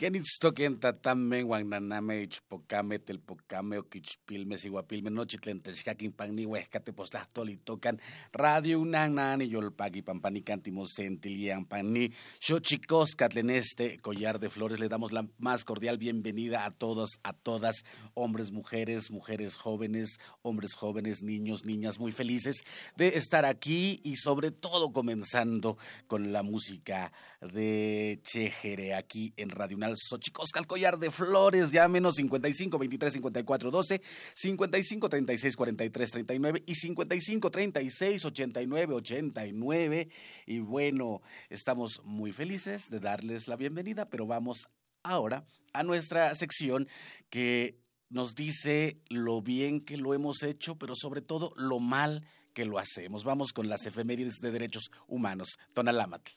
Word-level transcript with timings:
Kenitztoken 0.00 0.78
tatame, 0.80 1.42
guananame, 1.42 2.22
ichpocame, 2.22 2.98
telpocame, 3.00 3.76
oquichpilme, 3.76 4.56
siguapilme, 4.56 5.10
nochitlen, 5.10 5.60
techcaquin, 5.60 6.14
pagni, 6.16 6.46
huescate, 6.46 6.94
postlahtoli, 6.94 7.58
tocan, 7.58 8.00
radio 8.32 8.80
unan, 8.80 9.42
y 9.42 9.48
yolpagui, 9.50 10.00
pampanicanti, 10.00 10.72
mosentilian, 10.72 11.66
pani, 11.66 12.10
xochicoscatlen, 12.40 13.50
este 13.50 13.98
collar 13.98 14.38
de 14.38 14.48
flores, 14.48 14.80
le 14.80 14.88
damos 14.88 15.12
la 15.12 15.28
más 15.36 15.66
cordial 15.66 15.98
bienvenida 15.98 16.64
a 16.64 16.70
todos, 16.70 17.20
a 17.22 17.34
todas, 17.34 17.84
hombres, 18.14 18.52
mujeres, 18.52 19.10
mujeres 19.10 19.58
jóvenes, 19.58 20.18
hombres 20.40 20.72
jóvenes, 20.72 21.22
niños, 21.22 21.66
niñas, 21.66 22.00
muy 22.00 22.12
felices 22.12 22.62
de 22.96 23.18
estar 23.18 23.44
aquí 23.44 24.00
y 24.02 24.16
sobre 24.16 24.50
todo 24.50 24.94
comenzando 24.94 25.76
con 26.06 26.32
la 26.32 26.42
música 26.42 27.12
de 27.42 28.18
Chejere 28.22 28.94
aquí 28.94 29.34
en 29.36 29.50
Radio 29.50 29.76
Unal 29.90 29.96
Xochicosca, 29.96 30.62
collar 30.64 30.98
de 30.98 31.10
flores, 31.10 31.72
llámenos 31.72 32.16
55 32.16 32.78
23 32.78 33.12
54 33.14 33.70
12, 33.70 34.02
55 34.34 35.08
36 35.08 35.56
43 35.56 36.10
39 36.10 36.62
y 36.66 36.74
55 36.74 37.50
36 37.50 38.24
89 38.24 38.94
89. 38.94 40.08
Y 40.46 40.58
bueno, 40.60 41.22
estamos 41.48 42.00
muy 42.04 42.32
felices 42.32 42.88
de 42.90 43.00
darles 43.00 43.48
la 43.48 43.56
bienvenida, 43.56 44.08
pero 44.08 44.26
vamos 44.26 44.68
ahora 45.02 45.44
a 45.72 45.82
nuestra 45.82 46.34
sección 46.34 46.88
que 47.28 47.78
nos 48.08 48.34
dice 48.34 49.00
lo 49.08 49.42
bien 49.42 49.80
que 49.80 49.96
lo 49.96 50.14
hemos 50.14 50.42
hecho, 50.42 50.76
pero 50.76 50.94
sobre 50.94 51.20
todo 51.20 51.52
lo 51.56 51.80
mal 51.80 52.26
que 52.54 52.64
lo 52.64 52.78
hacemos. 52.78 53.24
Vamos 53.24 53.52
con 53.52 53.68
las 53.68 53.86
efemérides 53.86 54.40
de 54.40 54.50
derechos 54.50 54.90
humanos. 55.06 55.58
Tonalámatl. 55.74 56.32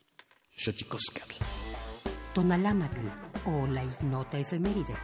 Xochicoscatl. 0.56 1.36
Tonalámatl 2.34 3.08
o 3.46 3.68
la 3.68 3.84
ignota 3.84 4.38
efeméride. 4.38 4.96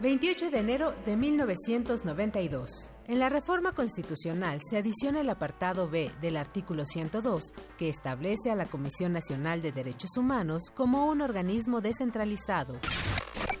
...28 0.00 0.50
de 0.50 0.58
enero 0.58 0.94
de 1.04 1.16
1992... 1.16 2.92
En 3.08 3.20
la 3.20 3.28
reforma 3.28 3.72
constitucional 3.72 4.58
se 4.68 4.78
adiciona 4.78 5.20
el 5.20 5.30
apartado 5.30 5.88
B 5.88 6.10
del 6.20 6.36
artículo 6.36 6.84
102, 6.84 7.52
que 7.78 7.88
establece 7.88 8.50
a 8.50 8.56
la 8.56 8.66
Comisión 8.66 9.12
Nacional 9.12 9.62
de 9.62 9.70
Derechos 9.70 10.16
Humanos 10.16 10.72
como 10.74 11.06
un 11.06 11.20
organismo 11.20 11.80
descentralizado. 11.80 12.76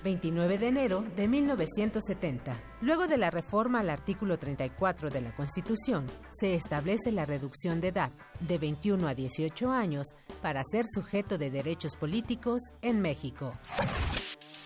29 0.02 0.58
de 0.58 0.66
enero 0.66 1.04
de 1.14 1.28
1970. 1.28 2.56
Luego 2.86 3.08
de 3.08 3.18
la 3.18 3.30
reforma 3.30 3.80
al 3.80 3.90
artículo 3.90 4.38
34 4.38 5.10
de 5.10 5.20
la 5.20 5.34
Constitución, 5.34 6.06
se 6.30 6.54
establece 6.54 7.10
la 7.10 7.26
reducción 7.26 7.80
de 7.80 7.88
edad 7.88 8.12
de 8.38 8.58
21 8.58 9.08
a 9.08 9.12
18 9.12 9.72
años 9.72 10.14
para 10.40 10.62
ser 10.62 10.84
sujeto 10.88 11.36
de 11.36 11.50
derechos 11.50 11.96
políticos 11.96 12.62
en 12.82 13.02
México. 13.02 13.54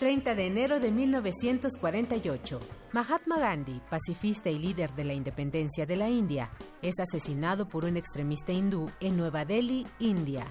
30 0.00 0.34
de 0.34 0.46
enero 0.46 0.80
de 0.80 0.90
1948. 0.90 2.60
Mahatma 2.92 3.38
Gandhi, 3.38 3.80
pacifista 3.88 4.50
y 4.50 4.58
líder 4.58 4.92
de 4.92 5.04
la 5.04 5.14
independencia 5.14 5.86
de 5.86 5.96
la 5.96 6.10
India, 6.10 6.50
es 6.82 7.00
asesinado 7.00 7.70
por 7.70 7.86
un 7.86 7.96
extremista 7.96 8.52
hindú 8.52 8.90
en 9.00 9.16
Nueva 9.16 9.46
Delhi, 9.46 9.86
India. 9.98 10.44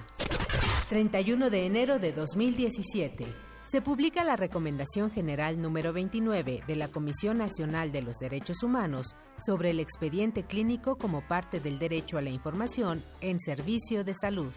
31 0.89 1.51
de 1.51 1.67
enero 1.67 1.99
de 1.99 2.13
2017. 2.13 3.48
Se 3.69 3.83
publica 3.83 4.23
la 4.23 4.35
Recomendación 4.35 5.11
General 5.11 5.61
número 5.61 5.93
29 5.93 6.63
de 6.65 6.75
la 6.75 6.87
Comisión 6.87 7.37
Nacional 7.37 7.91
de 7.91 8.01
los 8.01 8.17
Derechos 8.17 8.63
Humanos 8.63 9.15
sobre 9.37 9.69
el 9.69 9.79
expediente 9.79 10.41
clínico 10.41 10.95
como 10.95 11.21
parte 11.27 11.59
del 11.59 11.77
derecho 11.77 12.17
a 12.17 12.21
la 12.21 12.31
información 12.31 13.03
en 13.21 13.39
servicio 13.39 14.03
de 14.03 14.15
salud. 14.15 14.51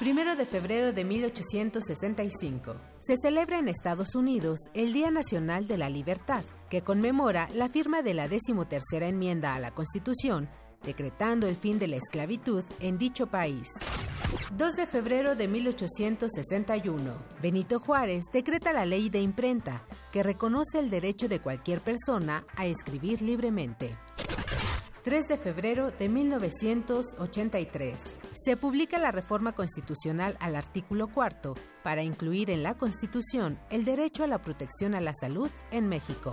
Primero 0.00 0.34
de 0.34 0.46
febrero 0.46 0.92
de 0.92 1.04
1865. 1.04 2.74
Se 2.98 3.16
celebra 3.16 3.60
en 3.60 3.68
Estados 3.68 4.16
Unidos 4.16 4.58
el 4.74 4.92
Día 4.92 5.12
Nacional 5.12 5.68
de 5.68 5.78
la 5.78 5.88
Libertad, 5.88 6.42
que 6.68 6.82
conmemora 6.82 7.48
la 7.54 7.68
firma 7.68 8.02
de 8.02 8.14
la 8.14 8.26
decimotercera 8.26 9.06
enmienda 9.06 9.54
a 9.54 9.60
la 9.60 9.70
Constitución, 9.70 10.48
decretando 10.84 11.48
el 11.48 11.56
fin 11.56 11.78
de 11.78 11.88
la 11.88 11.96
esclavitud 11.96 12.64
en 12.80 12.98
dicho 12.98 13.26
país. 13.26 13.68
2 14.56 14.72
de 14.74 14.86
febrero 14.86 15.34
de 15.34 15.48
1861. 15.48 17.14
Benito 17.40 17.80
Juárez 17.80 18.24
decreta 18.32 18.72
la 18.72 18.84
ley 18.84 19.08
de 19.08 19.20
imprenta, 19.20 19.84
que 20.12 20.22
reconoce 20.22 20.78
el 20.78 20.90
derecho 20.90 21.28
de 21.28 21.40
cualquier 21.40 21.80
persona 21.80 22.44
a 22.56 22.66
escribir 22.66 23.22
libremente. 23.22 23.96
3 25.02 25.26
de 25.26 25.36
febrero 25.36 25.90
de 25.90 26.08
1983. 26.08 28.18
Se 28.32 28.56
publica 28.56 28.98
la 28.98 29.10
reforma 29.10 29.52
constitucional 29.52 30.36
al 30.38 30.54
artículo 30.54 31.08
cuarto 31.08 31.56
para 31.82 32.04
incluir 32.04 32.50
en 32.50 32.62
la 32.62 32.76
Constitución 32.76 33.58
el 33.70 33.84
derecho 33.84 34.22
a 34.22 34.28
la 34.28 34.40
protección 34.40 34.94
a 34.94 35.00
la 35.00 35.14
salud 35.14 35.50
en 35.72 35.88
México. 35.88 36.32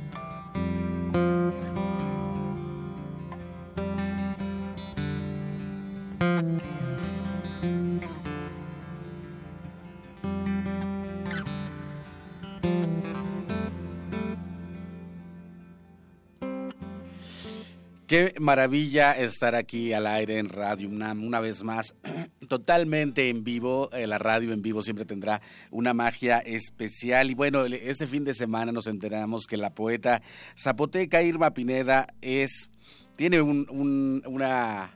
Qué 18.11 18.35
maravilla 18.41 19.13
estar 19.13 19.55
aquí 19.55 19.93
al 19.93 20.05
aire 20.05 20.37
en 20.37 20.49
Radio 20.49 20.89
UNAM 20.89 21.23
una 21.23 21.39
vez 21.39 21.63
más, 21.63 21.95
totalmente 22.49 23.29
en 23.29 23.45
vivo. 23.45 23.89
Eh, 23.93 24.05
la 24.05 24.17
radio 24.17 24.51
en 24.51 24.61
vivo 24.61 24.81
siempre 24.81 25.05
tendrá 25.05 25.41
una 25.69 25.93
magia 25.93 26.39
especial. 26.39 27.31
Y 27.31 27.35
bueno, 27.35 27.63
este 27.63 28.07
fin 28.07 28.25
de 28.25 28.33
semana 28.33 28.73
nos 28.73 28.87
enteramos 28.87 29.47
que 29.47 29.55
la 29.55 29.73
poeta 29.73 30.21
zapoteca 30.61 31.23
Irma 31.23 31.53
Pineda 31.53 32.05
es 32.19 32.69
tiene 33.15 33.39
un, 33.39 34.21
una 34.25 34.91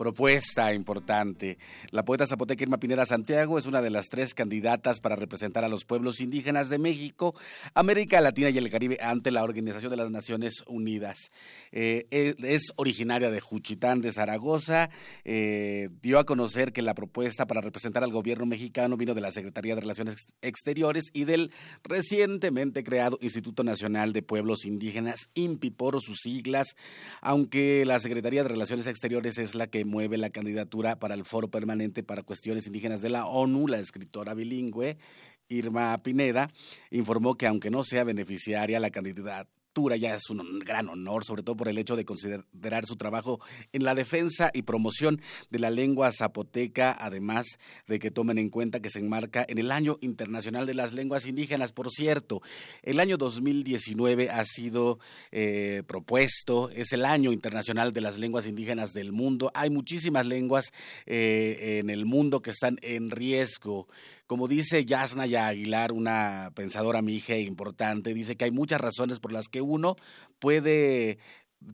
propuesta 0.00 0.72
importante. 0.72 1.58
La 1.90 2.06
poeta 2.06 2.26
zapoteca 2.26 2.62
Irma 2.62 2.80
Pineda 2.80 3.04
Santiago 3.04 3.58
es 3.58 3.66
una 3.66 3.82
de 3.82 3.90
las 3.90 4.06
tres 4.08 4.32
candidatas 4.32 4.98
para 4.98 5.14
representar 5.14 5.62
a 5.62 5.68
los 5.68 5.84
pueblos 5.84 6.22
indígenas 6.22 6.70
de 6.70 6.78
México, 6.78 7.34
América 7.74 8.18
Latina 8.22 8.48
y 8.48 8.56
el 8.56 8.70
Caribe 8.70 8.96
ante 9.02 9.30
la 9.30 9.44
Organización 9.44 9.90
de 9.90 9.98
las 9.98 10.10
Naciones 10.10 10.64
Unidas. 10.66 11.30
Eh, 11.70 12.06
eh, 12.10 12.34
es 12.44 12.72
originaria 12.76 13.30
de 13.30 13.40
Juchitán 13.42 14.00
de 14.00 14.10
Zaragoza. 14.10 14.88
Eh, 15.26 15.90
dio 16.00 16.18
a 16.18 16.24
conocer 16.24 16.72
que 16.72 16.80
la 16.80 16.94
propuesta 16.94 17.46
para 17.46 17.60
representar 17.60 18.02
al 18.02 18.10
gobierno 18.10 18.46
mexicano 18.46 18.96
vino 18.96 19.12
de 19.12 19.20
la 19.20 19.30
Secretaría 19.30 19.74
de 19.74 19.82
Relaciones 19.82 20.28
Exteriores 20.40 21.10
y 21.12 21.24
del 21.24 21.52
recientemente 21.84 22.84
creado 22.84 23.18
Instituto 23.20 23.64
Nacional 23.64 24.14
de 24.14 24.22
Pueblos 24.22 24.64
Indígenas, 24.64 25.28
INPI 25.34 25.72
por 25.72 26.00
sus 26.00 26.20
siglas, 26.22 26.68
aunque 27.20 27.84
la 27.84 28.00
Secretaría 28.00 28.44
de 28.44 28.48
Relaciones 28.48 28.86
Exteriores 28.86 29.36
es 29.36 29.54
la 29.54 29.66
que 29.66 29.89
mueve 29.90 30.16
la 30.16 30.30
candidatura 30.30 30.98
para 30.98 31.14
el 31.14 31.24
Foro 31.24 31.48
Permanente 31.48 32.02
para 32.02 32.22
Cuestiones 32.22 32.66
Indígenas 32.66 33.02
de 33.02 33.10
la 33.10 33.26
ONU, 33.26 33.66
la 33.66 33.78
escritora 33.78 34.32
bilingüe 34.32 34.96
Irma 35.48 36.00
Pineda, 36.02 36.48
informó 36.90 37.34
que 37.34 37.46
aunque 37.46 37.70
no 37.70 37.82
sea 37.84 38.04
beneficiaria, 38.04 38.80
la 38.80 38.90
candidata 38.90 39.48
ya 39.98 40.14
es 40.14 40.28
un 40.30 40.58
gran 40.58 40.88
honor, 40.88 41.24
sobre 41.24 41.42
todo 41.42 41.56
por 41.56 41.68
el 41.68 41.78
hecho 41.78 41.96
de 41.96 42.04
considerar 42.04 42.84
su 42.84 42.96
trabajo 42.96 43.40
en 43.72 43.84
la 43.84 43.94
defensa 43.94 44.50
y 44.52 44.62
promoción 44.62 45.20
de 45.48 45.58
la 45.58 45.70
lengua 45.70 46.10
zapoteca, 46.12 46.96
además 46.98 47.58
de 47.86 47.98
que 47.98 48.10
tomen 48.10 48.38
en 48.38 48.50
cuenta 48.50 48.80
que 48.80 48.90
se 48.90 48.98
enmarca 48.98 49.44
en 49.48 49.58
el 49.58 49.70
Año 49.70 49.96
Internacional 50.00 50.66
de 50.66 50.74
las 50.74 50.92
Lenguas 50.92 51.26
Indígenas. 51.26 51.72
Por 51.72 51.90
cierto, 51.90 52.42
el 52.82 53.00
año 53.00 53.16
2019 53.16 54.28
ha 54.28 54.44
sido 54.44 54.98
eh, 55.30 55.82
propuesto, 55.86 56.68
es 56.70 56.92
el 56.92 57.04
Año 57.04 57.32
Internacional 57.32 57.92
de 57.92 58.00
las 58.00 58.18
Lenguas 58.18 58.46
Indígenas 58.46 58.92
del 58.92 59.12
mundo. 59.12 59.50
Hay 59.54 59.70
muchísimas 59.70 60.26
lenguas 60.26 60.72
eh, 61.06 61.78
en 61.80 61.90
el 61.90 62.06
mundo 62.06 62.42
que 62.42 62.50
están 62.50 62.78
en 62.82 63.10
riesgo. 63.10 63.88
Como 64.30 64.46
dice 64.46 64.84
Yasna 64.84 65.24
Aguilar, 65.24 65.90
una 65.90 66.52
pensadora 66.54 67.02
mija 67.02 67.36
importante, 67.36 68.14
dice 68.14 68.36
que 68.36 68.44
hay 68.44 68.52
muchas 68.52 68.80
razones 68.80 69.18
por 69.18 69.32
las 69.32 69.48
que 69.48 69.60
uno 69.60 69.96
puede, 70.38 71.18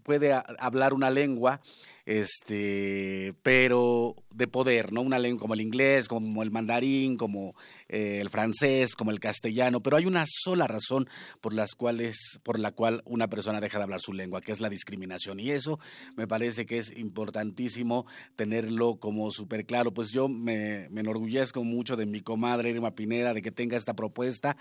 puede 0.02 0.32
hablar 0.58 0.94
una 0.94 1.10
lengua 1.10 1.60
este, 2.06 3.34
pero 3.42 4.14
de 4.30 4.48
poder, 4.48 4.90
¿no? 4.90 5.02
Una 5.02 5.18
lengua 5.18 5.42
como 5.42 5.52
el 5.52 5.60
inglés, 5.60 6.08
como 6.08 6.42
el 6.42 6.50
mandarín, 6.50 7.18
como 7.18 7.54
eh, 7.88 8.18
el 8.20 8.30
francés, 8.30 8.94
como 8.94 9.10
el 9.10 9.20
castellano, 9.20 9.82
pero 9.82 9.96
hay 9.96 10.06
una 10.06 10.24
sola 10.26 10.66
razón 10.66 11.08
por 11.40 11.54
las 11.54 11.74
cuales, 11.74 12.40
por 12.42 12.58
la 12.58 12.72
cual 12.72 13.02
una 13.04 13.28
persona 13.28 13.60
deja 13.60 13.78
de 13.78 13.84
hablar 13.84 14.00
su 14.00 14.12
lengua, 14.12 14.40
que 14.40 14.52
es 14.52 14.60
la 14.60 14.68
discriminación. 14.68 15.40
Y 15.40 15.50
eso 15.50 15.78
me 16.16 16.26
parece 16.26 16.66
que 16.66 16.78
es 16.78 16.96
importantísimo 16.96 18.06
tenerlo 18.34 18.96
como 18.96 19.30
súper 19.30 19.66
claro. 19.66 19.92
Pues 19.92 20.10
yo 20.10 20.28
me, 20.28 20.88
me 20.90 21.00
enorgullezco 21.00 21.64
mucho 21.64 21.96
de 21.96 22.06
mi 22.06 22.20
comadre 22.20 22.70
Irma 22.70 22.94
Pineda, 22.94 23.34
de 23.34 23.42
que 23.42 23.50
tenga 23.50 23.76
esta 23.76 23.94
propuesta, 23.94 24.56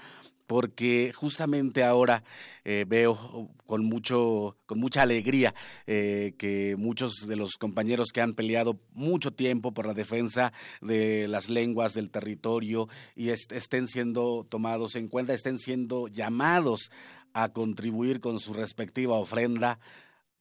porque 0.48 1.12
justamente 1.14 1.84
ahora 1.84 2.24
eh, 2.64 2.86
veo 2.88 3.50
con 3.66 3.86
mucho 3.86 4.58
con 4.66 4.80
mucha 4.80 5.02
alegría 5.02 5.54
eh, 5.88 6.34
que 6.38 6.76
muchos 6.78 7.28
de 7.28 7.36
los 7.36 7.54
compañeros 7.54 8.10
que 8.14 8.22
han 8.22 8.34
peleado 8.34 8.80
mucho 8.94 9.32
tiempo 9.32 9.74
por 9.74 9.86
la 9.88 9.94
defensa 9.94 10.54
de 10.82 11.28
las 11.28 11.50
lenguas 11.50 11.94
del 11.94 12.10
territorio 12.10 12.88
y 13.16 13.30
estén 13.30 13.88
siendo 13.88 14.46
tomados 14.50 14.96
en 14.96 15.08
cuenta, 15.08 15.34
estén 15.34 15.58
siendo 15.58 16.08
llamados 16.08 16.92
a 17.34 17.50
contribuir 17.50 18.20
con 18.20 18.40
su 18.40 18.54
respectiva 18.54 19.16
ofrenda 19.16 19.80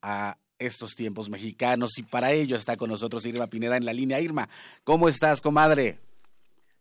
a 0.02 0.36
estos 0.58 0.94
tiempos 0.94 1.30
mexicanos 1.30 1.98
y 1.98 2.02
para 2.02 2.32
ello 2.32 2.56
está 2.56 2.76
con 2.76 2.90
nosotros 2.90 3.26
Irma 3.26 3.46
Pineda 3.46 3.76
en 3.76 3.84
la 3.84 3.92
línea. 3.92 4.20
Irma, 4.20 4.48
¿cómo 4.84 5.08
estás, 5.08 5.40
comadre? 5.40 5.98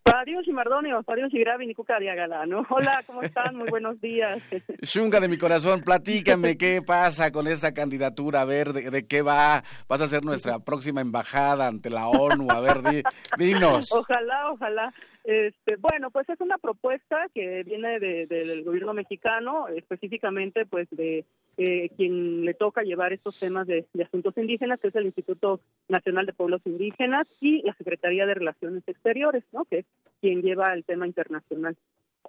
Adiós 0.05 0.45
y 0.47 0.51
Mardonio, 0.51 1.01
adiós 1.07 1.33
y 1.33 1.39
Gravi, 1.39 1.65
Nicucaria 1.65 2.13
¿no? 2.45 2.65
Hola, 2.69 3.03
¿cómo 3.07 3.23
están? 3.23 3.55
Muy 3.55 3.69
buenos 3.69 3.99
días. 4.01 4.41
Shunga 4.81 5.19
de 5.19 5.27
mi 5.27 5.37
corazón, 5.37 5.81
platícame 5.81 6.57
qué 6.57 6.81
pasa 6.85 7.31
con 7.31 7.47
esa 7.47 7.73
candidatura, 7.73 8.41
a 8.41 8.45
ver, 8.45 8.73
de, 8.73 9.07
qué 9.07 9.21
va, 9.21 9.63
vas 9.87 10.01
a 10.01 10.07
ser 10.07 10.23
nuestra 10.23 10.59
próxima 10.59 11.01
embajada 11.01 11.67
ante 11.67 11.89
la 11.89 12.07
ONU, 12.07 12.51
a 12.51 12.59
ver, 12.59 13.03
dinos. 13.37 13.91
Ojalá, 13.91 14.51
ojalá. 14.51 14.93
Este, 15.23 15.77
bueno, 15.77 16.11
pues 16.11 16.27
es 16.27 16.41
una 16.41 16.57
propuesta 16.57 17.27
que 17.33 17.63
viene 17.63 17.99
del 17.99 18.63
gobierno 18.63 18.93
mexicano, 18.93 19.69
específicamente 19.69 20.65
pues 20.65 20.89
de 20.91 21.23
eh, 21.55 21.89
quien 21.95 22.43
le 22.43 22.53
toca 22.53 22.81
llevar 22.81 23.13
estos 23.13 23.39
temas 23.39 23.65
de, 23.65 23.85
asuntos 24.03 24.37
indígenas, 24.37 24.81
que 24.81 24.89
es 24.89 24.95
el 24.95 25.05
Instituto 25.05 25.61
Nacional 25.87 26.25
de 26.25 26.33
Pueblos 26.33 26.61
Indígenas 26.65 27.25
y 27.39 27.61
la 27.61 27.73
Secretaría 27.75 28.25
de 28.25 28.33
Relaciones 28.33 28.83
Exteriores, 28.85 29.45
¿no? 29.53 29.63
Que 29.63 29.79
es 29.79 29.85
quien 30.19 30.41
lleva 30.41 30.73
el 30.73 30.83
tema 30.83 31.07
internacional. 31.07 31.77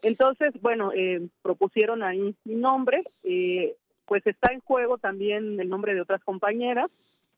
Entonces, 0.02 0.52
bueno, 0.60 0.92
eh, 0.94 1.26
propusieron 1.42 2.04
ahí 2.04 2.36
mi 2.44 2.54
nombre, 2.54 3.02
eh, 3.24 3.74
pues 4.06 4.24
está 4.24 4.52
en 4.52 4.60
juego 4.60 4.98
también 4.98 5.58
el 5.58 5.68
nombre 5.68 5.94
de 5.94 6.00
otras 6.00 6.22
compañeras 6.22 6.90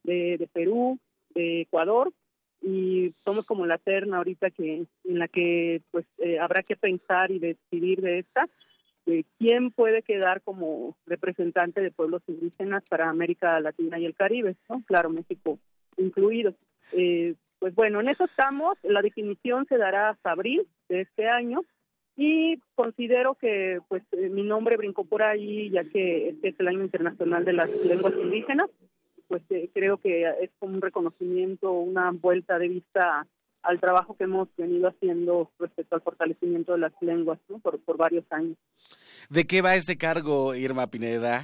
de, 0.03 0.37
de 0.37 0.47
Perú, 0.47 0.99
de 1.33 1.61
Ecuador, 1.61 2.11
y 2.61 3.13
somos 3.23 3.45
como 3.45 3.65
la 3.65 3.77
terna 3.77 4.17
ahorita 4.17 4.49
que 4.49 4.85
en 5.03 5.19
la 5.19 5.27
que 5.27 5.81
pues 5.91 6.05
eh, 6.17 6.39
habrá 6.39 6.63
que 6.63 6.75
pensar 6.75 7.31
y 7.31 7.39
decidir 7.39 8.01
de 8.01 8.19
esta 8.19 8.47
quién 9.37 9.71
puede 9.71 10.01
quedar 10.01 10.41
como 10.41 10.97
representante 11.05 11.81
de 11.81 11.91
pueblos 11.91 12.21
indígenas 12.27 12.83
para 12.89 13.09
América 13.09 13.59
Latina 13.59 13.97
y 13.99 14.05
el 14.05 14.15
Caribe, 14.15 14.55
¿no? 14.69 14.83
Claro, 14.85 15.09
México 15.09 15.59
incluido. 15.97 16.53
Eh, 16.93 17.35
pues 17.59 17.73
bueno, 17.75 17.99
en 17.99 18.09
eso 18.09 18.25
estamos. 18.25 18.77
La 18.83 19.01
definición 19.01 19.65
se 19.67 19.77
dará 19.77 20.09
hasta 20.09 20.31
abril 20.31 20.67
de 20.89 21.01
este 21.01 21.27
año 21.27 21.61
y 22.15 22.59
considero 22.75 23.35
que 23.35 23.79
pues 23.87 24.03
eh, 24.11 24.29
mi 24.29 24.43
nombre 24.43 24.77
brincó 24.77 25.05
por 25.05 25.23
ahí 25.23 25.69
ya 25.69 25.83
que 25.83 26.29
este 26.29 26.49
es 26.49 26.59
el 26.59 26.67
año 26.67 26.83
internacional 26.83 27.45
de 27.45 27.53
las 27.53 27.69
lenguas 27.85 28.13
indígenas 28.15 28.69
pues 29.27 29.41
eh, 29.49 29.69
creo 29.73 29.97
que 29.97 30.23
es 30.41 30.49
como 30.59 30.75
un 30.75 30.81
reconocimiento, 30.81 31.71
una 31.71 32.11
vuelta 32.11 32.57
de 32.57 32.67
vista 32.69 33.27
al 33.63 33.79
trabajo 33.79 34.15
que 34.15 34.23
hemos 34.23 34.47
venido 34.55 34.87
haciendo 34.87 35.51
respecto 35.59 35.95
al 35.95 36.01
fortalecimiento 36.01 36.73
de 36.73 36.79
las 36.79 36.93
lenguas 37.01 37.39
¿no? 37.49 37.59
por, 37.59 37.79
por 37.79 37.97
varios 37.97 38.25
años. 38.31 38.57
¿De 39.29 39.45
qué 39.45 39.61
va 39.61 39.75
este 39.75 39.97
cargo, 39.97 40.55
Irma 40.55 40.87
Pineda? 40.87 41.43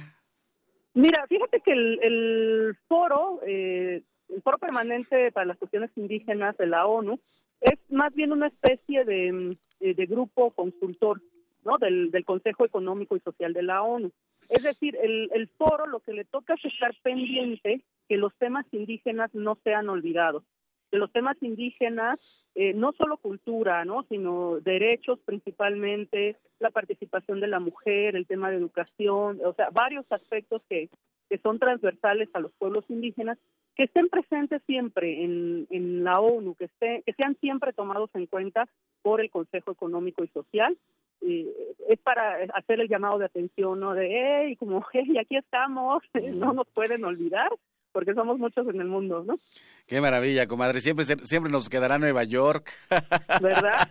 Mira, 0.94 1.26
fíjate 1.26 1.60
que 1.60 1.72
el, 1.72 1.98
el 2.02 2.76
foro, 2.88 3.40
eh, 3.46 4.02
el 4.28 4.42
foro 4.42 4.58
permanente 4.58 5.32
para 5.32 5.46
las 5.46 5.58
cuestiones 5.58 5.90
indígenas 5.96 6.56
de 6.56 6.66
la 6.66 6.86
ONU, 6.86 7.20
es 7.60 7.78
más 7.90 8.14
bien 8.14 8.32
una 8.32 8.46
especie 8.46 9.04
de, 9.04 9.56
eh, 9.80 9.94
de 9.94 10.06
grupo 10.06 10.50
consultor 10.52 11.20
¿no? 11.64 11.78
del, 11.78 12.10
del 12.10 12.24
Consejo 12.24 12.64
Económico 12.64 13.16
y 13.16 13.20
Social 13.20 13.52
de 13.52 13.62
la 13.62 13.82
ONU. 13.82 14.12
Es 14.48 14.62
decir, 14.62 14.96
el, 15.00 15.30
el 15.32 15.48
foro 15.48 15.86
lo 15.86 16.00
que 16.00 16.12
le 16.12 16.24
toca 16.24 16.54
es 16.54 16.64
estar 16.64 16.94
pendiente 17.02 17.82
que 18.08 18.16
los 18.16 18.34
temas 18.36 18.66
indígenas 18.72 19.34
no 19.34 19.56
sean 19.64 19.88
olvidados, 19.88 20.44
que 20.90 20.98
los 20.98 21.10
temas 21.12 21.36
indígenas, 21.42 22.20
eh, 22.54 22.72
no 22.74 22.92
solo 22.92 23.16
cultura, 23.16 23.84
¿no? 23.84 24.04
sino 24.08 24.60
derechos 24.60 25.18
principalmente, 25.24 26.36
la 26.60 26.70
participación 26.70 27.40
de 27.40 27.48
la 27.48 27.60
mujer, 27.60 28.16
el 28.16 28.26
tema 28.26 28.50
de 28.50 28.56
educación, 28.56 29.40
o 29.44 29.54
sea, 29.54 29.70
varios 29.70 30.04
aspectos 30.10 30.62
que, 30.68 30.88
que 31.28 31.38
son 31.38 31.58
transversales 31.58 32.28
a 32.34 32.40
los 32.40 32.52
pueblos 32.52 32.84
indígenas, 32.88 33.38
que 33.74 33.84
estén 33.84 34.08
presentes 34.08 34.62
siempre 34.66 35.24
en, 35.24 35.66
en 35.70 36.04
la 36.04 36.20
ONU, 36.20 36.54
que, 36.54 36.66
esté, 36.66 37.02
que 37.04 37.12
sean 37.14 37.36
siempre 37.40 37.72
tomados 37.72 38.10
en 38.14 38.26
cuenta 38.26 38.68
por 39.02 39.20
el 39.20 39.30
Consejo 39.30 39.72
Económico 39.72 40.22
y 40.22 40.28
Social 40.28 40.76
es 41.88 41.98
para 42.00 42.36
hacer 42.54 42.80
el 42.80 42.88
llamado 42.88 43.18
de 43.18 43.26
atención, 43.26 43.80
¿no? 43.80 43.94
De, 43.94 44.08
hey, 44.08 44.56
como, 44.56 44.84
hey, 44.92 45.16
aquí 45.20 45.36
estamos, 45.36 46.02
no 46.34 46.52
nos 46.52 46.66
pueden 46.68 47.04
olvidar, 47.04 47.50
porque 47.92 48.14
somos 48.14 48.38
muchos 48.38 48.66
en 48.68 48.80
el 48.80 48.88
mundo, 48.88 49.24
¿no? 49.24 49.38
Qué 49.86 50.00
maravilla, 50.00 50.46
comadre. 50.46 50.80
Siempre, 50.80 51.04
siempre 51.04 51.52
nos 51.52 51.68
quedará 51.68 51.98
Nueva 51.98 52.24
York. 52.24 52.72
¿Verdad? 53.40 53.88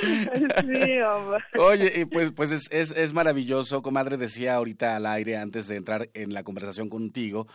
sí, 0.60 1.00
hombre. 1.00 1.44
Oye, 1.58 2.06
pues, 2.06 2.32
pues 2.32 2.50
es, 2.50 2.70
es, 2.70 2.90
es 2.90 3.12
maravilloso, 3.12 3.82
comadre. 3.82 4.16
Decía 4.16 4.56
ahorita 4.56 4.96
al 4.96 5.06
aire, 5.06 5.36
antes 5.36 5.68
de 5.68 5.76
entrar 5.76 6.08
en 6.12 6.34
la 6.34 6.42
conversación 6.42 6.88
contigo, 6.88 7.46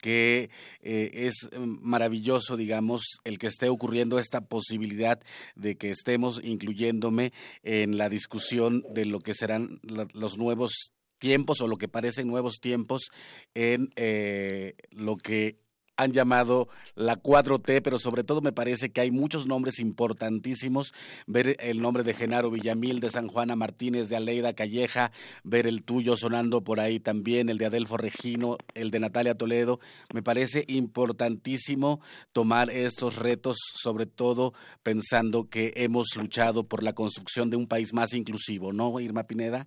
que 0.00 0.50
eh, 0.82 1.10
es 1.12 1.48
maravilloso, 1.56 2.56
digamos, 2.56 3.18
el 3.24 3.38
que 3.38 3.48
esté 3.48 3.68
ocurriendo 3.68 4.18
esta 4.18 4.40
posibilidad 4.40 5.20
de 5.56 5.76
que 5.76 5.90
estemos 5.90 6.40
incluyéndome 6.42 7.32
en 7.62 7.98
la 7.98 8.08
discusión 8.08 8.84
de 8.90 9.06
lo 9.06 9.20
que 9.20 9.34
serán 9.34 9.80
los 10.14 10.38
nuevos 10.38 10.92
tiempos 11.18 11.60
o 11.60 11.66
lo 11.66 11.76
que 11.76 11.88
parecen 11.88 12.28
nuevos 12.28 12.60
tiempos 12.60 13.08
en 13.54 13.88
eh, 13.96 14.74
lo 14.90 15.16
que 15.16 15.58
han 15.98 16.12
llamado 16.12 16.68
la 16.94 17.20
4T, 17.20 17.82
pero 17.82 17.98
sobre 17.98 18.24
todo 18.24 18.40
me 18.40 18.52
parece 18.52 18.90
que 18.90 19.00
hay 19.00 19.10
muchos 19.10 19.46
nombres 19.46 19.80
importantísimos. 19.80 20.94
Ver 21.26 21.56
el 21.58 21.82
nombre 21.82 22.04
de 22.04 22.14
Genaro 22.14 22.50
Villamil, 22.50 23.00
de 23.00 23.10
San 23.10 23.26
Juana 23.26 23.56
Martínez, 23.56 24.08
de 24.08 24.16
Aleida 24.16 24.54
Calleja, 24.54 25.10
ver 25.42 25.66
el 25.66 25.82
tuyo 25.82 26.16
sonando 26.16 26.62
por 26.62 26.78
ahí 26.78 27.00
también, 27.00 27.48
el 27.48 27.58
de 27.58 27.66
Adelfo 27.66 27.96
Regino, 27.96 28.58
el 28.74 28.90
de 28.90 29.00
Natalia 29.00 29.36
Toledo. 29.36 29.80
Me 30.14 30.22
parece 30.22 30.64
importantísimo 30.68 32.00
tomar 32.32 32.70
estos 32.70 33.16
retos, 33.16 33.56
sobre 33.74 34.06
todo 34.06 34.54
pensando 34.84 35.48
que 35.50 35.72
hemos 35.76 36.14
luchado 36.16 36.62
por 36.68 36.84
la 36.84 36.92
construcción 36.92 37.50
de 37.50 37.56
un 37.56 37.66
país 37.66 37.92
más 37.92 38.14
inclusivo, 38.14 38.72
¿no, 38.72 39.00
Irma 39.00 39.24
Pineda? 39.24 39.66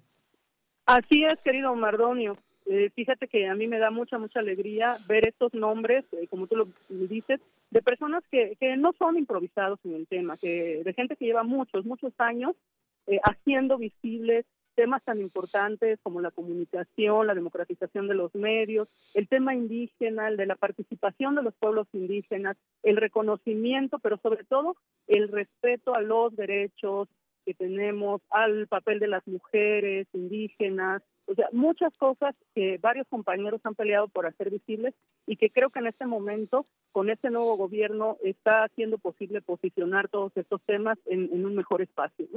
Así 0.86 1.26
es, 1.26 1.38
querido 1.44 1.76
Mardonio. 1.76 2.38
Eh, 2.74 2.90
fíjate 2.96 3.28
que 3.28 3.50
a 3.50 3.54
mí 3.54 3.68
me 3.68 3.80
da 3.80 3.92
mucha, 3.92 4.18
mucha 4.18 4.40
alegría 4.40 4.96
ver 5.06 5.28
estos 5.28 5.54
nombres, 5.54 6.06
eh, 6.14 6.28
como 6.30 6.48
tú 6.48 6.56
lo 6.56 6.66
dices, 6.88 7.42
de 7.70 7.82
personas 7.82 8.24
que, 8.32 8.56
que 8.62 8.78
no 8.78 8.94
son 8.94 9.18
improvisados 9.18 9.78
en 9.84 9.94
el 9.94 10.08
tema, 10.08 10.38
que 10.38 10.82
de 10.82 10.94
gente 10.94 11.18
que 11.18 11.26
lleva 11.26 11.44
muchos, 11.44 11.84
muchos 11.86 12.14
años 12.18 12.56
eh, 13.08 13.20
haciendo 13.26 13.78
visibles 13.78 14.46
temas 14.76 15.04
tan 15.04 15.20
importantes 15.20 16.00
como 16.02 16.22
la 16.22 16.32
comunicación, 16.32 17.28
la 17.28 17.34
democratización 17.34 18.08
de 18.08 18.16
los 18.16 18.34
medios, 18.36 18.88
el 19.16 19.28
tema 19.28 19.54
indígena, 19.54 20.30
el 20.30 20.38
de 20.38 20.46
la 20.46 20.56
participación 20.56 21.36
de 21.36 21.44
los 21.44 21.54
pueblos 21.56 21.88
indígenas, 21.92 22.56
el 22.84 22.96
reconocimiento, 22.96 24.00
pero 24.00 24.16
sobre 24.24 24.46
todo 24.46 24.78
el 25.08 25.28
respeto 25.28 25.94
a 25.94 26.02
los 26.02 26.34
derechos 26.38 27.10
que 27.46 27.54
tenemos, 27.54 28.22
al 28.30 28.68
papel 28.68 29.00
de 29.00 29.08
las 29.08 29.26
mujeres 29.28 30.08
indígenas, 30.14 31.02
o 31.32 31.36
sea, 31.36 31.48
muchas 31.54 31.94
cosas 31.98 32.36
que 32.54 32.78
varios 32.80 33.08
compañeros 33.08 33.62
han 33.64 33.76
peleado 33.76 34.08
por 34.10 34.26
hacer 34.26 34.50
visibles 34.50 34.94
y 35.26 35.38
que 35.38 35.50
creo 35.50 35.70
que 35.70 35.80
en 35.80 35.88
este 35.88 36.06
momento, 36.06 36.66
con 36.92 37.10
este 37.10 37.30
nuevo 37.30 37.56
gobierno, 37.56 38.18
está 38.24 38.66
haciendo 38.66 38.98
posible 38.98 39.42
posicionar 39.42 40.10
todos 40.10 40.34
estos 40.36 40.62
temas 40.66 40.98
en, 41.06 41.46
un 41.46 41.56
mejor 41.56 41.82
espacio. 41.82 42.28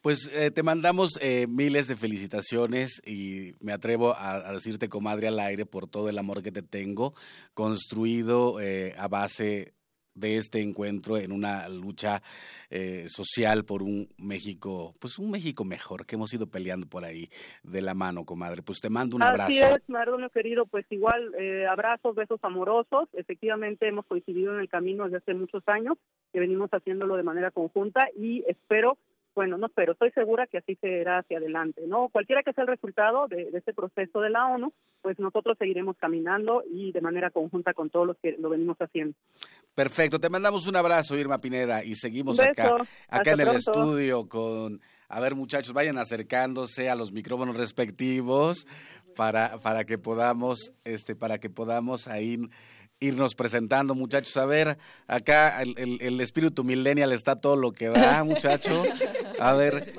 Pues 0.00 0.30
eh, 0.32 0.50
te 0.50 0.62
mandamos 0.62 1.18
eh, 1.20 1.46
miles 1.48 1.86
de 1.86 1.96
felicitaciones 1.96 3.02
y 3.04 3.54
me 3.60 3.72
atrevo 3.72 4.14
a, 4.16 4.52
decirte, 4.52 4.88
comadre, 4.88 5.28
al 5.28 5.38
aire 5.40 5.66
por 5.66 5.88
todo 5.88 6.08
el 6.08 6.18
amor 6.18 6.42
que 6.42 6.52
te 6.52 6.62
tengo, 6.62 7.14
construido 7.52 8.60
eh, 8.60 8.94
a 8.96 9.08
base 9.08 9.74
de 10.14 10.36
este 10.36 10.62
encuentro 10.62 11.16
en 11.16 11.32
una 11.32 11.68
lucha 11.68 12.22
eh, 12.70 13.04
social 13.08 13.64
por 13.64 13.82
un 13.82 14.08
México, 14.18 14.92
pues 15.00 15.18
un 15.18 15.30
México 15.30 15.64
mejor, 15.64 16.06
que 16.06 16.16
hemos 16.16 16.32
ido 16.32 16.46
peleando 16.46 16.86
por 16.86 17.04
ahí 17.04 17.28
de 17.62 17.82
la 17.82 17.94
mano, 17.94 18.24
comadre. 18.24 18.62
Pues 18.62 18.78
te 18.80 18.90
mando 18.90 19.16
un 19.16 19.22
abrazo. 19.22 19.48
Así 19.48 19.58
es, 19.58 19.88
Mardono 19.88 20.30
querido, 20.30 20.66
pues 20.66 20.86
igual 20.90 21.34
eh, 21.38 21.66
abrazos, 21.66 22.14
besos 22.14 22.40
amorosos. 22.42 23.08
Efectivamente 23.12 23.88
hemos 23.88 24.06
coincidido 24.06 24.54
en 24.54 24.60
el 24.60 24.68
camino 24.68 25.04
desde 25.04 25.18
hace 25.18 25.34
muchos 25.34 25.62
años, 25.66 25.98
que 26.32 26.40
venimos 26.40 26.70
haciéndolo 26.70 27.16
de 27.16 27.22
manera 27.22 27.50
conjunta 27.50 28.08
y 28.16 28.44
espero 28.48 28.98
bueno, 29.34 29.58
no 29.58 29.68
pero 29.68 29.92
estoy 29.92 30.10
segura 30.12 30.46
que 30.46 30.58
así 30.58 30.76
será 30.76 31.18
hacia 31.18 31.38
adelante, 31.38 31.82
¿no? 31.86 32.08
Cualquiera 32.08 32.42
que 32.42 32.52
sea 32.52 32.62
el 32.62 32.68
resultado 32.68 33.26
de, 33.28 33.50
este 33.52 33.72
proceso 33.72 34.20
de 34.20 34.30
la 34.30 34.46
ONU, 34.46 34.72
pues 35.02 35.18
nosotros 35.18 35.56
seguiremos 35.58 35.96
caminando 35.96 36.62
y 36.70 36.92
de 36.92 37.00
manera 37.00 37.30
conjunta 37.30 37.74
con 37.74 37.90
todos 37.90 38.06
los 38.06 38.16
que 38.18 38.36
lo 38.38 38.48
venimos 38.48 38.76
haciendo. 38.78 39.14
Perfecto, 39.74 40.20
te 40.20 40.30
mandamos 40.30 40.66
un 40.66 40.76
abrazo, 40.76 41.16
Irma 41.16 41.40
Pineda, 41.40 41.84
y 41.84 41.94
seguimos 41.96 42.38
acá, 42.40 42.76
acá 43.08 43.32
en 43.32 43.40
el 43.40 43.48
estudio 43.48 44.28
con, 44.28 44.80
a 45.08 45.20
ver 45.20 45.34
muchachos, 45.34 45.72
vayan 45.72 45.98
acercándose 45.98 46.88
a 46.88 46.94
los 46.94 47.12
micrófonos 47.12 47.56
respectivos 47.56 48.66
para, 49.16 49.58
para 49.58 49.84
que 49.84 49.98
podamos, 49.98 50.72
este, 50.84 51.16
para 51.16 51.38
que 51.38 51.50
podamos 51.50 52.08
ahí 52.08 52.38
irnos 53.00 53.34
presentando, 53.34 53.94
muchachos. 53.94 54.36
A 54.36 54.46
ver, 54.46 54.78
acá 55.06 55.62
el, 55.62 55.98
el, 56.00 56.20
espíritu 56.20 56.64
millennial 56.64 57.12
está 57.12 57.36
todo 57.36 57.56
lo 57.56 57.72
que 57.72 57.88
da, 57.88 58.24
muchacho. 58.24 58.84
A 59.38 59.52
ver, 59.52 59.92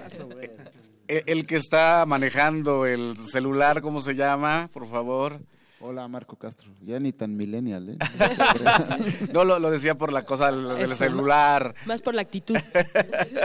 el, 1.07 1.23
el, 1.25 1.47
que 1.47 1.55
está 1.55 2.05
manejando 2.07 2.85
el 2.85 3.15
celular, 3.17 3.81
¿cómo 3.81 4.01
se 4.01 4.15
llama? 4.15 4.69
Por 4.73 4.87
favor. 4.87 5.39
Hola, 5.81 6.07
Marco 6.07 6.35
Castro. 6.35 6.71
Ya 6.81 6.99
ni 6.99 7.11
tan 7.11 7.35
millennial, 7.35 7.89
¿eh? 7.89 7.97
no, 9.33 9.43
lo, 9.43 9.59
lo, 9.59 9.69
decía 9.69 9.95
por 9.95 10.11
la 10.11 10.23
cosa 10.23 10.51
del, 10.51 10.89
celular. 10.95 11.75
Más 11.85 12.01
por 12.01 12.15
la 12.15 12.21
actitud. 12.21 12.55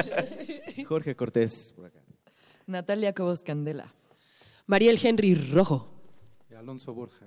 Jorge 0.87 1.15
Cortés, 1.17 1.75
por 1.77 1.87
acá. 1.87 2.01
Natalia 2.67 3.13
Cobos 3.13 3.43
Candela. 3.43 3.93
Mariel 4.67 4.99
Henry 5.03 5.35
Rojo. 5.35 5.91
Y 6.51 6.55
Alonso 6.55 6.95
Borja. 6.95 7.27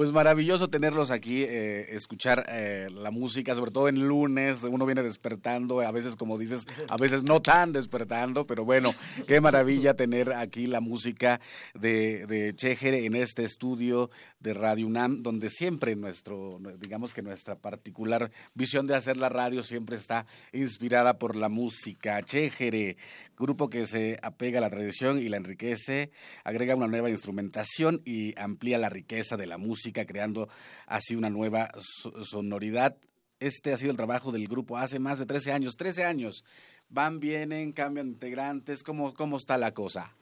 Pues 0.00 0.12
maravilloso 0.12 0.70
tenerlos 0.70 1.10
aquí, 1.10 1.42
eh, 1.42 1.94
escuchar 1.94 2.46
eh, 2.48 2.88
la 2.90 3.10
música, 3.10 3.54
sobre 3.54 3.70
todo 3.70 3.86
en 3.86 4.08
lunes, 4.08 4.62
uno 4.62 4.86
viene 4.86 5.02
despertando, 5.02 5.82
a 5.82 5.92
veces 5.92 6.16
como 6.16 6.38
dices, 6.38 6.64
a 6.88 6.96
veces 6.96 7.22
no 7.24 7.42
tan 7.42 7.74
despertando, 7.74 8.46
pero 8.46 8.64
bueno, 8.64 8.94
qué 9.26 9.42
maravilla 9.42 9.92
tener 9.92 10.32
aquí 10.32 10.64
la 10.64 10.80
música 10.80 11.38
de, 11.74 12.24
de 12.26 13.04
en 13.04 13.14
este 13.14 13.44
estudio 13.44 14.08
de 14.40 14.54
Radio 14.54 14.86
UNAM, 14.86 15.22
donde 15.22 15.50
siempre 15.50 15.94
nuestro, 15.94 16.58
digamos 16.78 17.12
que 17.12 17.22
nuestra 17.22 17.56
particular 17.56 18.30
visión 18.54 18.86
de 18.86 18.94
hacer 18.94 19.18
la 19.18 19.28
radio 19.28 19.62
siempre 19.62 19.96
está 19.96 20.26
inspirada 20.52 21.18
por 21.18 21.36
la 21.36 21.48
música. 21.48 22.22
Chejere, 22.22 22.96
grupo 23.36 23.68
que 23.68 23.86
se 23.86 24.18
apega 24.22 24.58
a 24.58 24.62
la 24.62 24.70
tradición 24.70 25.18
y 25.18 25.28
la 25.28 25.36
enriquece, 25.36 26.10
agrega 26.42 26.74
una 26.74 26.88
nueva 26.88 27.10
instrumentación 27.10 28.00
y 28.04 28.38
amplía 28.40 28.78
la 28.78 28.88
riqueza 28.88 29.36
de 29.36 29.46
la 29.46 29.58
música 29.58 30.06
creando 30.06 30.48
así 30.86 31.14
una 31.14 31.30
nueva 31.30 31.70
sonoridad. 32.22 32.96
Este 33.40 33.72
ha 33.72 33.76
sido 33.76 33.90
el 33.90 33.96
trabajo 33.96 34.32
del 34.32 34.48
grupo 34.48 34.76
hace 34.78 34.98
más 34.98 35.18
de 35.18 35.26
13 35.26 35.52
años. 35.52 35.76
13 35.76 36.04
años. 36.04 36.44
Van, 36.88 37.20
vienen, 37.20 37.72
cambian 37.72 38.08
integrantes. 38.08 38.82
¿Cómo, 38.82 39.14
cómo 39.14 39.36
está 39.36 39.56
la 39.56 39.72
cosa? 39.72 40.14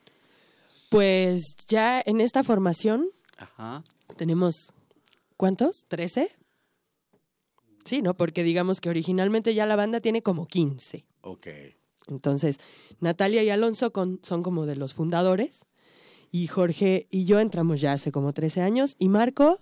Pues 0.91 1.43
ya 1.67 2.01
en 2.05 2.21
esta 2.21 2.45
formación 2.45 3.09
tenemos, 4.17 4.73
¿cuántos? 5.37 5.87
¿13? 5.89 6.29
Sí, 7.85 8.03
¿no? 8.03 8.15
Porque 8.15 8.43
digamos 8.43 8.81
que 8.81 8.91
originalmente 8.91 9.55
ya 9.55 9.67
la 9.67 9.77
banda 9.77 10.01
tiene 10.01 10.23
como 10.23 10.47
15. 10.47 11.07
Ok. 11.23 11.47
Entonces, 12.09 12.59
Natalia 13.01 13.43
y 13.43 13.51
Alonso 13.51 13.93
son 14.23 14.43
como 14.43 14.67
de 14.67 14.77
los 14.77 14.95
fundadores 14.95 15.67
y 16.31 16.47
Jorge 16.47 17.07
y 17.11 17.25
yo 17.25 17.41
entramos 17.41 17.81
ya 17.81 17.93
hace 17.93 18.13
como 18.13 18.33
13 18.33 18.63
años. 18.63 18.97
Y 18.99 19.09
Marco 19.09 19.61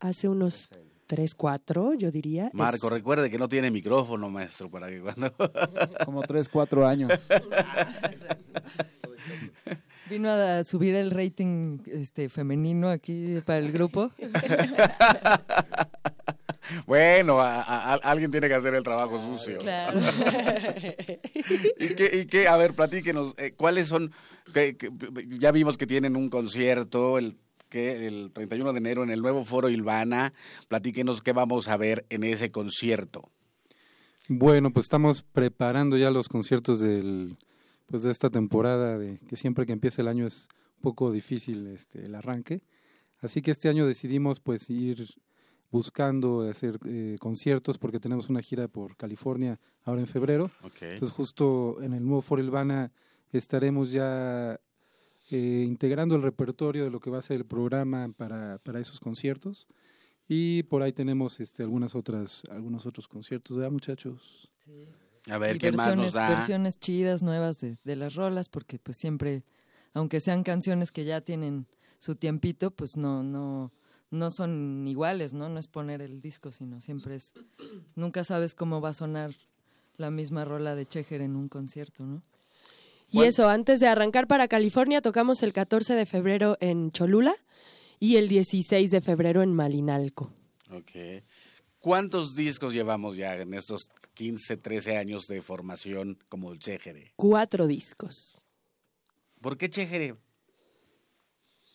hace 0.00 0.28
unos 0.28 0.70
3, 1.06 1.34
4, 1.34 1.94
yo 1.94 2.10
diría. 2.10 2.50
Marco, 2.52 2.90
recuerde 2.90 3.30
que 3.30 3.38
no 3.38 3.48
tiene 3.48 3.70
micrófono, 3.70 4.30
maestro, 4.30 4.70
para 4.70 4.88
que 4.88 5.00
cuando... 5.00 5.32
como 6.04 6.22
3, 6.22 6.48
4 6.48 6.86
años. 6.86 7.12
Vino 10.10 10.30
a 10.30 10.64
subir 10.64 10.94
el 10.94 11.10
rating 11.10 11.78
este 11.86 12.28
femenino 12.28 12.88
aquí 12.90 13.38
para 13.44 13.58
el 13.58 13.72
grupo. 13.72 14.10
Bueno, 16.86 17.40
alguien 17.40 18.30
tiene 18.30 18.48
que 18.48 18.54
hacer 18.54 18.74
el 18.74 18.82
trabajo 18.82 19.18
sucio. 19.18 19.58
Claro. 19.58 20.00
¿Y, 21.78 21.94
qué, 21.94 22.26
y 22.30 22.46
a 22.46 22.56
ver, 22.56 22.74
platíquenos, 22.74 23.34
eh, 23.36 23.52
¿cuáles 23.52 23.88
son? 23.88 24.12
ya 25.28 25.52
vimos 25.52 25.76
que 25.76 25.86
tienen 25.86 26.16
un 26.16 26.30
concierto 26.30 27.18
el 27.18 27.36
que 27.68 28.06
el 28.06 28.30
31 28.32 28.72
de 28.72 28.78
enero 28.78 29.02
en 29.02 29.10
el 29.10 29.20
nuevo 29.20 29.44
Foro 29.44 29.68
Ilvana. 29.68 30.32
Platíquenos 30.68 31.22
qué 31.22 31.32
vamos 31.32 31.68
a 31.68 31.76
ver 31.76 32.06
en 32.08 32.22
ese 32.22 32.50
concierto. 32.50 33.30
Bueno, 34.28 34.72
pues 34.72 34.84
estamos 34.84 35.22
preparando 35.22 35.96
ya 35.96 36.10
los 36.10 36.28
conciertos 36.28 36.80
del 36.80 37.36
pues 37.86 38.02
de 38.02 38.10
esta 38.10 38.30
temporada 38.30 38.98
de 38.98 39.18
que 39.28 39.36
siempre 39.36 39.66
que 39.66 39.72
empieza 39.72 40.02
el 40.02 40.08
año 40.08 40.26
es 40.26 40.48
un 40.76 40.82
poco 40.82 41.12
difícil 41.12 41.66
este 41.68 42.04
el 42.04 42.14
arranque. 42.14 42.62
Así 43.20 43.42
que 43.42 43.50
este 43.50 43.68
año 43.68 43.86
decidimos 43.86 44.40
pues 44.40 44.68
ir 44.70 45.06
buscando 45.70 46.42
hacer 46.42 46.78
eh, 46.86 47.16
conciertos 47.18 47.78
porque 47.78 47.98
tenemos 47.98 48.28
una 48.28 48.42
gira 48.42 48.68
por 48.68 48.96
California 48.96 49.58
ahora 49.84 50.00
en 50.00 50.06
febrero. 50.06 50.50
Entonces 50.80 51.10
justo 51.10 51.78
en 51.82 51.94
el 51.94 52.04
nuevo 52.04 52.22
Foro 52.22 52.42
Ilvana 52.42 52.92
estaremos 53.32 53.90
ya 53.90 54.60
eh, 55.30 55.64
integrando 55.66 56.14
el 56.14 56.22
repertorio 56.22 56.84
de 56.84 56.90
lo 56.90 57.00
que 57.00 57.10
va 57.10 57.18
a 57.18 57.22
ser 57.22 57.38
el 57.38 57.46
programa 57.46 58.12
para, 58.16 58.58
para 58.58 58.78
esos 58.78 59.00
conciertos. 59.00 59.66
Y 60.28 60.62
por 60.64 60.82
ahí 60.82 60.92
tenemos 60.92 61.40
este, 61.40 61.62
algunas 61.62 61.94
otras, 61.94 62.42
algunos 62.50 62.86
otros 62.86 63.08
conciertos, 63.08 63.56
¿verdad, 63.56 63.72
muchachos? 63.72 64.50
Sí. 64.64 64.88
A 65.30 65.38
ver, 65.38 65.58
¿qué 65.58 65.72
más 65.72 65.96
nos 65.96 66.12
da? 66.12 66.28
Versiones 66.28 66.78
chidas, 66.78 67.22
nuevas 67.22 67.58
de, 67.58 67.78
de 67.82 67.96
las 67.96 68.14
rolas, 68.14 68.48
porque 68.48 68.78
pues 68.78 68.96
siempre, 68.96 69.42
aunque 69.94 70.20
sean 70.20 70.42
canciones 70.42 70.92
que 70.92 71.04
ya 71.04 71.20
tienen 71.20 71.66
su 71.98 72.16
tiempito, 72.16 72.70
pues 72.70 72.96
no, 72.96 73.22
no, 73.22 73.72
no 74.10 74.30
son 74.30 74.84
iguales, 74.86 75.32
¿no? 75.32 75.48
No 75.48 75.58
es 75.58 75.68
poner 75.68 76.02
el 76.02 76.20
disco, 76.20 76.52
sino 76.52 76.80
siempre 76.80 77.14
es, 77.14 77.32
nunca 77.94 78.24
sabes 78.24 78.54
cómo 78.54 78.80
va 78.80 78.90
a 78.90 78.94
sonar 78.94 79.34
la 79.96 80.10
misma 80.10 80.44
rola 80.44 80.74
de 80.74 80.86
Chejer 80.86 81.20
en 81.20 81.36
un 81.36 81.48
concierto, 81.48 82.04
¿no? 82.04 82.22
Y 83.10 83.22
eso, 83.22 83.48
antes 83.48 83.78
de 83.78 83.86
arrancar 83.86 84.26
para 84.26 84.48
California, 84.48 85.00
tocamos 85.00 85.42
el 85.44 85.52
14 85.52 85.94
de 85.94 86.04
febrero 86.04 86.56
en 86.60 86.90
Cholula 86.90 87.36
y 88.00 88.16
el 88.16 88.28
16 88.28 88.90
de 88.90 89.00
febrero 89.00 89.42
en 89.42 89.54
Malinalco. 89.54 90.32
Ok. 90.70 91.22
¿Cuántos 91.84 92.34
discos 92.34 92.72
llevamos 92.72 93.14
ya 93.14 93.36
en 93.36 93.52
estos 93.52 93.90
15, 94.14 94.56
13 94.56 94.96
años 94.96 95.28
de 95.28 95.42
formación 95.42 96.16
como 96.30 96.50
el 96.50 96.58
Chejere? 96.58 97.12
Cuatro 97.14 97.66
discos. 97.66 98.42
¿Por 99.42 99.58
qué 99.58 99.68
Chejere? 99.68 100.16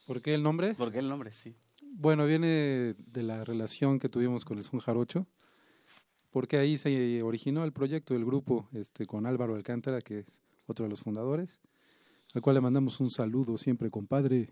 ¿Por 0.08 0.24
qué 0.24 0.34
el 0.34 0.42
nombre? 0.42 0.74
¿Por 0.74 0.92
qué 0.92 0.98
el 0.98 1.10
nombre, 1.10 1.32
sí? 1.32 1.56
Bueno, 1.84 2.26
viene 2.26 2.96
de 2.98 3.22
la 3.22 3.44
relación 3.46 4.00
que 4.00 4.10
tuvimos 4.10 4.46
con 4.46 4.58
el 4.58 4.64
Son 4.64 4.80
Jarocho, 4.80 5.28
porque 6.32 6.58
ahí 6.58 6.80
se 6.80 7.22
originó 7.22 7.64
el 7.64 7.72
proyecto 7.72 8.16
del 8.16 8.26
grupo 8.26 8.68
este, 8.74 9.06
con 9.06 9.28
Álvaro 9.28 9.54
Alcántara, 9.54 10.02
que 10.02 10.22
es 10.22 10.42
otro 10.66 10.86
de 10.86 10.90
los 10.90 11.02
fundadores, 11.02 11.62
al 12.34 12.42
cual 12.42 12.56
le 12.56 12.62
mandamos 12.62 13.00
un 13.00 13.12
saludo 13.12 13.60
siempre, 13.60 13.92
compadre, 13.92 14.50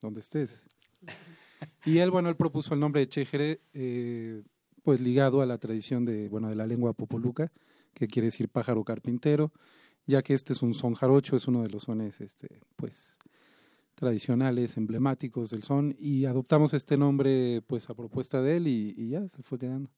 donde 0.00 0.20
estés. 0.20 0.68
Y 1.84 1.98
él, 1.98 2.12
bueno, 2.12 2.28
él 2.28 2.36
propuso 2.36 2.72
el 2.74 2.78
nombre 2.78 3.00
de 3.00 3.08
Chejere, 3.08 3.60
eh, 3.74 4.44
pues 4.88 5.02
ligado 5.02 5.42
a 5.42 5.46
la 5.46 5.58
tradición 5.58 6.06
de, 6.06 6.30
bueno, 6.30 6.48
de 6.48 6.56
la 6.56 6.66
lengua 6.66 6.94
popoluca, 6.94 7.52
que 7.92 8.08
quiere 8.08 8.28
decir 8.28 8.48
pájaro 8.48 8.84
carpintero, 8.84 9.52
ya 10.06 10.22
que 10.22 10.32
este 10.32 10.54
es 10.54 10.62
un 10.62 10.72
son 10.72 10.94
jarocho, 10.94 11.36
es 11.36 11.46
uno 11.46 11.62
de 11.62 11.68
los 11.68 11.82
sones, 11.82 12.22
este, 12.22 12.62
pues, 12.74 13.18
tradicionales, 13.94 14.78
emblemáticos 14.78 15.50
del 15.50 15.62
son, 15.62 15.94
y 15.98 16.24
adoptamos 16.24 16.72
este 16.72 16.96
nombre 16.96 17.60
pues 17.66 17.90
a 17.90 17.94
propuesta 17.94 18.40
de 18.40 18.56
él 18.56 18.66
y, 18.66 19.10
ya 19.10 19.28
se 19.28 19.42
fue 19.42 19.58
quedando. 19.58 19.90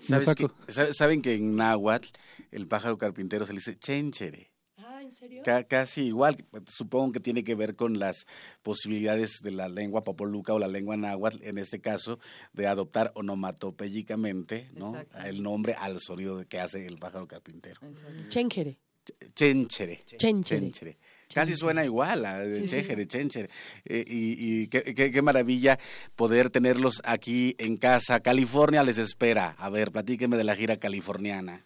¿Sabes 0.00 0.34
que, 0.34 0.48
Saben 0.92 1.22
que 1.22 1.36
en 1.36 1.54
náhuatl 1.54 2.08
el 2.50 2.66
pájaro 2.66 2.98
carpintero 2.98 3.46
se 3.46 3.52
le 3.52 3.58
dice 3.58 3.78
chenchere. 3.78 4.49
¿En 5.10 5.16
serio? 5.16 5.42
Ca- 5.44 5.64
casi 5.64 6.02
igual, 6.02 6.44
supongo 6.66 7.12
que 7.12 7.20
tiene 7.20 7.44
que 7.44 7.54
ver 7.54 7.76
con 7.76 7.98
las 7.98 8.26
posibilidades 8.62 9.40
de 9.42 9.50
la 9.50 9.68
lengua 9.68 10.02
popoluca 10.04 10.54
o 10.54 10.58
la 10.58 10.68
lengua 10.68 10.96
náhuatl, 10.96 11.42
en 11.42 11.58
este 11.58 11.80
caso, 11.80 12.18
de 12.52 12.66
adoptar 12.66 13.12
onomatopéyicamente 13.14 14.70
¿no? 14.74 14.94
El 15.24 15.42
nombre 15.42 15.74
al 15.74 16.00
sonido 16.00 16.44
que 16.48 16.60
hace 16.60 16.86
el 16.86 16.98
pájaro 16.98 17.26
carpintero. 17.26 17.80
Chénjere. 18.28 18.78
Chénchere. 19.34 20.02
Chénchere. 20.06 20.60
Chénchere. 20.60 20.98
Casi 21.32 21.56
suena 21.56 21.84
igual 21.84 22.24
a 22.26 22.44
Sí. 22.44 22.66
chéjere, 22.68 23.06
chénchere. 23.06 23.48
Eh, 23.84 24.04
y 24.06 24.62
y 24.62 24.68
qué, 24.68 24.82
qué- 24.94 25.10
qué 25.10 25.22
maravilla 25.22 25.78
poder 26.16 26.50
tenerlos 26.50 27.00
aquí 27.04 27.54
en 27.58 27.76
casa. 27.76 28.20
California 28.20 28.82
les 28.84 28.98
espera. 28.98 29.54
A 29.58 29.68
ver, 29.70 29.90
platíqueme 29.90 30.36
de 30.36 30.44
la 30.44 30.54
gira 30.54 30.76
californiana. 30.76 31.64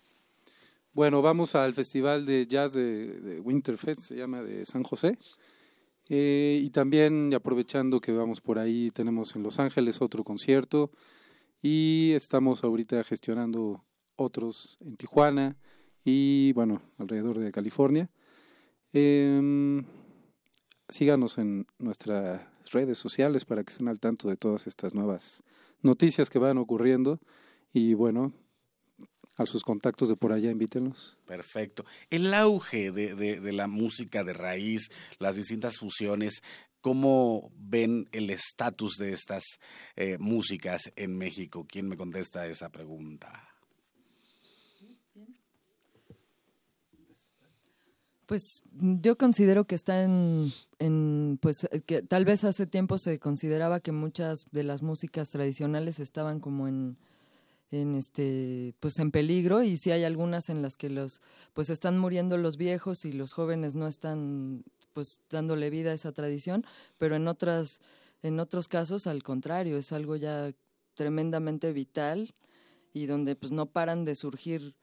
Bueno, 0.94 1.22
vamos 1.22 1.56
al 1.56 1.74
Festival 1.74 2.24
de 2.24 2.46
Jazz 2.46 2.74
de, 2.74 3.40
Winterfest, 3.42 3.98
se 3.98 4.14
llama, 4.14 4.42
de 4.42 4.64
San 4.64 4.84
José. 4.84 5.18
Eh, 6.08 6.60
y 6.62 6.70
también, 6.70 7.34
aprovechando 7.34 8.00
que 8.00 8.12
vamos 8.12 8.40
por 8.40 8.60
ahí, 8.60 8.92
tenemos 8.92 9.34
en 9.34 9.42
Los 9.42 9.58
Ángeles 9.58 10.00
otro 10.00 10.22
concierto. 10.22 10.92
Y 11.60 12.12
estamos 12.12 12.62
ahorita 12.62 13.02
gestionando 13.02 13.82
otros 14.14 14.76
en 14.82 14.94
Tijuana 14.94 15.56
y, 16.04 16.52
bueno, 16.52 16.80
alrededor 16.98 17.40
de 17.40 17.50
California. 17.50 18.08
Em, 18.92 19.84
síganos 20.88 21.38
en 21.38 21.66
nuestras 21.76 22.40
redes 22.70 22.98
sociales 22.98 23.44
para 23.44 23.64
que 23.64 23.72
estén 23.72 23.88
al 23.88 23.98
tanto 23.98 24.28
de 24.28 24.36
todas 24.36 24.68
estas 24.68 24.94
nuevas 24.94 25.42
noticias 25.82 26.30
que 26.30 26.38
van 26.38 26.56
ocurriendo. 26.58 27.18
Y 27.72 27.94
bueno, 27.94 28.32
a 29.36 29.46
sus 29.46 29.62
contactos 29.62 30.08
de 30.08 30.16
por 30.16 30.32
allá, 30.32 30.50
invítenlos. 30.50 31.18
Perfecto. 31.26 31.84
El 32.10 32.32
auge 32.34 32.90
de, 32.92 33.14
de- 33.14 33.40
de 33.40 33.52
la 33.52 33.66
música 33.66 34.22
de 34.24 34.32
raíz, 34.32 34.88
las 35.18 35.36
distintas 35.36 35.78
fusiones, 35.78 36.42
¿cómo 36.80 37.50
ven 37.56 38.08
el 38.12 38.30
estatus 38.30 38.96
de 38.98 39.12
estas 39.12 39.42
eh, 39.96 40.18
músicas 40.18 40.92
en 40.96 41.16
México? 41.16 41.66
¿Quién 41.68 41.88
me 41.88 41.96
contesta 41.96 42.46
esa 42.46 42.68
pregunta? 42.70 43.48
Pues 48.26 48.62
yo 48.72 49.18
considero 49.18 49.66
que 49.66 49.74
está 49.74 50.02
en, 50.02 50.50
en, 50.78 51.38
pues 51.42 51.68
que 51.84 52.00
tal 52.00 52.24
vez 52.24 52.42
hace 52.44 52.66
tiempo 52.66 52.96
se 52.96 53.18
consideraba 53.18 53.80
que 53.80 53.92
muchas 53.92 54.46
de 54.50 54.62
las 54.62 54.80
músicas 54.82 55.28
tradicionales 55.28 56.00
estaban 56.00 56.40
como 56.40 56.66
en, 56.66 56.96
en 57.70 57.94
este, 57.94 58.74
pues 58.80 58.98
en 58.98 59.10
peligro 59.10 59.62
y 59.62 59.76
sí 59.76 59.90
hay 59.90 60.04
algunas 60.04 60.48
en 60.48 60.62
las 60.62 60.76
que 60.76 60.90
los, 60.90 61.20
pues 61.52 61.70
están 61.70 61.98
muriendo 61.98 62.36
los 62.36 62.56
viejos 62.56 63.04
y 63.04 63.12
los 63.12 63.32
jóvenes 63.32 63.74
no 63.74 63.88
están, 63.88 64.64
pues 64.92 65.20
dándole 65.30 65.70
vida 65.70 65.90
a 65.90 65.94
esa 65.94 66.12
tradición, 66.12 66.64
pero 66.98 67.16
en 67.16 67.26
otras, 67.28 67.80
en 68.22 68.38
otros 68.40 68.68
casos 68.68 69.06
al 69.06 69.22
contrario 69.22 69.76
es 69.76 69.92
algo 69.92 70.16
ya 70.16 70.52
tremendamente 70.94 71.72
vital 71.72 72.34
y 72.92 73.06
donde 73.06 73.34
pues 73.34 73.50
no 73.52 73.66
paran 73.66 74.04
de 74.04 74.14
surgir 74.14 74.76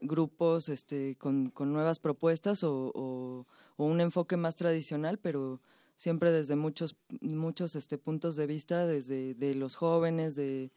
grupos 0.00 0.68
este, 0.68 1.16
con, 1.16 1.50
con 1.50 1.72
nuevas 1.72 1.98
propuestas 1.98 2.62
o, 2.62 2.92
o- 2.94 3.46
o 3.76 3.84
un 3.84 4.00
enfoque 4.00 4.36
más 4.36 4.54
tradicional, 4.56 5.18
pero 5.18 5.60
siempre 5.96 6.30
desde 6.30 6.56
muchos, 6.56 6.96
muchos 7.20 7.74
este, 7.74 7.98
puntos 7.98 8.36
de 8.36 8.46
vista, 8.46 8.86
desde 8.86 9.34
de 9.34 9.54
los 9.54 9.74
jóvenes, 9.76 10.36
de, 10.36 10.70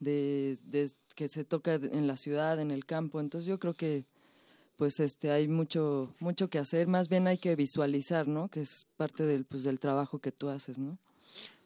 de, 0.00 0.58
de 0.64 0.90
que 1.14 1.28
se 1.28 1.44
toca 1.44 1.74
en 1.74 2.06
la 2.06 2.16
ciudad, 2.16 2.60
en 2.60 2.70
el 2.70 2.84
campo. 2.84 3.20
Entonces 3.20 3.46
yo 3.46 3.58
creo 3.58 3.74
que 3.74 4.04
pues 4.76 5.00
este 5.00 5.30
hay 5.30 5.48
mucho 5.48 6.14
mucho 6.20 6.48
que 6.50 6.58
hacer, 6.58 6.86
más 6.86 7.08
bien 7.08 7.26
hay 7.26 7.38
que 7.38 7.56
visualizar, 7.56 8.28
¿no? 8.28 8.48
Que 8.48 8.60
es 8.60 8.86
parte 8.96 9.24
del 9.24 9.44
pues 9.44 9.64
del 9.64 9.80
trabajo 9.80 10.18
que 10.18 10.32
tú 10.32 10.48
haces, 10.48 10.78
¿no? 10.78 10.98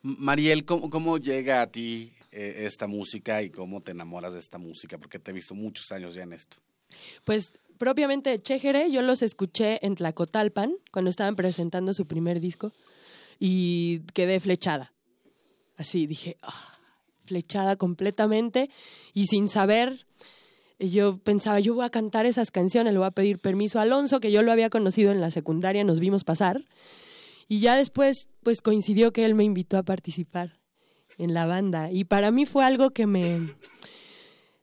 Mariel, 0.02 0.64
¿cómo, 0.64 0.88
cómo 0.88 1.18
llega 1.18 1.60
a 1.60 1.66
ti 1.66 2.12
eh, 2.32 2.62
esta 2.66 2.86
música 2.86 3.42
y 3.42 3.50
cómo 3.50 3.82
te 3.82 3.90
enamoras 3.90 4.32
de 4.32 4.38
esta 4.38 4.58
música? 4.58 4.96
Porque 4.98 5.18
te 5.18 5.30
he 5.30 5.34
visto 5.34 5.54
muchos 5.54 5.90
años 5.92 6.14
ya 6.14 6.22
en 6.22 6.32
esto. 6.32 6.58
Pues 7.24 7.52
propiamente 7.78 8.40
Chéjere, 8.40 8.90
yo 8.90 9.02
los 9.02 9.22
escuché 9.22 9.84
en 9.84 9.96
Tlacotalpan 9.96 10.74
cuando 10.92 11.10
estaban 11.10 11.36
presentando 11.36 11.92
su 11.92 12.06
primer 12.06 12.40
disco 12.40 12.72
y 13.38 14.00
quedé 14.14 14.38
flechada. 14.40 14.92
Así 15.76 16.06
dije, 16.06 16.36
"Ah", 16.42 16.78
flechada 17.30 17.76
completamente 17.76 18.70
y 19.14 19.26
sin 19.26 19.48
saber, 19.48 20.04
yo 20.80 21.18
pensaba, 21.18 21.60
yo 21.60 21.74
voy 21.74 21.84
a 21.84 21.90
cantar 21.90 22.26
esas 22.26 22.50
canciones, 22.50 22.92
le 22.92 22.98
voy 22.98 23.06
a 23.06 23.12
pedir 23.12 23.38
permiso 23.38 23.78
a 23.78 23.82
Alonso, 23.82 24.18
que 24.18 24.32
yo 24.32 24.42
lo 24.42 24.50
había 24.50 24.68
conocido 24.68 25.12
en 25.12 25.20
la 25.20 25.30
secundaria, 25.30 25.84
nos 25.84 26.00
vimos 26.00 26.24
pasar. 26.24 26.64
Y 27.46 27.60
ya 27.60 27.76
después 27.76 28.28
pues 28.42 28.60
coincidió 28.60 29.12
que 29.12 29.24
él 29.24 29.36
me 29.36 29.44
invitó 29.44 29.78
a 29.78 29.84
participar 29.84 30.58
en 31.18 31.34
la 31.34 31.46
banda. 31.46 31.92
Y 31.92 32.02
para 32.02 32.32
mí 32.32 32.46
fue 32.46 32.64
algo 32.64 32.90
que 32.90 33.06
me 33.06 33.46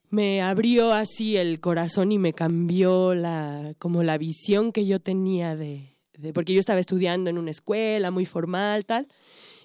me 0.09 0.41
abrió 0.41 0.91
así 0.91 1.37
el 1.37 1.61
corazón 1.61 2.11
y 2.11 2.17
me 2.19 2.33
cambió 2.33 3.13
la 3.15 3.75
como 3.79 4.03
la 4.03 4.17
visión 4.17 4.73
que 4.73 4.85
yo 4.85 4.99
tenía 4.99 5.55
de, 5.55 5.95
de 6.17 6.33
porque 6.33 6.53
yo 6.53 6.59
estaba 6.59 6.79
estudiando 6.79 7.29
en 7.29 7.37
una 7.37 7.51
escuela 7.51 8.09
muy 8.09 8.25
formal 8.25 8.85
tal 8.85 9.07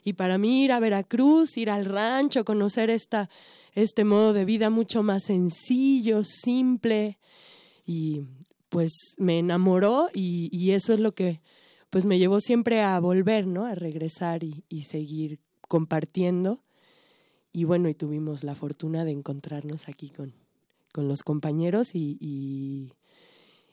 y 0.05 0.15
para 0.15 0.39
mí 0.39 0.65
ir 0.65 0.73
a 0.73 0.81
Veracruz 0.81 1.57
ir 1.57 1.71
al 1.71 1.85
rancho 1.85 2.45
conocer 2.45 2.91
esta 2.91 3.29
este 3.75 4.05
modo 4.05 4.33
de 4.33 4.45
vida 4.45 4.71
mucho 4.71 5.03
más 5.03 5.25
sencillo 5.25 6.25
simple. 6.25 7.19
Y 7.87 8.23
pues 8.69 8.93
me 9.19 9.39
enamoró 9.39 10.09
y, 10.13 10.49
y 10.53 10.73
eso 10.73 10.93
es 10.93 11.01
lo 11.01 11.13
que 11.13 11.41
pues 11.91 12.05
me 12.05 12.19
llevó 12.19 12.41
siempre 12.41 12.81
a 12.81 12.99
volver 13.01 13.47
no 13.47 13.67
a 13.67 13.75
regresar 13.75 14.45
y, 14.45 14.65
y 14.69 14.83
seguir 14.83 15.41
compartiendo. 15.69 16.61
Y 17.53 17.65
bueno, 17.65 17.89
y 17.89 17.95
tuvimos 17.95 18.45
la 18.45 18.55
fortuna 18.55 19.05
de 19.05 19.11
encontrarnos 19.11 19.89
aquí 19.89 20.09
con, 20.09 20.33
con 20.93 21.07
los 21.07 21.23
compañeros 21.23 21.95
y, 21.95 22.17
y, 22.19 22.93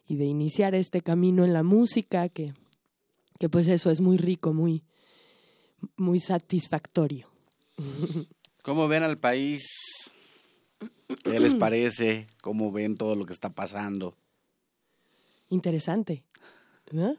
y 0.06 0.18
de 0.18 0.26
iniciar 0.26 0.76
este 0.76 1.02
camino 1.02 1.46
en 1.46 1.54
la 1.54 1.64
música, 1.64 2.28
que, 2.28 2.54
que 3.40 3.48
pues 3.48 3.70
eso 3.70 3.90
es 3.90 4.02
muy 4.02 4.18
rico, 4.18 4.54
muy, 4.54 4.84
muy 5.96 6.20
satisfactorio. 6.20 7.28
¿Cómo 8.64 8.88
ven 8.88 9.04
al 9.04 9.18
país? 9.18 9.64
¿Qué 11.24 11.40
les 11.40 11.56
parece? 11.56 12.28
¿Cómo 12.42 12.72
ven 12.72 12.96
todo 12.96 13.16
lo 13.16 13.26
que 13.26 13.34
está 13.34 13.50
pasando? 13.50 14.16
Interesante. 15.50 16.24
¿no? 16.92 17.18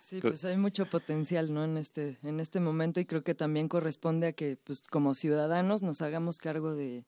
Sí, 0.00 0.20
pues 0.20 0.44
hay 0.44 0.56
mucho 0.56 0.88
potencial, 0.88 1.52
¿no? 1.52 1.64
En 1.64 1.76
este, 1.76 2.16
en 2.22 2.38
este 2.38 2.60
momento 2.60 3.00
y 3.00 3.06
creo 3.06 3.24
que 3.24 3.34
también 3.34 3.66
corresponde 3.66 4.28
a 4.28 4.32
que, 4.32 4.56
pues, 4.56 4.82
como 4.82 5.14
ciudadanos 5.14 5.82
nos 5.82 6.00
hagamos 6.00 6.38
cargo 6.38 6.76
de, 6.76 7.04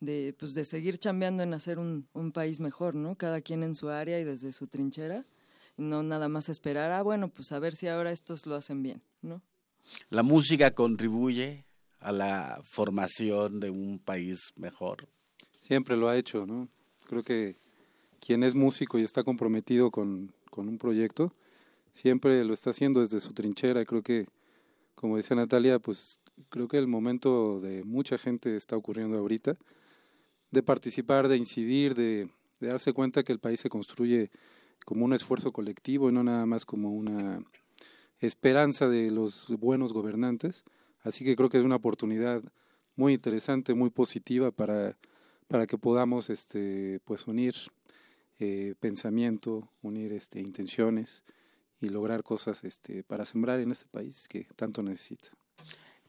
de, 0.00 0.34
pues, 0.38 0.54
de 0.54 0.64
seguir 0.64 0.96
chambeando 0.96 1.42
en 1.42 1.52
hacer 1.52 1.78
un, 1.78 2.08
un 2.14 2.32
país 2.32 2.60
mejor, 2.60 2.94
¿no? 2.94 3.14
Cada 3.16 3.42
quien 3.42 3.62
en 3.62 3.74
su 3.74 3.90
área 3.90 4.18
y 4.20 4.24
desde 4.24 4.52
su 4.52 4.66
trinchera 4.68 5.26
no 5.76 6.02
nada 6.02 6.28
más 6.28 6.48
esperar, 6.48 6.92
ah, 6.92 7.02
bueno, 7.02 7.28
pues 7.28 7.52
a 7.52 7.58
ver 7.58 7.74
si 7.74 7.88
ahora 7.88 8.12
estos 8.12 8.46
lo 8.46 8.54
hacen 8.54 8.82
bien, 8.82 9.02
¿no? 9.22 9.42
¿La 10.10 10.22
música 10.22 10.70
contribuye 10.70 11.64
a 12.00 12.12
la 12.12 12.60
formación 12.64 13.60
de 13.60 13.70
un 13.70 13.98
país 13.98 14.52
mejor? 14.56 15.08
Siempre 15.58 15.96
lo 15.96 16.08
ha 16.08 16.16
hecho, 16.16 16.46
¿no? 16.46 16.68
Creo 17.06 17.22
que 17.22 17.56
quien 18.20 18.42
es 18.42 18.54
músico 18.54 18.98
y 18.98 19.02
está 19.02 19.22
comprometido 19.22 19.90
con, 19.90 20.32
con 20.50 20.68
un 20.68 20.78
proyecto, 20.78 21.32
siempre 21.92 22.44
lo 22.44 22.54
está 22.54 22.70
haciendo 22.70 23.00
desde 23.00 23.20
su 23.20 23.32
trinchera. 23.32 23.84
Creo 23.84 24.02
que, 24.02 24.26
como 24.94 25.16
dice 25.16 25.34
Natalia, 25.34 25.78
pues 25.78 26.20
creo 26.48 26.68
que 26.68 26.78
el 26.78 26.86
momento 26.86 27.60
de 27.60 27.84
mucha 27.84 28.18
gente 28.18 28.56
está 28.56 28.76
ocurriendo 28.76 29.18
ahorita, 29.18 29.56
de 30.50 30.62
participar, 30.62 31.28
de 31.28 31.36
incidir, 31.36 31.94
de, 31.94 32.30
de 32.60 32.68
darse 32.68 32.92
cuenta 32.92 33.22
que 33.22 33.32
el 33.32 33.40
país 33.40 33.60
se 33.60 33.68
construye 33.68 34.30
como 34.84 35.04
un 35.04 35.12
esfuerzo 35.12 35.52
colectivo 35.52 36.08
y 36.08 36.12
no 36.12 36.22
nada 36.24 36.46
más 36.46 36.64
como 36.64 36.90
una 36.90 37.40
esperanza 38.20 38.88
de 38.88 39.10
los 39.10 39.48
buenos 39.58 39.92
gobernantes. 39.92 40.64
Así 41.02 41.24
que 41.24 41.36
creo 41.36 41.50
que 41.50 41.58
es 41.58 41.64
una 41.64 41.76
oportunidad 41.76 42.42
muy 42.96 43.14
interesante, 43.14 43.74
muy 43.74 43.90
positiva 43.90 44.50
para, 44.50 44.96
para 45.48 45.66
que 45.66 45.78
podamos 45.78 46.30
este, 46.30 47.00
pues 47.04 47.26
unir 47.26 47.54
eh, 48.38 48.74
pensamiento, 48.80 49.68
unir 49.82 50.12
este, 50.12 50.40
intenciones 50.40 51.22
y 51.80 51.88
lograr 51.88 52.22
cosas 52.22 52.64
este, 52.64 53.02
para 53.04 53.24
sembrar 53.24 53.60
en 53.60 53.70
este 53.70 53.86
país 53.86 54.28
que 54.28 54.48
tanto 54.56 54.82
necesita. 54.82 55.30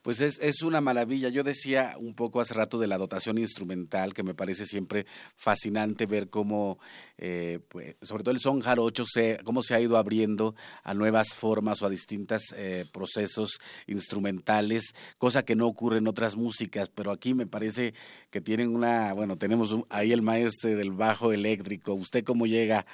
Pues 0.06 0.20
es, 0.20 0.38
es 0.38 0.62
una 0.62 0.80
maravilla. 0.80 1.30
Yo 1.30 1.42
decía 1.42 1.96
un 1.98 2.14
poco 2.14 2.40
hace 2.40 2.54
rato 2.54 2.78
de 2.78 2.86
la 2.86 2.96
dotación 2.96 3.38
instrumental, 3.38 4.14
que 4.14 4.22
me 4.22 4.34
parece 4.34 4.64
siempre 4.64 5.04
fascinante 5.34 6.06
ver 6.06 6.30
cómo, 6.30 6.78
eh, 7.18 7.58
pues, 7.68 7.96
sobre 8.02 8.22
todo 8.22 8.30
el 8.30 8.38
son 8.38 8.60
jarocho, 8.60 9.04
se, 9.04 9.40
cómo 9.42 9.62
se 9.62 9.74
ha 9.74 9.80
ido 9.80 9.96
abriendo 9.96 10.54
a 10.84 10.94
nuevas 10.94 11.34
formas 11.34 11.82
o 11.82 11.86
a 11.86 11.90
distintos 11.90 12.54
eh, 12.56 12.84
procesos 12.92 13.58
instrumentales, 13.88 14.94
cosa 15.18 15.44
que 15.44 15.56
no 15.56 15.66
ocurre 15.66 15.98
en 15.98 16.06
otras 16.06 16.36
músicas, 16.36 16.88
pero 16.88 17.10
aquí 17.10 17.34
me 17.34 17.48
parece 17.48 17.92
que 18.30 18.40
tienen 18.40 18.72
una, 18.72 19.12
bueno, 19.12 19.36
tenemos 19.36 19.76
ahí 19.88 20.12
el 20.12 20.22
maestro 20.22 20.70
del 20.70 20.92
bajo 20.92 21.32
eléctrico. 21.32 21.94
¿Usted 21.94 22.22
cómo 22.22 22.46
llega 22.46 22.86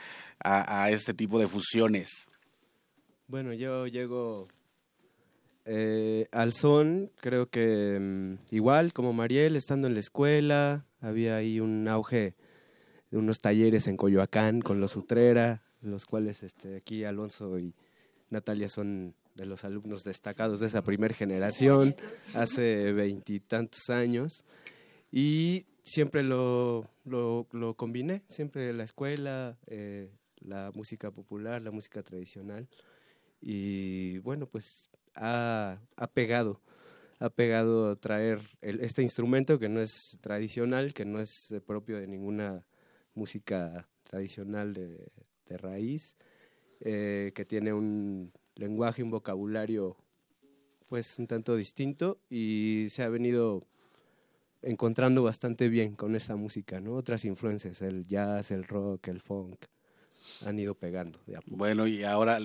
a, 0.42 0.84
a 0.84 0.90
este 0.90 1.12
tipo 1.12 1.38
de 1.38 1.46
fusiones? 1.46 2.26
Bueno, 3.26 3.52
yo 3.52 3.86
llego 3.86 4.48
eh, 5.64 6.26
al 6.32 6.52
son, 6.52 7.10
creo 7.20 7.48
que 7.48 7.98
mm, 8.00 8.54
igual 8.54 8.92
como 8.92 9.12
Mariel, 9.12 9.56
estando 9.56 9.86
en 9.86 9.94
la 9.94 10.00
escuela, 10.00 10.86
había 11.00 11.36
ahí 11.36 11.60
un 11.60 11.86
auge 11.88 12.34
de 13.10 13.18
unos 13.18 13.38
talleres 13.38 13.86
en 13.86 13.96
Coyoacán 13.96 14.60
con 14.60 14.80
los 14.80 14.96
Utrera, 14.96 15.62
los 15.82 16.06
cuales 16.06 16.42
este, 16.42 16.76
aquí 16.76 17.04
Alonso 17.04 17.58
y 17.58 17.74
Natalia 18.30 18.68
son 18.68 19.14
de 19.34 19.46
los 19.46 19.64
alumnos 19.64 20.04
destacados 20.04 20.60
de 20.60 20.66
esa 20.66 20.82
primera 20.82 21.14
generación, 21.14 21.94
hace 22.34 22.92
veintitantos 22.92 23.88
años. 23.88 24.44
Y 25.10 25.66
siempre 25.84 26.22
lo, 26.22 26.88
lo, 27.04 27.46
lo, 27.52 27.74
combiné, 27.74 28.22
siempre 28.26 28.72
la 28.72 28.84
escuela, 28.84 29.58
eh, 29.66 30.10
la 30.40 30.70
música 30.74 31.10
popular, 31.10 31.62
la 31.62 31.70
música 31.70 32.02
tradicional. 32.02 32.68
Y 33.40 34.18
bueno, 34.18 34.46
pues 34.46 34.88
ha, 35.14 35.78
pegado, 36.12 36.60
ha 37.18 37.30
pegado 37.30 37.96
traer 37.96 38.40
el, 38.60 38.80
este 38.80 39.02
instrumento 39.02 39.58
que 39.58 39.68
no 39.68 39.80
es 39.80 40.18
tradicional, 40.20 40.94
que 40.94 41.04
no 41.04 41.20
es 41.20 41.54
propio 41.66 41.98
de 41.98 42.06
ninguna 42.06 42.64
música 43.14 43.88
tradicional 44.04 44.74
de, 44.74 45.10
de 45.46 45.58
raíz, 45.58 46.16
eh, 46.80 47.32
que 47.34 47.44
tiene 47.44 47.72
un 47.72 48.32
lenguaje, 48.56 49.02
un 49.02 49.10
vocabulario 49.10 49.96
pues 50.88 51.18
un 51.18 51.26
tanto 51.26 51.56
distinto 51.56 52.18
y 52.28 52.88
se 52.90 53.02
ha 53.02 53.08
venido 53.08 53.62
encontrando 54.60 55.22
bastante 55.22 55.68
bien 55.68 55.96
con 55.96 56.14
esta 56.14 56.36
música, 56.36 56.80
¿no? 56.80 56.94
Otras 56.94 57.24
influencias, 57.24 57.80
el 57.80 58.06
jazz, 58.06 58.50
el 58.50 58.64
rock, 58.64 59.08
el 59.08 59.20
funk, 59.20 59.64
han 60.44 60.58
ido 60.58 60.74
pegando. 60.74 61.18
Bueno, 61.46 61.86
y 61.86 62.04
ahora 62.04 62.38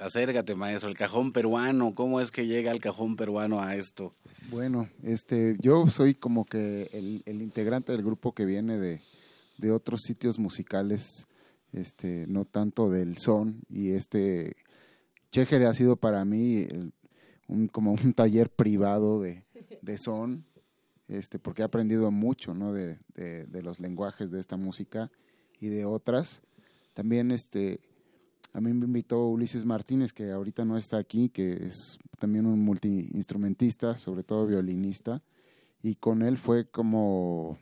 acércate, 0.00 0.54
maestro, 0.54 0.88
el 0.88 0.96
cajón 0.96 1.32
peruano, 1.32 1.94
¿cómo 1.94 2.20
es 2.20 2.30
que 2.30 2.46
llega 2.46 2.72
el 2.72 2.80
cajón 2.80 3.16
peruano 3.16 3.60
a 3.60 3.76
esto? 3.76 4.12
Bueno, 4.50 4.88
este, 5.02 5.56
yo 5.60 5.86
soy 5.88 6.14
como 6.14 6.44
que 6.44 6.90
el, 6.92 7.22
el 7.26 7.42
integrante 7.42 7.92
del 7.92 8.02
grupo 8.02 8.32
que 8.32 8.44
viene 8.44 8.78
de, 8.78 9.00
de, 9.58 9.70
otros 9.70 10.00
sitios 10.02 10.38
musicales, 10.38 11.26
este, 11.72 12.26
no 12.26 12.44
tanto 12.44 12.90
del 12.90 13.18
son, 13.18 13.62
y 13.68 13.90
este, 13.90 14.56
Chejere 15.30 15.66
ha 15.66 15.74
sido 15.74 15.96
para 15.96 16.24
mí 16.24 16.66
un, 17.46 17.68
como 17.68 17.92
un 17.92 18.12
taller 18.14 18.50
privado 18.50 19.20
de, 19.20 19.44
de 19.82 19.98
son, 19.98 20.44
este, 21.08 21.38
porque 21.38 21.62
he 21.62 21.64
aprendido 21.64 22.10
mucho, 22.10 22.54
¿no? 22.54 22.72
De, 22.72 22.98
de, 23.14 23.44
de 23.44 23.62
los 23.62 23.80
lenguajes 23.80 24.30
de 24.30 24.40
esta 24.40 24.56
música 24.56 25.10
y 25.60 25.68
de 25.68 25.84
otras 25.84 26.42
también 27.00 27.30
este, 27.30 27.80
a 28.52 28.60
mí 28.60 28.74
me 28.74 28.84
invitó 28.84 29.26
Ulises 29.26 29.64
Martínez, 29.64 30.12
que 30.12 30.32
ahorita 30.32 30.66
no 30.66 30.76
está 30.76 30.98
aquí, 30.98 31.30
que 31.30 31.52
es 31.52 31.98
también 32.18 32.44
un 32.44 32.60
multiinstrumentista, 32.60 33.96
sobre 33.96 34.22
todo 34.22 34.46
violinista, 34.46 35.22
y 35.82 35.94
con 35.94 36.20
él 36.20 36.36
fue 36.36 36.68
como 36.68 37.58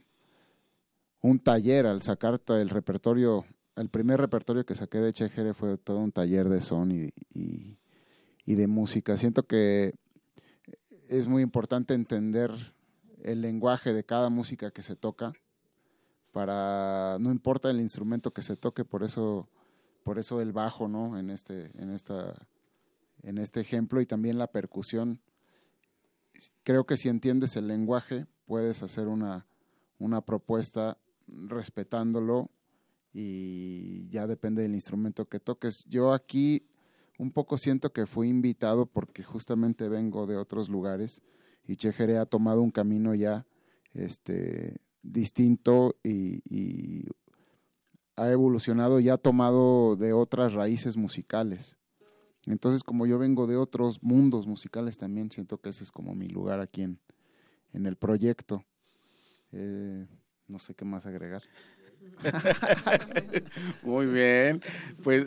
un 1.22 1.38
taller 1.38 1.86
al 1.86 2.02
sacar 2.02 2.40
el 2.48 2.68
repertorio, 2.68 3.44
el 3.76 3.88
primer 3.90 4.20
repertorio 4.20 4.66
que 4.66 4.74
saqué 4.74 4.98
de 4.98 5.12
Chejere 5.12 5.54
fue 5.54 5.78
todo 5.78 6.00
un 6.00 6.10
taller 6.10 6.48
de 6.48 6.60
son 6.60 6.90
y, 6.90 7.10
y, 7.32 7.78
y 8.44 8.54
de 8.56 8.66
música. 8.66 9.16
Siento 9.16 9.46
que 9.46 9.94
es 11.08 11.28
muy 11.28 11.44
importante 11.44 11.94
entender 11.94 12.50
el 13.22 13.40
lenguaje 13.40 13.92
de 13.92 14.02
cada 14.02 14.30
música 14.30 14.72
que 14.72 14.82
se 14.82 14.96
toca 14.96 15.32
para 16.38 17.18
no 17.18 17.32
importa 17.32 17.68
el 17.68 17.80
instrumento 17.80 18.32
que 18.32 18.44
se 18.44 18.54
toque, 18.54 18.84
por 18.84 19.02
eso 19.02 19.48
por 20.04 20.20
eso 20.20 20.40
el 20.40 20.52
bajo, 20.52 20.86
¿no? 20.86 21.18
En 21.18 21.30
este 21.30 21.72
en 21.82 21.90
esta 21.90 22.46
en 23.24 23.38
este 23.38 23.58
ejemplo 23.58 24.00
y 24.00 24.06
también 24.06 24.38
la 24.38 24.46
percusión. 24.46 25.20
Creo 26.62 26.86
que 26.86 26.96
si 26.96 27.08
entiendes 27.08 27.56
el 27.56 27.66
lenguaje, 27.66 28.26
puedes 28.46 28.84
hacer 28.84 29.08
una 29.08 29.48
una 29.98 30.20
propuesta 30.20 30.96
respetándolo 31.26 32.52
y 33.12 34.08
ya 34.10 34.28
depende 34.28 34.62
del 34.62 34.74
instrumento 34.74 35.28
que 35.28 35.40
toques. 35.40 35.86
Yo 35.88 36.12
aquí 36.12 36.68
un 37.18 37.32
poco 37.32 37.58
siento 37.58 37.92
que 37.92 38.06
fui 38.06 38.28
invitado 38.28 38.86
porque 38.86 39.24
justamente 39.24 39.88
vengo 39.88 40.28
de 40.28 40.36
otros 40.36 40.68
lugares 40.68 41.20
y 41.66 41.74
Chejere 41.74 42.16
ha 42.16 42.26
tomado 42.26 42.62
un 42.62 42.70
camino 42.70 43.12
ya 43.16 43.44
este 43.92 44.76
distinto 45.12 45.96
y, 46.02 46.42
y, 46.44 47.06
ha 48.16 48.30
evolucionado 48.30 48.98
y 48.98 49.08
ha 49.08 49.16
tomado 49.16 49.94
de 49.96 50.12
otras 50.12 50.52
raíces 50.52 50.96
musicales. 50.96 51.78
Entonces, 52.46 52.82
como 52.82 53.06
yo 53.06 53.18
vengo 53.18 53.46
de 53.46 53.56
otros 53.56 54.02
mundos 54.02 54.46
musicales 54.46 54.98
también, 54.98 55.30
siento 55.30 55.58
que 55.58 55.70
ese 55.70 55.84
es 55.84 55.92
como 55.92 56.14
mi 56.14 56.28
lugar 56.28 56.60
aquí 56.60 56.82
en, 56.82 56.98
en 57.72 57.86
el 57.86 57.96
proyecto. 57.96 58.64
Eh, 59.52 60.06
no 60.48 60.58
sé 60.58 60.74
qué 60.74 60.84
más 60.84 61.06
agregar. 61.06 61.42
Muy 63.82 64.06
bien. 64.06 64.62
Pues, 65.04 65.24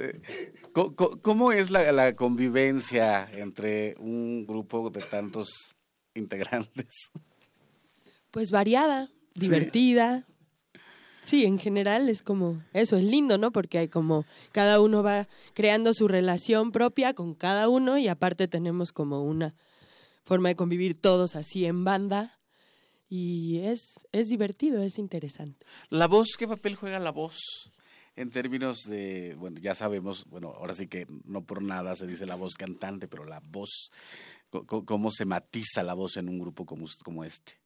¿cómo 1.21 1.51
es 1.51 1.69
la, 1.69 1.91
la, 1.91 2.11
convivencia 2.13 3.29
entre 3.31 3.95
un 3.99 4.45
grupo 4.45 4.89
de 4.89 5.01
tantos 5.01 5.75
integrantes? 6.13 7.11
Pues 8.31 8.51
variada 8.51 9.09
divertida. 9.35 10.25
Sí. 11.23 11.45
en 11.45 11.59
general 11.59 12.09
es 12.09 12.23
como, 12.23 12.63
eso 12.73 12.97
es 12.97 13.03
lindo, 13.03 13.37
¿no? 13.37 13.51
Porque 13.51 13.77
hay 13.77 13.87
como, 13.87 14.25
cada 14.51 14.81
uno 14.81 15.03
va 15.03 15.27
creando 15.53 15.93
su 15.93 16.07
relación 16.07 16.71
propia 16.71 17.13
con 17.13 17.35
cada 17.35 17.69
uno 17.69 17.97
y 17.97 18.07
aparte 18.07 18.47
tenemos 18.47 18.91
como 18.91 19.23
una 19.23 19.53
forma 20.23 20.49
de 20.49 20.55
convivir 20.55 20.99
todos 20.99 21.35
así 21.35 21.65
en 21.65 21.83
banda 21.83 22.39
y 23.07 23.59
es, 23.59 23.95
es 24.11 24.29
divertido, 24.29 24.81
es 24.81 24.97
interesante. 24.97 25.65
¿La 25.89 26.07
voz? 26.07 26.37
¿Qué 26.37 26.47
papel 26.47 26.75
juega 26.75 26.99
la 26.99 27.11
voz? 27.11 27.37
En 28.15 28.29
términos 28.29 28.83
de, 28.83 29.35
bueno, 29.37 29.59
ya 29.59 29.73
sabemos, 29.73 30.25
bueno, 30.25 30.49
ahora 30.49 30.73
sí 30.73 30.87
que 30.87 31.05
no 31.23 31.45
por 31.45 31.61
nada 31.61 31.95
se 31.95 32.07
dice 32.07 32.25
la 32.25 32.35
voz 32.35 32.55
cantante, 32.55 33.07
pero 33.07 33.25
la 33.25 33.39
voz, 33.39 33.91
¿cómo 34.65 35.11
se 35.11 35.25
matiza 35.25 35.83
la 35.83 35.93
voz 35.93 36.17
en 36.17 36.27
un 36.27 36.39
grupo 36.39 36.65
como, 36.65 36.85
como 37.03 37.23
este? 37.23 37.60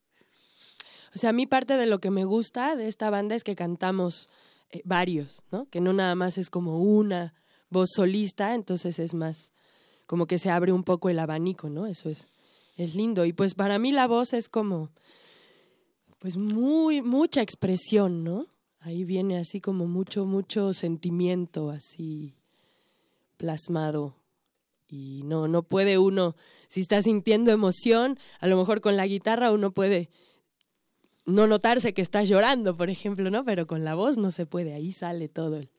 O 1.16 1.18
sea, 1.18 1.30
a 1.30 1.34
mí 1.34 1.46
parte 1.46 1.78
de 1.78 1.86
lo 1.86 2.00
que 2.00 2.12
me 2.12 2.26
gusta 2.26 2.76
de 2.76 2.90
esta 2.90 3.10
banda 3.10 3.36
es 3.36 3.46
que 3.46 3.56
cantamos 3.56 4.28
eh, 4.70 4.82
varios, 4.84 5.44
¿no? 5.50 5.70
Que 5.70 5.80
no 5.80 5.94
nada 5.94 6.14
más 6.14 6.38
es 6.38 6.50
como 6.50 6.82
una 6.82 7.34
voz 7.70 7.92
solista, 7.96 8.54
entonces 8.54 9.00
es 9.00 9.14
más 9.14 9.54
como 10.08 10.28
que 10.28 10.38
se 10.38 10.52
abre 10.52 10.74
un 10.74 10.84
poco 10.84 11.10
el 11.10 11.20
abanico, 11.20 11.70
¿no? 11.70 11.88
Eso 11.88 12.10
es, 12.10 12.28
es 12.76 12.96
lindo. 12.96 13.24
Y 13.26 13.32
pues 13.32 13.56
para 13.56 13.80
mí 13.80 13.94
la 13.94 14.08
voz 14.08 14.34
es 14.34 14.50
como, 14.50 14.90
pues 16.20 16.38
muy, 16.38 17.02
mucha 17.02 17.42
expresión, 17.42 18.24
¿no? 18.24 18.48
Ahí 18.82 19.06
viene 19.06 19.38
así 19.38 19.62
como 19.62 19.88
mucho, 19.88 20.26
mucho 20.26 20.74
sentimiento 20.74 21.70
así 21.70 22.36
plasmado. 23.38 24.16
Y 24.88 25.24
no, 25.24 25.48
no 25.48 25.64
puede 25.64 25.98
uno, 25.98 26.36
si 26.68 26.82
está 26.82 27.02
sintiendo 27.02 27.52
emoción, 27.52 28.20
a 28.40 28.48
lo 28.48 28.58
mejor 28.58 28.82
con 28.82 28.98
la 28.98 29.08
guitarra 29.08 29.52
uno 29.52 29.72
puede 29.72 30.10
no 31.26 31.48
notarse 31.48 31.94
que 31.94 32.02
estás 32.02 32.30
llorando, 32.30 32.78
por 32.78 32.90
ejemplo, 32.90 33.30
¿no? 33.30 33.44
Pero 33.44 33.68
con 33.68 33.84
la 33.84 33.96
voz 33.96 34.18
no 34.18 34.32
se 34.32 34.46
puede, 34.46 34.74
ahí 34.74 34.92
sale 34.92 35.28
todo 35.28 35.58
el, 35.58 35.70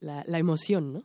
la, 0.00 0.24
la 0.26 0.38
emoción, 0.38 0.92
¿no? 0.92 1.04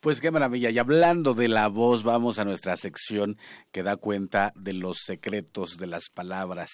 Pues 0.00 0.20
qué 0.20 0.30
maravilla. 0.30 0.70
Y 0.70 0.78
hablando 0.78 1.34
de 1.34 1.48
la 1.48 1.66
voz, 1.66 2.04
vamos 2.04 2.38
a 2.38 2.44
nuestra 2.44 2.76
sección 2.76 3.36
que 3.72 3.82
da 3.82 3.96
cuenta 3.96 4.52
de 4.54 4.72
los 4.72 4.98
secretos 5.04 5.76
de 5.76 5.88
las 5.88 6.04
palabras. 6.14 6.70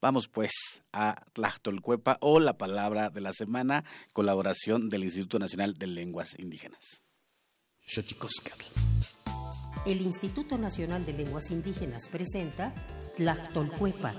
Vamos 0.00 0.28
pues 0.28 0.52
a 0.90 1.22
Tlachtolcuepa 1.34 2.16
o 2.22 2.40
la 2.40 2.56
palabra 2.56 3.10
de 3.10 3.20
la 3.20 3.34
semana, 3.34 3.84
colaboración 4.14 4.88
del 4.88 5.04
Instituto 5.04 5.38
Nacional 5.38 5.74
de 5.74 5.86
Lenguas 5.86 6.30
Indígenas. 6.38 7.02
El 9.84 10.00
Instituto 10.00 10.56
Nacional 10.56 11.04
de 11.04 11.12
Lenguas 11.12 11.50
Indígenas 11.50 12.08
presenta 12.08 12.72
Tlachtolcuepa 13.16 14.14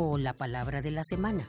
o 0.00 0.16
la 0.16 0.32
palabra 0.32 0.80
de 0.80 0.92
la 0.92 1.02
semana. 1.02 1.48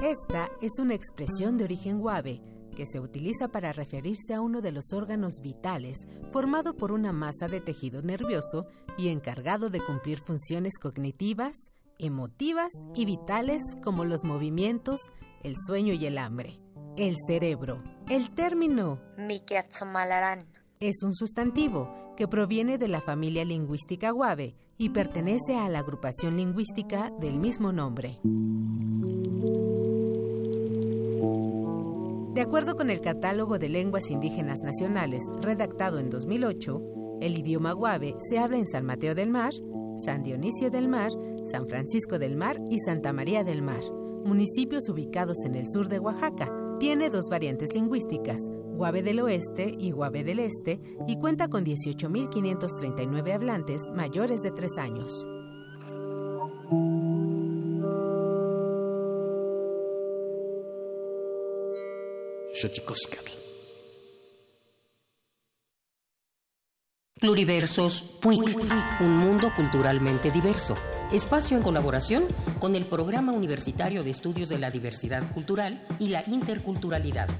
Esta 0.00 0.48
es 0.62 0.78
una 0.78 0.94
expresión 0.94 1.58
de 1.58 1.64
origen 1.64 2.00
guave 2.00 2.40
que 2.74 2.86
se 2.86 3.00
utiliza 3.00 3.48
para 3.48 3.72
referirse 3.72 4.32
a 4.32 4.40
uno 4.40 4.62
de 4.62 4.72
los 4.72 4.94
órganos 4.94 5.40
vitales 5.42 6.06
formado 6.30 6.74
por 6.74 6.92
una 6.92 7.12
masa 7.12 7.48
de 7.48 7.60
tejido 7.60 8.00
nervioso 8.00 8.66
y 8.96 9.08
encargado 9.08 9.68
de 9.68 9.80
cumplir 9.80 10.18
funciones 10.18 10.78
cognitivas, 10.78 11.70
emotivas 11.98 12.72
y 12.94 13.04
vitales 13.04 13.62
como 13.84 14.04
los 14.04 14.24
movimientos, 14.24 15.00
el 15.42 15.54
sueño 15.66 15.92
y 15.92 16.06
el 16.06 16.16
hambre. 16.16 16.58
El 16.96 17.14
cerebro. 17.26 17.95
El 18.08 18.30
término 18.30 19.00
es 20.78 21.02
un 21.02 21.12
sustantivo 21.12 22.14
que 22.16 22.28
proviene 22.28 22.78
de 22.78 22.86
la 22.86 23.00
familia 23.00 23.44
lingüística 23.44 24.12
guave 24.12 24.54
y 24.78 24.90
pertenece 24.90 25.56
a 25.56 25.68
la 25.68 25.80
agrupación 25.80 26.36
lingüística 26.36 27.10
del 27.20 27.40
mismo 27.40 27.72
nombre. 27.72 28.20
De 32.32 32.40
acuerdo 32.40 32.76
con 32.76 32.90
el 32.90 33.00
Catálogo 33.00 33.58
de 33.58 33.70
Lenguas 33.70 34.12
Indígenas 34.12 34.60
Nacionales, 34.60 35.24
redactado 35.40 35.98
en 35.98 36.08
2008, 36.08 37.18
el 37.20 37.36
idioma 37.36 37.72
guave 37.72 38.14
se 38.20 38.38
habla 38.38 38.58
en 38.58 38.68
San 38.68 38.84
Mateo 38.84 39.16
del 39.16 39.30
Mar, 39.30 39.52
San 40.04 40.22
Dionisio 40.22 40.70
del 40.70 40.86
Mar, 40.86 41.10
San 41.50 41.66
Francisco 41.66 42.20
del 42.20 42.36
Mar 42.36 42.60
y 42.70 42.78
Santa 42.78 43.12
María 43.12 43.42
del 43.42 43.62
Mar, 43.62 43.82
municipios 44.24 44.88
ubicados 44.88 45.44
en 45.44 45.56
el 45.56 45.68
sur 45.68 45.88
de 45.88 45.98
Oaxaca. 45.98 46.55
Tiene 46.78 47.08
dos 47.08 47.30
variantes 47.30 47.74
lingüísticas, 47.74 48.50
Guave 48.76 49.02
del 49.02 49.20
Oeste 49.20 49.74
y 49.78 49.92
Guave 49.92 50.24
del 50.24 50.40
Este, 50.40 50.78
y 51.06 51.18
cuenta 51.18 51.48
con 51.48 51.64
18.539 51.64 53.32
hablantes 53.32 53.80
mayores 53.94 54.42
de 54.42 54.50
tres 54.50 54.76
años. 54.76 55.26
Pluriversos 67.18 68.02
PUIC, 68.20 68.58
un 69.00 69.16
mundo 69.16 69.50
culturalmente 69.56 70.30
diverso. 70.30 70.74
Espacio 71.10 71.56
en 71.56 71.62
colaboración 71.62 72.24
con 72.60 72.76
el 72.76 72.84
Programa 72.84 73.32
Universitario 73.32 74.04
de 74.04 74.10
Estudios 74.10 74.50
de 74.50 74.58
la 74.58 74.70
Diversidad 74.70 75.32
Cultural 75.32 75.82
y 75.98 76.08
la 76.08 76.22
Interculturalidad. 76.26 77.30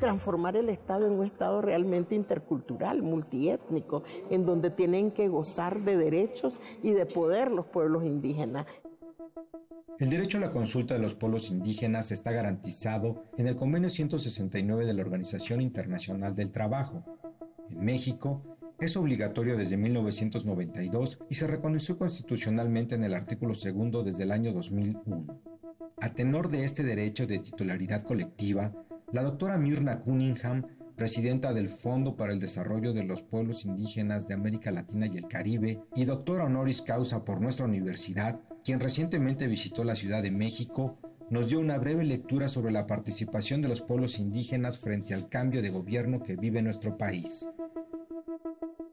transformar 0.00 0.54
el 0.54 0.68
Estado 0.68 1.06
en 1.06 1.14
un 1.14 1.24
Estado 1.24 1.62
realmente 1.62 2.14
intercultural, 2.14 3.00
multiétnico, 3.00 4.02
en 4.28 4.44
donde 4.44 4.70
tienen 4.70 5.10
que 5.12 5.28
gozar 5.28 5.80
de 5.80 5.96
derechos 5.96 6.60
y 6.82 6.90
de 6.90 7.06
poder 7.06 7.50
los 7.50 7.64
pueblos 7.64 8.04
indígenas. 8.04 8.66
El 9.98 10.10
derecho 10.10 10.38
a 10.38 10.40
la 10.40 10.50
consulta 10.50 10.94
de 10.94 11.00
los 11.00 11.14
pueblos 11.14 11.50
indígenas 11.50 12.10
está 12.10 12.32
garantizado 12.32 13.24
en 13.38 13.46
el 13.46 13.56
Convenio 13.56 13.88
169 13.88 14.86
de 14.86 14.92
la 14.92 15.02
Organización 15.02 15.60
Internacional 15.60 16.34
del 16.34 16.50
Trabajo. 16.50 17.04
En 17.70 17.84
México, 17.84 18.42
es 18.80 18.96
obligatorio 18.96 19.56
desde 19.56 19.76
1992 19.76 21.18
y 21.30 21.34
se 21.34 21.46
reconoció 21.46 21.96
constitucionalmente 21.96 22.96
en 22.96 23.04
el 23.04 23.14
artículo 23.14 23.54
segundo 23.54 24.02
desde 24.02 24.24
el 24.24 24.32
año 24.32 24.52
2001. 24.52 25.40
A 26.00 26.08
tenor 26.10 26.50
de 26.50 26.64
este 26.64 26.82
derecho 26.82 27.26
de 27.26 27.38
titularidad 27.38 28.02
colectiva, 28.02 28.72
la 29.12 29.22
doctora 29.22 29.58
Mirna 29.58 30.00
Cunningham, 30.00 30.66
presidenta 30.96 31.54
del 31.54 31.68
Fondo 31.68 32.16
para 32.16 32.32
el 32.32 32.40
Desarrollo 32.40 32.92
de 32.92 33.04
los 33.04 33.22
Pueblos 33.22 33.64
Indígenas 33.64 34.26
de 34.26 34.34
América 34.34 34.72
Latina 34.72 35.06
y 35.06 35.16
el 35.16 35.28
Caribe 35.28 35.80
y 35.94 36.04
doctora 36.04 36.44
honoris 36.44 36.82
causa 36.82 37.24
por 37.24 37.40
nuestra 37.40 37.66
universidad, 37.66 38.40
quien 38.64 38.80
recientemente 38.80 39.46
visitó 39.46 39.84
la 39.84 39.94
Ciudad 39.94 40.22
de 40.22 40.30
México, 40.30 40.96
nos 41.28 41.50
dio 41.50 41.60
una 41.60 41.76
breve 41.76 42.02
lectura 42.02 42.48
sobre 42.48 42.72
la 42.72 42.86
participación 42.86 43.60
de 43.60 43.68
los 43.68 43.82
pueblos 43.82 44.18
indígenas 44.18 44.78
frente 44.78 45.12
al 45.12 45.28
cambio 45.28 45.60
de 45.60 45.68
gobierno 45.68 46.22
que 46.22 46.36
vive 46.36 46.62
nuestro 46.62 46.96
país. 46.96 47.48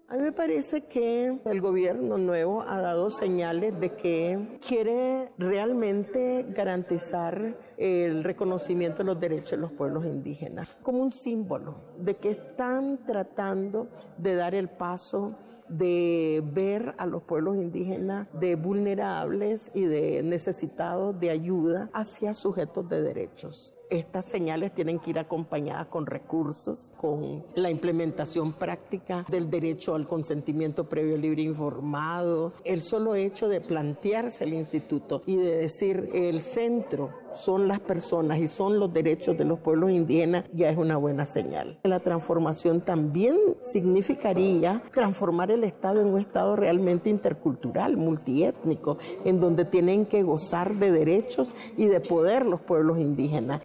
A 0.09 0.17
mí 0.17 0.23
me 0.23 0.33
parece 0.33 0.87
que 0.87 1.39
el 1.45 1.61
gobierno 1.61 2.17
nuevo 2.17 2.63
ha 2.63 2.81
dado 2.81 3.09
señales 3.09 3.79
de 3.79 3.95
que 3.95 4.59
quiere 4.67 5.31
realmente 5.37 6.45
garantizar 6.49 7.57
el 7.77 8.25
reconocimiento 8.25 8.97
de 8.97 9.03
los 9.05 9.21
derechos 9.21 9.51
de 9.51 9.57
los 9.57 9.71
pueblos 9.71 10.05
indígenas 10.05 10.75
como 10.83 11.01
un 11.01 11.13
símbolo 11.13 11.77
de 11.97 12.17
que 12.17 12.31
están 12.31 13.05
tratando 13.05 13.87
de 14.17 14.35
dar 14.35 14.53
el 14.53 14.67
paso 14.67 15.37
de 15.71 16.43
ver 16.53 16.93
a 16.97 17.05
los 17.05 17.23
pueblos 17.23 17.55
indígenas 17.57 18.27
de 18.33 18.55
vulnerables 18.55 19.71
y 19.73 19.85
de 19.85 20.21
necesitados 20.23 21.19
de 21.19 21.29
ayuda 21.29 21.89
hacia 21.93 22.33
sujetos 22.33 22.87
de 22.89 23.01
derechos. 23.01 23.75
Estas 23.89 24.23
señales 24.23 24.73
tienen 24.73 24.99
que 24.99 25.09
ir 25.09 25.19
acompañadas 25.19 25.87
con 25.87 26.05
recursos, 26.05 26.93
con 26.95 27.43
la 27.55 27.69
implementación 27.69 28.53
práctica 28.53 29.25
del 29.29 29.49
derecho 29.49 29.95
al 29.95 30.07
consentimiento 30.07 30.87
previo 30.87 31.17
libre 31.17 31.41
informado, 31.41 32.53
el 32.63 32.81
solo 32.81 33.15
hecho 33.15 33.49
de 33.49 33.59
plantearse 33.59 34.45
el 34.45 34.53
instituto 34.53 35.23
y 35.25 35.35
de 35.35 35.57
decir 35.57 36.09
el 36.13 36.39
centro 36.39 37.20
son 37.33 37.67
las 37.67 37.79
personas 37.79 38.39
y 38.39 38.47
son 38.47 38.79
los 38.79 38.91
derechos 38.93 39.37
de 39.37 39.45
los 39.45 39.59
pueblos 39.59 39.91
indígenas 39.91 40.45
ya 40.53 40.69
es 40.69 40.77
una 40.77 40.97
buena 40.97 41.25
señal. 41.25 41.79
La 41.83 41.99
transformación 41.99 42.81
también 42.81 43.35
significaría 43.59 44.81
transformar 44.93 45.51
el 45.51 45.63
Estado 45.63 46.01
en 46.01 46.07
un 46.07 46.19
Estado 46.19 46.55
realmente 46.55 47.09
intercultural, 47.09 47.97
multiétnico, 47.97 48.97
en 49.25 49.39
donde 49.39 49.65
tienen 49.65 50.05
que 50.05 50.23
gozar 50.23 50.75
de 50.75 50.91
derechos 50.91 51.55
y 51.77 51.85
de 51.85 51.99
poder 51.99 52.45
los 52.45 52.61
pueblos 52.61 52.99
indígenas. 52.99 53.61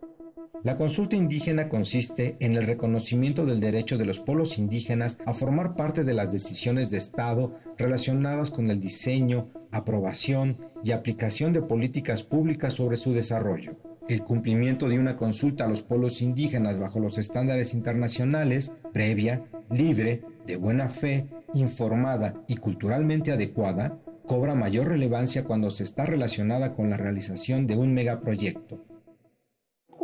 La 0.64 0.76
consulta 0.76 1.16
indígena 1.16 1.68
consiste 1.68 2.36
en 2.40 2.54
el 2.54 2.66
reconocimiento 2.66 3.46
del 3.46 3.60
derecho 3.60 3.98
de 3.98 4.04
los 4.04 4.18
pueblos 4.18 4.58
indígenas 4.58 5.18
a 5.24 5.32
formar 5.32 5.74
parte 5.74 6.02
de 6.02 6.14
las 6.14 6.32
decisiones 6.32 6.90
de 6.90 6.98
Estado 6.98 7.54
relacionadas 7.78 8.50
con 8.50 8.70
el 8.70 8.80
diseño, 8.80 9.48
aprobación 9.70 10.58
y 10.82 10.90
aplicación 10.90 11.52
de 11.52 11.62
políticas 11.62 12.22
públicas 12.22 12.74
sobre 12.74 12.96
su 12.96 13.12
desarrollo. 13.12 13.76
El 14.08 14.22
cumplimiento 14.22 14.88
de 14.88 14.98
una 14.98 15.16
consulta 15.16 15.64
a 15.64 15.68
los 15.68 15.82
pueblos 15.82 16.22
indígenas 16.22 16.78
bajo 16.78 17.00
los 17.00 17.18
estándares 17.18 17.74
internacionales, 17.74 18.74
previa, 18.92 19.44
libre, 19.70 20.22
de 20.46 20.56
buena 20.56 20.88
fe, 20.88 21.26
informada 21.54 22.34
y 22.46 22.56
culturalmente 22.56 23.32
adecuada, 23.32 23.98
cobra 24.26 24.54
mayor 24.54 24.88
relevancia 24.88 25.44
cuando 25.44 25.70
se 25.70 25.84
está 25.84 26.06
relacionada 26.06 26.74
con 26.74 26.90
la 26.90 26.96
realización 26.96 27.66
de 27.66 27.76
un 27.76 27.94
megaproyecto. 27.94 28.84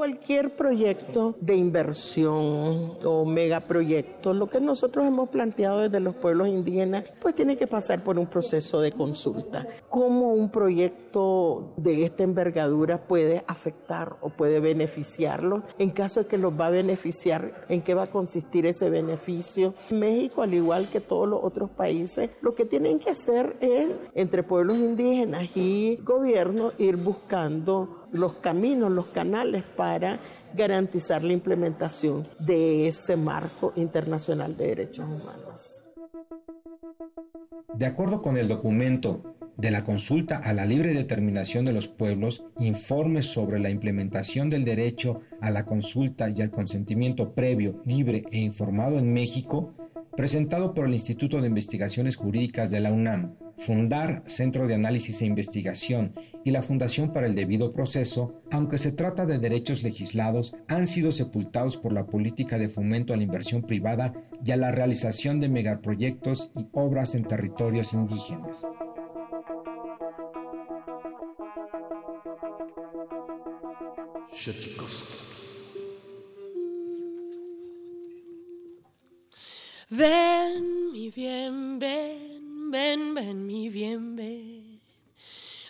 Cualquier 0.02 0.56
proyecto 0.56 1.36
de 1.40 1.54
inversión 1.54 2.94
o 3.04 3.24
megaproyecto, 3.24 4.34
lo 4.34 4.50
que 4.50 4.60
nosotros 4.60 5.06
hemos 5.06 5.28
planteado 5.28 5.78
desde 5.78 6.00
los 6.00 6.16
pueblos 6.16 6.48
indígenas, 6.48 7.04
pues 7.20 7.36
tiene 7.36 7.56
que 7.56 7.68
pasar 7.68 8.02
por 8.02 8.18
un 8.18 8.26
proceso 8.26 8.80
de 8.80 8.90
consulta. 8.90 9.64
¿Cómo 9.88 10.32
un 10.32 10.50
proyecto 10.50 11.72
de 11.76 12.04
esta 12.04 12.24
envergadura 12.24 13.06
puede 13.06 13.44
afectar 13.46 14.16
o 14.22 14.30
puede 14.30 14.58
beneficiarlos? 14.58 15.62
En 15.78 15.90
caso 15.90 16.24
de 16.24 16.26
que 16.26 16.36
los 16.36 16.52
va 16.52 16.66
a 16.66 16.70
beneficiar, 16.70 17.64
¿en 17.68 17.80
qué 17.80 17.94
va 17.94 18.02
a 18.02 18.10
consistir 18.10 18.66
ese 18.66 18.90
beneficio? 18.90 19.72
México, 19.92 20.42
al 20.42 20.52
igual 20.52 20.88
que 20.88 20.98
todos 20.98 21.28
los 21.28 21.38
otros 21.44 21.70
países, 21.70 22.30
lo 22.40 22.56
que 22.56 22.64
tienen 22.64 22.98
que 22.98 23.10
hacer 23.10 23.56
es, 23.60 23.86
entre 24.16 24.42
pueblos 24.42 24.78
indígenas 24.78 25.56
y 25.56 26.00
gobierno, 26.02 26.72
ir 26.78 26.96
buscando 26.96 28.02
los 28.12 28.34
caminos, 28.34 28.90
los 28.90 29.06
canales 29.06 29.62
para 29.62 29.91
garantizar 30.54 31.22
la 31.22 31.32
implementación 31.32 32.26
de 32.40 32.88
ese 32.88 33.16
marco 33.16 33.72
internacional 33.76 34.56
de 34.56 34.66
derechos 34.68 35.06
humanos. 35.06 35.84
De 37.74 37.86
acuerdo 37.86 38.20
con 38.20 38.36
el 38.36 38.48
documento 38.48 39.34
de 39.56 39.70
la 39.70 39.84
consulta 39.84 40.38
a 40.38 40.52
la 40.52 40.66
libre 40.66 40.92
determinación 40.94 41.64
de 41.64 41.72
los 41.72 41.88
pueblos, 41.88 42.44
informes 42.58 43.26
sobre 43.26 43.60
la 43.60 43.70
implementación 43.70 44.50
del 44.50 44.64
derecho 44.64 45.20
a 45.40 45.50
la 45.50 45.64
consulta 45.64 46.28
y 46.30 46.42
al 46.42 46.50
consentimiento 46.50 47.34
previo, 47.34 47.80
libre 47.84 48.24
e 48.30 48.38
informado 48.38 48.98
en 48.98 49.12
México, 49.12 49.72
presentado 50.16 50.74
por 50.74 50.86
el 50.86 50.92
Instituto 50.92 51.40
de 51.40 51.46
Investigaciones 51.46 52.16
Jurídicas 52.16 52.70
de 52.70 52.80
la 52.80 52.92
UNAM, 52.92 53.36
fundar 53.58 54.22
Centro 54.26 54.66
de 54.66 54.74
Análisis 54.74 55.22
e 55.22 55.26
Investigación 55.26 56.14
y 56.44 56.50
la 56.50 56.62
Fundación 56.62 57.12
para 57.12 57.26
el 57.26 57.34
Debido 57.34 57.72
Proceso, 57.72 58.42
aunque 58.50 58.78
se 58.78 58.92
trata 58.92 59.26
de 59.26 59.38
derechos 59.38 59.82
legislados, 59.82 60.54
han 60.68 60.86
sido 60.86 61.10
sepultados 61.10 61.76
por 61.76 61.92
la 61.92 62.06
política 62.06 62.58
de 62.58 62.68
fomento 62.68 63.14
a 63.14 63.16
la 63.16 63.22
inversión 63.22 63.62
privada 63.62 64.12
y 64.44 64.52
a 64.52 64.56
la 64.56 64.72
realización 64.72 65.40
de 65.40 65.48
megaproyectos 65.48 66.50
y 66.56 66.66
obras 66.72 67.14
en 67.14 67.24
territorios 67.24 67.92
indígenas. 67.92 68.66
Ven, 79.90 80.90
mi 80.92 81.10
bien, 81.10 81.78
ven. 81.78 82.21
ven, 82.72 83.14
ven, 83.14 83.46
mi 83.46 83.68
bien, 83.68 84.16
ven. 84.16 84.80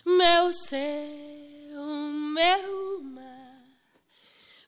Meu 0.05 0.53
céu, 0.53 1.83
meu 2.37 3.03
mar, 3.03 3.65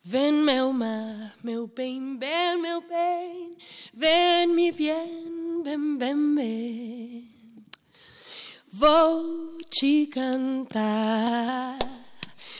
vem, 0.03 0.33
meu 0.33 0.73
mar, 0.73 1.33
meu 1.41 1.65
bem, 1.65 2.17
bem, 2.17 2.57
meu 2.57 2.81
bem, 2.81 3.55
vem, 3.93 4.47
me 4.47 4.69
bem, 4.73 5.63
bem, 5.63 5.97
bem, 5.97 6.35
bem. 6.35 7.31
Vou 8.67 9.57
te 9.69 10.05
cantar, 10.07 11.79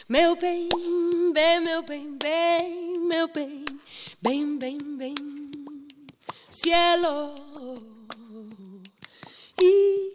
meu 0.07 0.37
bem, 0.37 0.69
bem, 1.33 1.59
meu 1.59 1.83
bem, 1.83 2.17
bem, 2.17 2.93
meu 2.99 3.27
bem, 3.27 3.65
bem, 4.21 4.57
bem, 4.57 4.77
bem, 4.97 5.15
cielo 6.49 7.94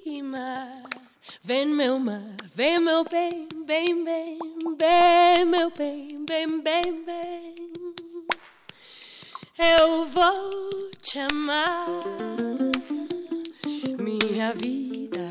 cima. 0.03 0.83
vem 1.43 1.67
meu 1.67 1.99
mar, 1.99 2.37
vem 2.55 2.79
meu 2.79 3.05
bem, 3.05 3.49
bem, 3.65 4.05
bem, 4.05 4.39
bem, 4.77 5.45
meu 5.45 5.71
bem, 5.71 6.25
bem, 6.25 6.61
bem, 6.61 7.05
bem. 7.05 7.55
Eu 9.59 10.07
vou 10.07 10.91
te 11.03 11.19
amar, 11.19 11.87
minha 13.99 14.53
vida, 14.55 15.29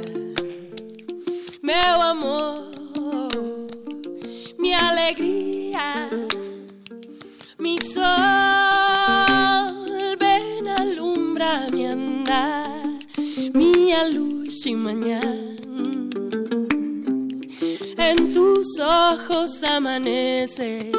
meu 1.61 2.01
amor, 2.01 2.71
minha 4.57 4.89
alegria. 4.89 5.58
sin 14.63 14.79
mañana. 14.79 15.55
En 17.97 18.33
tus 18.33 18.67
ojos 18.79 19.63
amanece. 19.63 20.91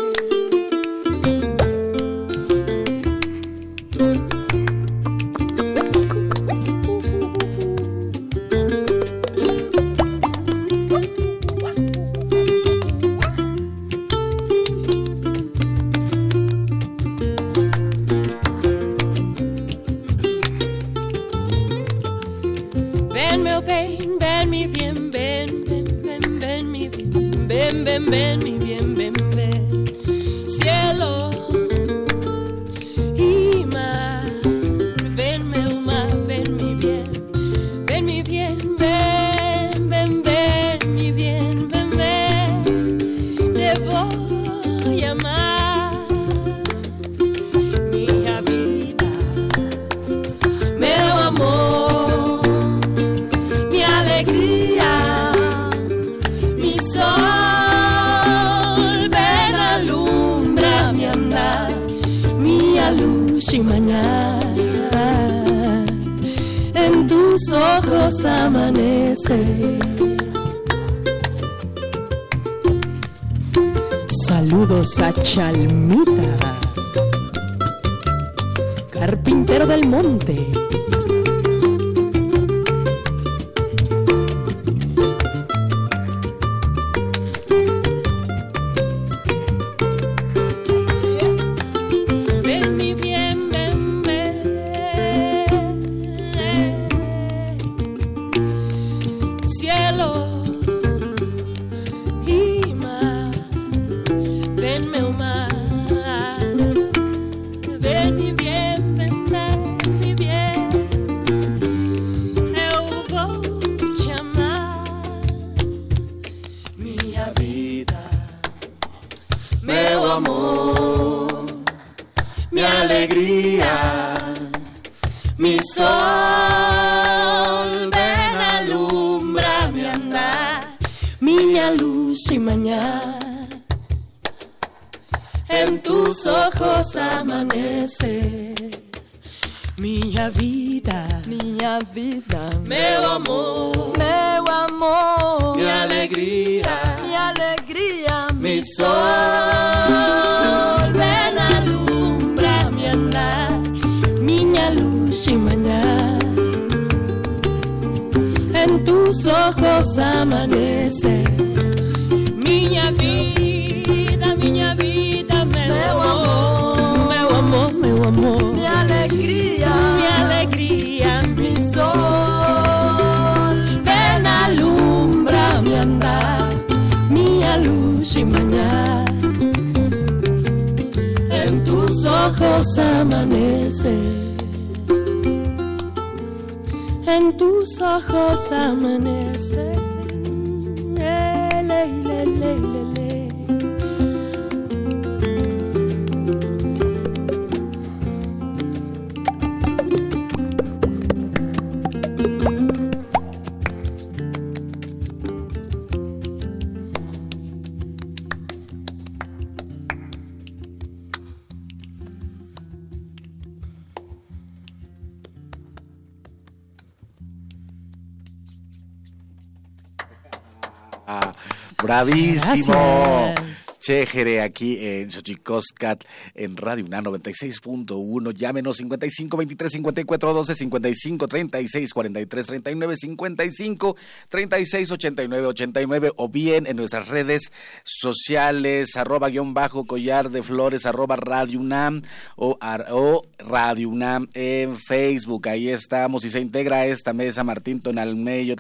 Bravísimo. 221.83 223.35
chejere 223.81 224.43
aquí 224.43 224.77
en 224.79 225.11
Xochicoscat, 225.11 226.05
en 226.35 226.57
Radio 226.59 226.85
UNAM 226.85 227.05
96.1. 227.07 228.35
Llámenos 228.35 228.77
55 228.77 229.37
23 229.37 229.73
54 229.73 230.35
12 230.35 230.55
55 230.55 231.29
36 231.29 231.93
43 231.95 232.47
39 232.47 232.97
55 232.97 233.97
36 234.29 234.91
89 234.91 235.47
89 235.47 236.11
o 236.17 236.29
bien 236.29 236.67
en 236.67 236.77
nuestras 236.77 237.09
redes 237.09 237.51
sociales 237.83 238.97
arroba 238.97 239.31
guion 239.31 239.55
bajo 239.55 239.87
collar 239.87 240.31
de 240.31 240.43
flores 240.43 240.85
arroba 240.85 241.17
Radio 241.17 241.61
UNAM 241.61 242.03
o, 242.37 242.59
ar, 242.61 242.87
o 242.91 243.27
Radio 243.39 243.89
UNAM 243.89 244.29
en 244.35 244.77
Facebook. 244.77 245.49
Ahí 245.49 245.71
estamos 245.71 246.25
y 246.27 246.31
se 246.31 246.41
integra 246.41 246.85
esta 246.85 247.15
mesa 247.15 247.45
Martín 247.45 247.81
Tonalmeyo. 247.81 248.57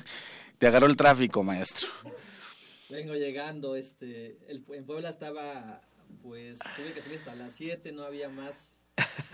Te 0.58 0.66
agarró 0.66 0.86
el 0.86 0.96
tráfico, 0.96 1.44
maestro. 1.44 1.88
Vengo 2.90 3.14
llegando, 3.14 3.76
este, 3.76 4.36
el, 4.48 4.64
en 4.72 4.84
Puebla 4.84 5.10
estaba, 5.10 5.80
pues 6.22 6.58
tuve 6.76 6.92
que 6.92 7.00
salir 7.00 7.18
hasta 7.18 7.36
las 7.36 7.54
7, 7.54 7.92
no 7.92 8.02
había 8.02 8.28
más, 8.28 8.72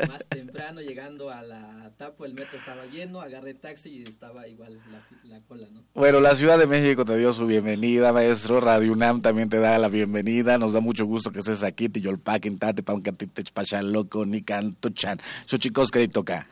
más 0.07 0.26
temprano, 0.28 0.82
llegando 0.82 1.30
a 1.30 1.40
la 1.40 1.94
Tapo, 1.96 2.26
el 2.26 2.34
metro 2.34 2.59
estaba 2.59 2.84
lleno, 2.84 3.22
agarré 3.22 3.54
taxi 3.54 3.88
y 3.88 4.02
estaba 4.02 4.46
igual 4.46 4.78
la, 5.24 5.40
cola, 5.40 5.68
¿no? 5.72 5.84
Bueno, 5.94 6.20
la 6.20 6.36
Ciudad 6.36 6.59
de 6.59 6.66
México 6.66 7.07
te 7.07 7.16
dio 7.16 7.32
su 7.32 7.46
bienvenida, 7.46 8.12
maestro, 8.12 8.61
Radio 8.61 8.92
UNAM 8.92 9.22
también 9.22 9.48
te 9.48 9.59
da 9.59 9.78
la 9.78 9.88
bienvenida, 9.88 10.59
nos 10.59 10.74
da 10.74 10.80
mucho 10.80 11.07
gusto 11.07 11.32
que 11.32 11.38
estés 11.38 11.62
aquí, 11.62 11.88
Tiyolpaquin, 11.88 12.59
Tate, 12.59 12.82
Pauncatitech, 12.82 13.52
Pachaloco, 13.52 14.26
Nicantuchan, 14.26 15.18
chicos 15.46 15.90
que 15.90 16.07
toca 16.09 16.46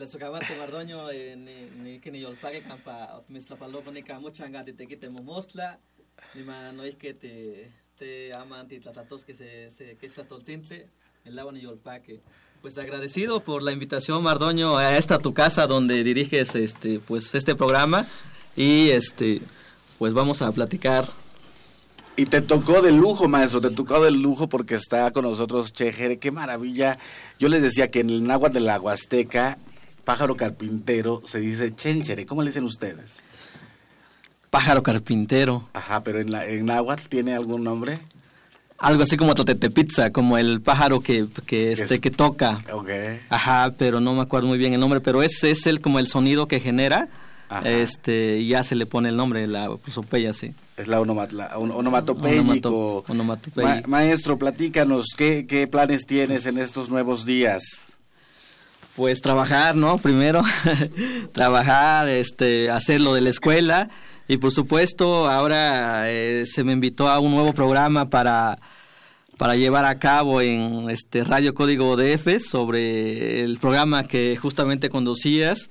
la 0.00 0.06
socavate 0.06 0.56
mardoño 0.56 1.10
eh, 1.10 1.36
ni 1.36 1.56
ni 1.82 2.00
que 2.00 2.10
ni 2.10 2.20
yolpague 2.20 2.62
campa 2.62 3.18
otmislapalopo 3.18 3.92
ni 3.92 4.02
camuchanga 4.02 4.64
te 4.64 4.86
quite 4.86 5.10
momostla 5.10 5.78
ni 6.34 6.42
ma 6.42 6.72
no 6.72 6.84
es 6.84 6.96
que 6.96 7.12
te 7.12 7.70
te 7.98 8.32
aman 8.32 8.66
ti 8.66 8.80
tratatos 8.80 9.26
que 9.26 9.34
se 9.34 9.70
se 9.70 9.96
que 9.98 10.08
simple 10.08 10.88
el 11.26 11.38
agua 11.38 11.52
ni 11.52 11.60
yolpaque 11.60 12.22
pues 12.62 12.78
agradecido 12.78 13.40
por 13.40 13.62
la 13.62 13.72
invitación 13.72 14.22
Mardoño 14.22 14.76
a 14.76 14.96
esta 14.96 15.18
tu 15.18 15.32
casa 15.32 15.66
donde 15.66 16.04
diriges 16.04 16.54
este 16.54 17.00
pues 17.00 17.34
este 17.34 17.54
programa. 17.54 18.06
Y 18.56 18.90
este 18.90 19.40
pues 19.98 20.12
vamos 20.12 20.42
a 20.42 20.52
platicar. 20.52 21.08
Y 22.16 22.26
te 22.26 22.42
tocó 22.42 22.82
de 22.82 22.92
lujo, 22.92 23.28
maestro, 23.28 23.62
te 23.62 23.70
tocó 23.70 24.02
de 24.02 24.10
lujo 24.10 24.48
porque 24.48 24.74
está 24.74 25.10
con 25.10 25.24
nosotros 25.24 25.72
Chejere, 25.72 26.18
qué 26.18 26.30
maravilla. 26.30 26.98
Yo 27.38 27.48
les 27.48 27.62
decía 27.62 27.90
que 27.90 28.00
en 28.00 28.10
el 28.10 28.26
náhuatl 28.26 28.54
de 28.54 28.60
la 28.60 28.78
Huasteca 28.78 29.56
pájaro 30.04 30.36
carpintero 30.36 31.22
se 31.26 31.40
dice 31.40 31.74
chenchere. 31.74 32.26
¿Cómo 32.26 32.42
le 32.42 32.50
dicen 32.50 32.64
ustedes? 32.64 33.22
Pájaro 34.50 34.82
carpintero. 34.82 35.68
Ajá, 35.72 36.02
pero 36.02 36.20
en, 36.20 36.32
la, 36.32 36.46
en 36.46 36.66
náhuatl 36.66 37.08
tiene 37.08 37.34
algún 37.34 37.62
nombre. 37.62 38.00
Algo 38.78 39.02
así 39.02 39.16
como 39.16 39.34
pizza, 39.34 40.10
como 40.10 40.38
el 40.38 40.62
pájaro 40.62 41.00
que, 41.00 41.26
que, 41.46 41.72
este, 41.72 42.00
que 42.00 42.10
toca. 42.10 42.60
Okay. 42.72 43.20
Ajá, 43.28 43.74
pero 43.76 44.00
no 44.00 44.14
me 44.14 44.22
acuerdo 44.22 44.48
muy 44.48 44.56
bien 44.56 44.72
el 44.72 44.80
nombre, 44.80 45.00
pero 45.00 45.22
ese 45.22 45.50
es 45.50 45.66
el 45.66 45.82
como 45.82 45.98
el 45.98 46.06
sonido 46.06 46.48
que 46.48 46.60
genera. 46.60 47.08
Este, 47.64 48.38
y 48.38 48.48
ya 48.48 48.62
se 48.62 48.76
le 48.76 48.86
pone 48.86 49.08
el 49.08 49.16
nombre, 49.16 49.46
la 49.46 49.76
prosopeya, 49.76 50.32
sí. 50.32 50.54
Es 50.76 50.88
la, 50.88 51.00
onomat, 51.00 51.32
maestro, 53.86 54.38
platícanos, 54.38 55.08
¿qué, 55.16 55.46
¿qué 55.46 55.66
planes 55.66 56.06
tienes 56.06 56.46
en 56.46 56.58
estos 56.58 56.90
nuevos 56.90 57.26
días? 57.26 57.89
Pues 58.96 59.20
trabajar, 59.20 59.76
¿no? 59.76 59.98
Primero, 59.98 60.42
trabajar, 61.32 62.08
este, 62.08 62.70
hacer 62.70 63.00
lo 63.00 63.14
de 63.14 63.20
la 63.20 63.30
escuela 63.30 63.88
y 64.28 64.36
por 64.36 64.52
supuesto 64.52 65.28
ahora 65.28 66.10
eh, 66.10 66.44
se 66.46 66.62
me 66.62 66.72
invitó 66.72 67.08
a 67.08 67.18
un 67.18 67.32
nuevo 67.32 67.52
programa 67.52 68.10
para 68.10 68.58
para 69.40 69.56
llevar 69.56 69.86
a 69.86 69.98
cabo 69.98 70.42
en 70.42 70.90
este 70.90 71.24
Radio 71.24 71.54
Código 71.54 71.96
DF 71.96 72.38
sobre 72.40 73.40
el 73.40 73.58
programa 73.58 74.04
que 74.04 74.36
justamente 74.36 74.90
conducías, 74.90 75.70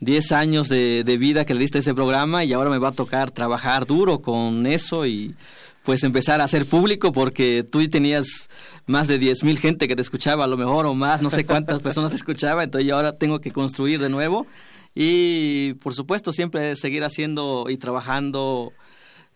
10 0.00 0.32
años 0.32 0.70
de, 0.70 1.04
de 1.04 1.18
vida 1.18 1.44
que 1.44 1.52
le 1.52 1.60
diste 1.60 1.80
ese 1.80 1.92
programa 1.92 2.42
y 2.42 2.54
ahora 2.54 2.70
me 2.70 2.78
va 2.78 2.88
a 2.88 2.92
tocar 2.92 3.30
trabajar 3.30 3.86
duro 3.86 4.22
con 4.22 4.66
eso 4.66 5.04
y 5.04 5.34
pues 5.82 6.04
empezar 6.04 6.40
a 6.40 6.44
hacer 6.44 6.66
público 6.66 7.12
porque 7.12 7.64
tú 7.68 7.86
tenías 7.88 8.48
más 8.86 9.08
de 9.08 9.18
10 9.18 9.44
mil 9.44 9.58
gente 9.58 9.88
que 9.88 9.96
te 9.96 10.02
escuchaba 10.02 10.44
a 10.44 10.46
lo 10.46 10.56
mejor 10.56 10.86
o 10.86 10.94
más, 10.94 11.22
no 11.22 11.30
sé 11.30 11.44
cuántas 11.44 11.80
personas 11.82 12.10
te 12.10 12.16
escuchaba, 12.16 12.62
entonces 12.62 12.88
yo 12.88 12.96
ahora 12.96 13.12
tengo 13.12 13.40
que 13.40 13.50
construir 13.50 14.00
de 14.00 14.08
nuevo 14.08 14.46
y 14.94 15.74
por 15.74 15.94
supuesto 15.94 16.32
siempre 16.32 16.76
seguir 16.76 17.04
haciendo 17.04 17.66
y 17.68 17.76
trabajando 17.76 18.72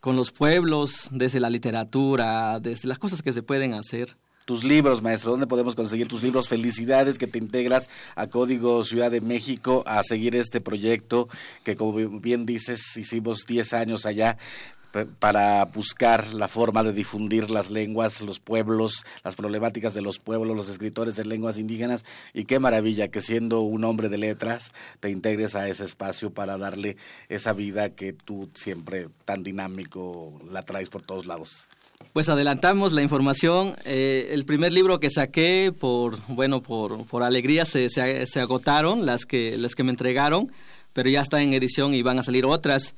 con 0.01 0.15
los 0.15 0.31
pueblos, 0.31 1.09
desde 1.11 1.41
la 1.41 1.51
literatura, 1.51 2.61
desde 2.61 2.87
las 2.87 2.99
cosas 2.99 3.23
que 3.23 3.33
se 3.33 3.43
pueden 3.43 3.75
hacer. 3.75 4.17
Tus 4.45 4.63
libros, 4.63 5.03
maestro, 5.03 5.33
¿dónde 5.33 5.49
podemos 5.49 5.75
conseguir 5.75 6.07
tus 6.07 6.23
libros? 6.23 6.47
Felicidades 6.47 7.19
que 7.19 7.27
te 7.27 7.39
integras 7.39 7.91
a 8.15 8.29
Código 8.29 8.85
Ciudad 8.85 9.11
de 9.11 9.21
México 9.21 9.83
a 9.85 10.05
seguir 10.05 10.37
este 10.37 10.61
proyecto 10.61 11.29
que, 11.65 11.75
como 11.75 11.95
bien 12.21 12.47
dices, 12.47 12.97
hicimos 12.97 13.47
10 13.49 13.73
años 13.73 14.07
allá 14.07 14.39
para 15.05 15.65
buscar 15.67 16.33
la 16.33 16.49
forma 16.49 16.83
de 16.83 16.93
difundir 16.93 17.51
las 17.51 17.71
lenguas, 17.71 18.23
los 18.23 18.41
pueblos, 18.41 19.05
las 19.25 19.35
problemáticas 19.35 19.95
de 19.95 20.03
los 20.03 20.19
pueblos, 20.19 20.57
los 20.57 20.69
escritores 20.69 21.17
de 21.17 21.25
lenguas 21.25 21.59
indígenas. 21.59 22.05
Y 22.33 22.45
qué 22.45 22.59
maravilla 22.59 23.09
que 23.09 23.21
siendo 23.21 23.61
un 23.61 23.85
hombre 23.85 24.09
de 24.09 24.19
letras 24.19 24.73
te 25.01 25.11
integres 25.11 25.55
a 25.55 25.69
ese 25.69 25.85
espacio 25.85 26.31
para 26.31 26.57
darle 26.57 26.97
esa 27.29 27.53
vida 27.53 27.91
que 27.91 28.13
tú 28.13 28.49
siempre 28.55 29.09
tan 29.25 29.43
dinámico 29.43 30.41
la 30.51 30.63
traes 30.63 30.89
por 30.89 31.03
todos 31.03 31.27
lados. 31.27 31.69
Pues 32.13 32.29
adelantamos 32.29 32.93
la 32.93 33.03
información. 33.03 33.77
Eh, 33.85 34.29
el 34.31 34.45
primer 34.45 34.73
libro 34.73 35.01
que 35.01 35.11
saqué 35.11 35.73
por 35.79 36.19
bueno 36.29 36.63
por, 36.63 37.05
por 37.07 37.23
alegría 37.23 37.65
se, 37.65 37.91
se, 37.91 38.27
se 38.27 38.41
agotaron 38.41 39.07
las 39.07 39.27
que 39.27 39.57
las 39.59 39.75
que 39.75 39.83
me 39.83 39.91
entregaron, 39.91 40.51
pero 40.93 41.11
ya 41.11 41.21
está 41.21 41.43
en 41.43 41.53
edición 41.53 41.95
y 41.95 42.03
van 42.03 42.19
a 42.19 42.23
salir 42.23 42.47
otras. 42.47 42.95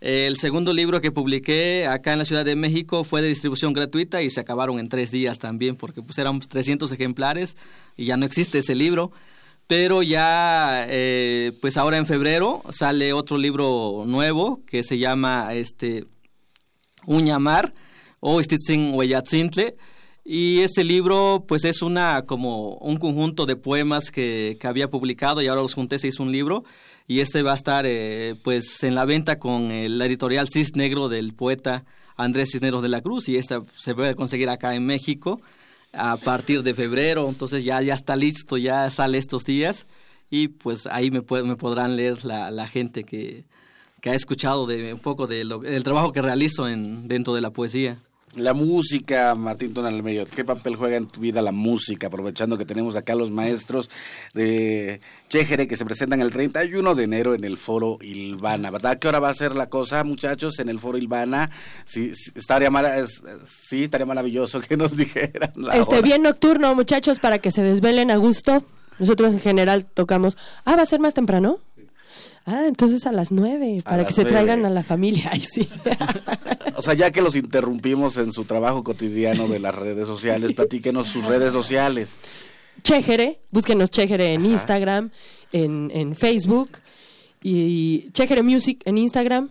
El 0.00 0.38
segundo 0.38 0.72
libro 0.72 1.02
que 1.02 1.12
publiqué 1.12 1.86
acá 1.86 2.14
en 2.14 2.20
la 2.20 2.24
Ciudad 2.24 2.44
de 2.44 2.56
México 2.56 3.04
fue 3.04 3.20
de 3.20 3.28
distribución 3.28 3.74
gratuita 3.74 4.22
y 4.22 4.30
se 4.30 4.40
acabaron 4.40 4.78
en 4.78 4.88
tres 4.88 5.10
días 5.10 5.38
también 5.38 5.76
porque 5.76 6.00
pues 6.00 6.16
eran 6.16 6.40
300 6.40 6.90
ejemplares 6.92 7.58
y 7.98 8.06
ya 8.06 8.16
no 8.16 8.24
existe 8.24 8.58
ese 8.58 8.74
libro. 8.74 9.12
Pero 9.66 10.02
ya, 10.02 10.86
eh, 10.88 11.52
pues 11.60 11.76
ahora 11.76 11.98
en 11.98 12.06
febrero 12.06 12.62
sale 12.70 13.12
otro 13.12 13.36
libro 13.36 14.04
nuevo 14.06 14.62
que 14.66 14.82
se 14.82 14.98
llama 14.98 15.52
este, 15.52 16.06
Uñamar 17.06 17.74
o 18.20 18.42
Stitzin 18.42 18.92
Hueyatzintle. 18.94 19.76
Y 20.24 20.60
ese 20.60 20.82
libro, 20.82 21.44
pues 21.46 21.64
es 21.64 21.82
una 21.82 22.24
como 22.26 22.74
un 22.76 22.96
conjunto 22.96 23.46
de 23.46 23.56
poemas 23.56 24.10
que, 24.10 24.56
que 24.60 24.66
había 24.66 24.90
publicado 24.90 25.40
y 25.42 25.46
ahora 25.46 25.62
los 25.62 25.74
junté, 25.74 25.98
se 25.98 26.08
hizo 26.08 26.22
un 26.22 26.32
libro 26.32 26.64
y 27.10 27.18
este 27.18 27.42
va 27.42 27.50
a 27.50 27.56
estar 27.56 27.86
eh, 27.88 28.36
pues 28.44 28.84
en 28.84 28.94
la 28.94 29.04
venta 29.04 29.40
con 29.40 29.68
la 29.98 30.06
editorial 30.06 30.46
Cis 30.48 30.76
Negro 30.76 31.08
del 31.08 31.34
poeta 31.34 31.84
Andrés 32.16 32.50
Cisneros 32.52 32.82
de 32.82 32.88
la 32.88 33.00
Cruz 33.00 33.28
y 33.28 33.34
esta 33.34 33.62
se 33.76 33.96
puede 33.96 34.14
conseguir 34.14 34.48
acá 34.48 34.76
en 34.76 34.86
México 34.86 35.40
a 35.92 36.16
partir 36.18 36.62
de 36.62 36.72
febrero, 36.72 37.28
entonces 37.28 37.64
ya, 37.64 37.82
ya 37.82 37.94
está 37.94 38.14
listo, 38.14 38.58
ya 38.58 38.88
sale 38.90 39.18
estos 39.18 39.42
días 39.42 39.88
y 40.30 40.46
pues 40.46 40.86
ahí 40.86 41.10
me, 41.10 41.22
me 41.42 41.56
podrán 41.56 41.96
leer 41.96 42.24
la, 42.24 42.52
la 42.52 42.68
gente 42.68 43.02
que, 43.02 43.42
que, 44.00 44.10
ha 44.10 44.14
escuchado 44.14 44.68
de, 44.68 44.94
un 44.94 45.00
poco 45.00 45.26
de 45.26 45.44
del 45.44 45.82
trabajo 45.82 46.12
que 46.12 46.22
realizo 46.22 46.68
en, 46.68 47.08
dentro 47.08 47.34
de 47.34 47.40
la 47.40 47.50
poesía. 47.50 47.98
La 48.36 48.54
música, 48.54 49.34
Martín 49.34 49.74
Tonalmeyo, 49.74 50.24
¿qué 50.24 50.44
papel 50.44 50.76
juega 50.76 50.96
en 50.96 51.08
tu 51.08 51.20
vida 51.20 51.42
la 51.42 51.50
música? 51.50 52.06
Aprovechando 52.06 52.56
que 52.56 52.64
tenemos 52.64 52.94
acá 52.94 53.16
los 53.16 53.32
maestros 53.32 53.90
de 54.34 55.00
Chejere 55.28 55.66
que 55.66 55.76
se 55.76 55.84
presentan 55.84 56.20
el 56.20 56.30
31 56.30 56.94
de 56.94 57.02
enero 57.02 57.34
en 57.34 57.42
el 57.42 57.58
Foro 57.58 57.98
Ilvana, 58.00 58.70
¿verdad? 58.70 59.00
¿Qué 59.00 59.08
hora 59.08 59.18
va 59.18 59.30
a 59.30 59.34
ser 59.34 59.56
la 59.56 59.66
cosa, 59.66 60.04
muchachos, 60.04 60.60
en 60.60 60.68
el 60.68 60.78
Foro 60.78 60.96
Ilvana? 60.96 61.50
Sí, 61.84 62.12
estaría, 62.36 62.70
sí, 63.48 63.84
estaría 63.84 64.06
maravilloso 64.06 64.60
que 64.60 64.76
nos 64.76 64.96
dijeran 64.96 65.52
la 65.56 65.74
Este, 65.74 66.00
bien 66.00 66.22
nocturno, 66.22 66.72
muchachos, 66.76 67.18
para 67.18 67.40
que 67.40 67.50
se 67.50 67.64
desvelen 67.64 68.12
a 68.12 68.16
gusto. 68.16 68.64
Nosotros 69.00 69.32
en 69.32 69.40
general 69.40 69.86
tocamos... 69.86 70.36
Ah, 70.64 70.76
¿va 70.76 70.82
a 70.82 70.86
ser 70.86 71.00
más 71.00 71.14
temprano? 71.14 71.58
Ah, 72.46 72.64
entonces 72.66 73.06
a 73.06 73.12
las 73.12 73.30
nueve, 73.32 73.82
para 73.84 74.06
que 74.06 74.12
se 74.12 74.24
traigan 74.24 74.64
a 74.64 74.70
la 74.70 74.82
familia. 74.82 75.28
Ay, 75.32 75.42
sí. 75.42 75.68
o 76.76 76.82
sea, 76.82 76.94
ya 76.94 77.10
que 77.10 77.22
los 77.22 77.36
interrumpimos 77.36 78.16
en 78.16 78.32
su 78.32 78.44
trabajo 78.44 78.82
cotidiano 78.82 79.46
de 79.46 79.58
las 79.58 79.74
redes 79.74 80.08
sociales, 80.08 80.52
platíquenos 80.54 81.06
sus 81.06 81.24
redes 81.26 81.52
sociales. 81.52 82.18
Chejere, 82.82 83.40
búsquenos 83.52 83.90
Chejere 83.90 84.34
en 84.34 84.46
Instagram, 84.46 85.10
en, 85.52 85.90
en 85.92 86.14
Facebook, 86.14 86.78
y 87.42 88.10
Chejere 88.12 88.42
Music 88.42 88.82
en 88.84 88.98
Instagram 88.98 89.50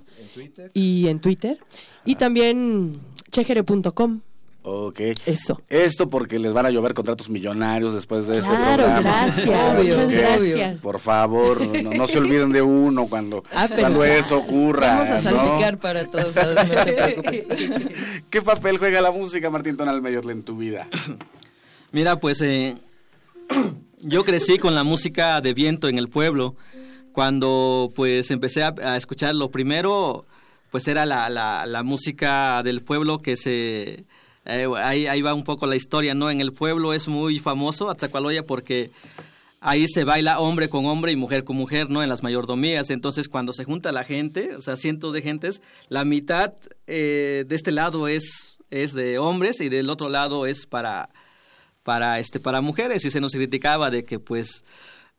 y 0.73 1.07
en 1.07 1.19
Twitter, 1.19 1.59
y 2.05 2.15
también 2.15 2.93
chejere.com. 3.31 4.21
Ok. 4.62 4.99
Eso. 5.26 5.62
Esto 5.70 6.10
porque 6.10 6.38
les 6.38 6.51
van 6.53 6.66
a 6.66 6.70
llover 6.70 6.93
contratos 6.93 7.30
millonarios 7.30 7.93
después 7.93 8.28
de 8.28 8.39
este 8.39 8.49
Claro, 8.49 8.84
programa. 8.84 9.01
gracias, 9.01 9.47
Así 9.62 9.88
muchas 9.88 10.12
gracias. 10.12 10.78
Por 10.82 10.99
favor, 10.99 11.62
no, 11.82 11.91
no 11.91 12.07
se 12.07 12.18
olviden 12.18 12.51
de 12.51 12.62
uno 12.62 13.07
cuando, 13.07 13.43
Ah, 13.55 13.70
cuando 13.74 14.03
eso 14.03 14.38
ocurra. 14.38 14.97
Vamos 15.05 15.10
a 15.26 15.32
¿no? 15.32 15.38
salpicar 15.38 15.78
para 15.78 16.05
todos 16.05 16.36
lados, 16.36 16.55
no 16.68 16.76
te 16.86 16.93
preocupes. 16.93 17.45
¿Qué 18.30 18.41
papel 18.41 18.78
juega 18.78 19.01
la 19.01 19.12
música, 19.12 19.49
Martín 19.49 19.78
Tonal 19.78 20.01
Mayor, 20.01 20.30
en 20.30 20.43
tu 20.43 20.57
vida? 20.57 20.88
Mira, 21.91 22.20
pues 22.20 22.41
eh, 22.41 22.78
yo 24.01 24.24
crecí 24.24 24.57
con 24.60 24.76
la 24.76 24.84
música 24.84 25.39
de 25.41 25.53
viento 25.53 25.88
en 25.88 25.97
el 25.97 26.10
pueblo. 26.10 26.55
Cuando 27.14 27.91
pues 27.95 28.30
empecé 28.30 28.64
a, 28.64 28.74
a 28.84 28.95
escuchar 28.97 29.34
lo 29.36 29.49
primero, 29.51 30.26
pues 30.70 30.88
era 30.88 31.05
la, 31.05 31.28
la, 31.30 31.66
la 31.66 31.84
música 31.84 32.62
del 32.64 32.82
pueblo 32.84 33.18
que 33.20 33.36
se... 33.38 34.03
eh, 34.50 34.68
ahí, 34.78 35.08
ahí 35.08 35.22
va 35.22 35.34
un 35.34 35.43
poco 35.43 35.68
la 35.68 35.76
historia, 35.76 36.14
¿no? 36.14 36.30
En 36.30 36.41
el 36.41 36.52
pueblo 36.52 36.93
es 36.93 37.08
muy 37.08 37.39
famoso 37.39 37.89
Atzacualoya 37.89 38.45
porque 38.45 38.91
ahí 39.62 39.88
se 39.88 40.04
baila 40.04 40.39
hombre 40.39 40.70
con 40.70 40.86
hombre 40.86 41.12
y 41.12 41.16
mujer 41.16 41.43
con 41.43 41.56
mujer, 41.56 41.89
¿no? 41.89 42.04
En 42.04 42.10
las 42.10 42.24
mayordomías. 42.24 42.89
Entonces, 42.89 43.30
cuando 43.30 43.54
se 43.54 43.66
junta 43.66 43.91
la 43.91 44.04
gente, 44.04 44.56
o 44.56 44.62
sea, 44.62 44.78
cientos 44.78 45.14
de 45.14 45.22
gentes, 45.22 45.62
la 45.88 46.06
mitad 46.06 46.54
eh, 46.88 47.45
de 47.47 47.56
este 47.56 47.72
lado 47.72 48.08
es, 48.08 48.60
es 48.70 48.93
de 48.93 49.20
hombres 49.20 49.62
y 49.62 49.70
del 49.70 49.89
otro 49.89 50.10
lado 50.10 50.45
es 50.45 50.66
para 50.66 51.10
para 51.84 52.20
este 52.20 52.39
para 52.39 52.62
mujeres 52.62 53.04
y 53.06 53.10
se 53.10 53.22
nos 53.22 53.32
criticaba 53.32 53.89
de 53.89 54.04
que 54.06 54.20
pues 54.20 54.64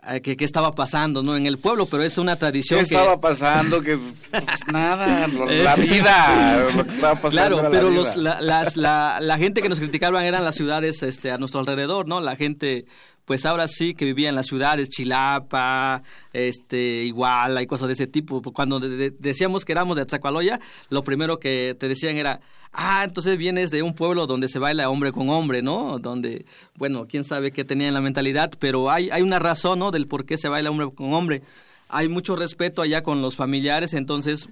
eh, 0.09 0.21
que 0.23 0.37
qué 0.37 0.45
estaba 0.45 0.73
pasando 0.73 1.23
no 1.23 1.37
en 1.37 1.47
el 1.47 1.59
pueblo 1.59 1.87
pero 1.87 2.03
es 2.03 2.17
una 2.19 2.37
tradición 2.37 2.81
¿Qué 2.81 2.87
que 2.89 2.95
estaba 2.95 3.21
pasando? 3.21 3.83
Que 3.83 3.99
pues, 4.31 4.43
nada, 4.73 5.27
lo- 5.29 5.47
la 5.51 5.77
vida, 5.77 6.67
lo 6.77 6.85
que 6.85 6.91
estaba 6.93 7.15
pasando. 7.17 7.31
Claro, 7.31 7.59
era 7.61 7.69
la 7.69 7.71
pero 7.71 7.91
vida. 7.91 8.01
los, 8.03 8.17
la, 8.17 8.41
las- 8.41 8.77
la, 8.77 9.19
la 9.21 9.39
gente 9.39 9.61
que 9.63 9.69
nos 9.69 9.79
criticaban 9.79 10.25
eran 10.25 10.45
las 10.45 10.55
ciudades 10.55 11.03
este, 11.03 11.31
a 11.31 11.39
nuestro 11.39 11.61
alrededor, 11.61 12.07
¿no? 12.09 12.21
La 12.21 12.37
gente, 12.37 12.87
pues 13.31 13.47
ahora 13.47 13.69
sí 13.69 13.95
que 13.95 14.05
vivía 14.07 14.29
en 14.29 14.35
las 14.35 14.47
ciudades, 14.49 14.89
Chilapa, 14.89 16.03
este, 16.33 17.05
Iguala 17.05 17.63
y 17.63 17.67
cosas 17.69 17.87
de 17.87 17.93
ese 17.95 18.09
tipo. 18.09 18.43
Cuando 18.43 18.81
de- 18.81 18.89
de- 18.89 19.11
decíamos 19.13 19.65
que 19.65 19.71
éramos 19.71 19.95
de 19.95 20.03
Atzacualoya, 20.03 20.59
lo 20.89 21.05
primero 21.05 21.39
que 21.39 21.77
te 21.79 21.87
decían 21.87 22.17
era, 22.17 22.41
ah, 22.73 23.03
entonces 23.05 23.39
vienes 23.39 23.71
de 23.71 23.85
un 23.85 23.95
pueblo 23.95 24.27
donde 24.27 24.49
se 24.49 24.59
baila 24.59 24.91
hombre 24.91 25.13
con 25.13 25.29
hombre, 25.31 25.63
¿no? 25.63 26.01
Donde, 26.01 26.45
bueno, 26.77 27.07
quién 27.09 27.23
sabe 27.23 27.53
qué 27.53 27.65
tenía 27.65 27.87
en 27.87 27.95
la 27.95 28.01
mentalidad, 28.01 28.51
pero 28.59 28.91
hay, 28.91 29.11
hay 29.11 29.23
una 29.23 29.39
razón, 29.39 29.79
¿no? 29.79 29.93
Del 29.93 30.09
por 30.09 30.25
qué 30.25 30.37
se 30.37 30.49
baila 30.49 30.71
hombre 30.71 30.91
con 30.93 31.13
hombre. 31.13 31.43
Hay 31.89 32.09
mucho 32.09 32.35
respeto 32.35 32.83
allá 32.83 33.05
con 33.05 33.23
los 33.23 33.37
familiares, 33.37 33.95
entonces 33.95 34.49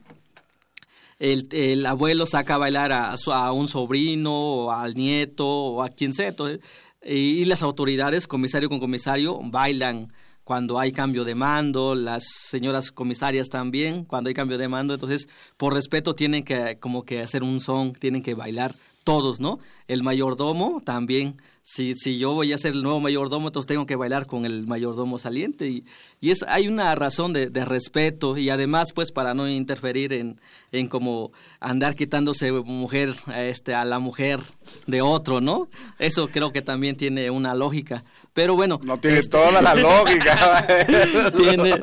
el, 1.18 1.48
el 1.50 1.84
abuelo 1.84 2.26
saca 2.26 2.54
a 2.54 2.58
bailar 2.58 2.92
a, 2.92 3.16
a 3.32 3.52
un 3.52 3.66
sobrino 3.66 4.32
o 4.32 4.70
al 4.70 4.94
nieto 4.94 5.48
o 5.48 5.82
a 5.82 5.88
quien 5.88 6.14
sea. 6.14 6.28
entonces, 6.28 6.60
y, 7.02 7.44
las 7.44 7.62
autoridades, 7.62 8.26
comisario 8.26 8.68
con 8.68 8.80
comisario, 8.80 9.38
bailan 9.42 10.12
cuando 10.44 10.78
hay 10.78 10.92
cambio 10.92 11.24
de 11.24 11.34
mando, 11.34 11.94
las 11.94 12.24
señoras 12.26 12.90
comisarias 12.90 13.50
también, 13.50 14.04
cuando 14.04 14.28
hay 14.28 14.34
cambio 14.34 14.56
de 14.56 14.66
mando, 14.66 14.94
entonces 14.94 15.28
por 15.58 15.74
respeto 15.74 16.14
tienen 16.14 16.42
que 16.42 16.78
como 16.80 17.04
que 17.04 17.20
hacer 17.20 17.42
un 17.42 17.60
son, 17.60 17.92
tienen 17.92 18.22
que 18.22 18.34
bailar 18.34 18.74
todos, 19.08 19.40
¿no? 19.40 19.58
El 19.86 20.02
mayordomo 20.02 20.82
también, 20.84 21.40
si, 21.62 21.94
si 21.94 22.18
yo 22.18 22.34
voy 22.34 22.52
a 22.52 22.58
ser 22.58 22.74
el 22.74 22.82
nuevo 22.82 23.00
mayordomo, 23.00 23.46
entonces 23.46 23.66
tengo 23.66 23.86
que 23.86 23.96
bailar 23.96 24.26
con 24.26 24.44
el 24.44 24.66
mayordomo 24.66 25.18
saliente 25.18 25.66
y, 25.66 25.86
y 26.20 26.28
es, 26.28 26.42
hay 26.46 26.68
una 26.68 26.94
razón 26.94 27.32
de, 27.32 27.48
respeto 27.64 28.36
y 28.36 28.50
además 28.50 28.92
pues 28.94 29.10
para 29.10 29.32
no 29.32 29.48
interferir 29.48 30.12
en, 30.12 30.42
en 30.72 30.88
como 30.88 31.32
andar 31.58 31.94
quitándose 31.94 32.52
mujer 32.52 33.14
este, 33.34 33.74
a 33.74 33.86
la 33.86 33.98
mujer 33.98 34.40
de 34.86 35.00
otro, 35.00 35.40
¿no? 35.40 35.70
Eso 35.98 36.28
creo 36.28 36.52
que 36.52 36.60
también 36.60 36.98
tiene 36.98 37.30
una 37.30 37.54
lógica. 37.54 38.04
Pero 38.38 38.54
bueno. 38.54 38.78
No 38.84 38.98
tiene 38.98 39.20
toda 39.24 39.60
la 39.60 39.74
lógica. 39.74 40.64
tiene, 41.36 41.74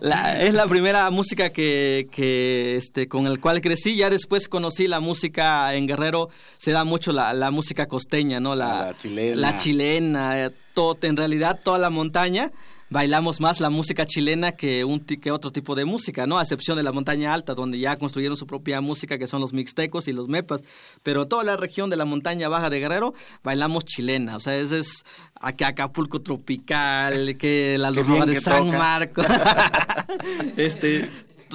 la- 0.00 0.42
es 0.42 0.52
la 0.52 0.66
primera 0.66 1.08
música 1.10 1.48
que, 1.54 2.06
que 2.12 2.76
este, 2.76 3.08
con 3.08 3.26
el 3.26 3.40
cual 3.40 3.62
crecí. 3.62 3.96
Ya 3.96 4.10
después 4.10 4.46
conocí 4.46 4.88
la 4.88 5.00
música 5.00 5.74
en 5.74 5.86
Guerrero. 5.86 6.28
Se 6.58 6.70
da 6.72 6.84
mucho 6.84 7.12
la, 7.12 7.32
la 7.32 7.50
música 7.50 7.86
costeña, 7.86 8.40
¿no? 8.40 8.54
La, 8.54 8.88
La 8.88 8.98
chilena. 8.98 9.36
La 9.40 9.56
chilena. 9.56 10.44
eh, 10.44 10.50
todo, 10.74 10.98
en 11.00 11.16
realidad, 11.16 11.58
toda 11.64 11.78
la 11.78 11.88
montaña 11.88 12.50
bailamos 12.92 13.40
más 13.40 13.60
la 13.60 13.70
música 13.70 14.06
chilena 14.06 14.52
que 14.52 14.84
un 14.84 15.00
que 15.00 15.30
otro 15.30 15.50
tipo 15.50 15.74
de 15.74 15.84
música, 15.84 16.26
¿no? 16.26 16.38
A 16.38 16.42
excepción 16.42 16.76
de 16.76 16.82
la 16.82 16.92
montaña 16.92 17.32
alta, 17.32 17.54
donde 17.54 17.78
ya 17.78 17.96
construyeron 17.96 18.36
su 18.36 18.46
propia 18.46 18.80
música, 18.80 19.18
que 19.18 19.26
son 19.26 19.40
los 19.40 19.52
mixtecos 19.52 20.06
y 20.08 20.12
los 20.12 20.28
mepas. 20.28 20.62
Pero 21.02 21.26
toda 21.26 21.42
la 21.42 21.56
región 21.56 21.90
de 21.90 21.96
la 21.96 22.04
montaña 22.04 22.48
baja 22.48 22.70
de 22.70 22.80
Guerrero 22.80 23.14
bailamos 23.42 23.84
chilena. 23.84 24.36
O 24.36 24.40
sea, 24.40 24.56
ese 24.56 24.78
es 24.78 25.04
aquí 25.40 25.64
Acapulco 25.64 26.20
tropical, 26.20 27.36
que 27.38 27.78
la 27.78 27.90
bien 27.90 28.26
de 28.26 28.34
que 28.34 28.40
San 28.40 28.66
toca. 28.66 28.78
Marcos. 28.78 29.26
este 30.56 31.08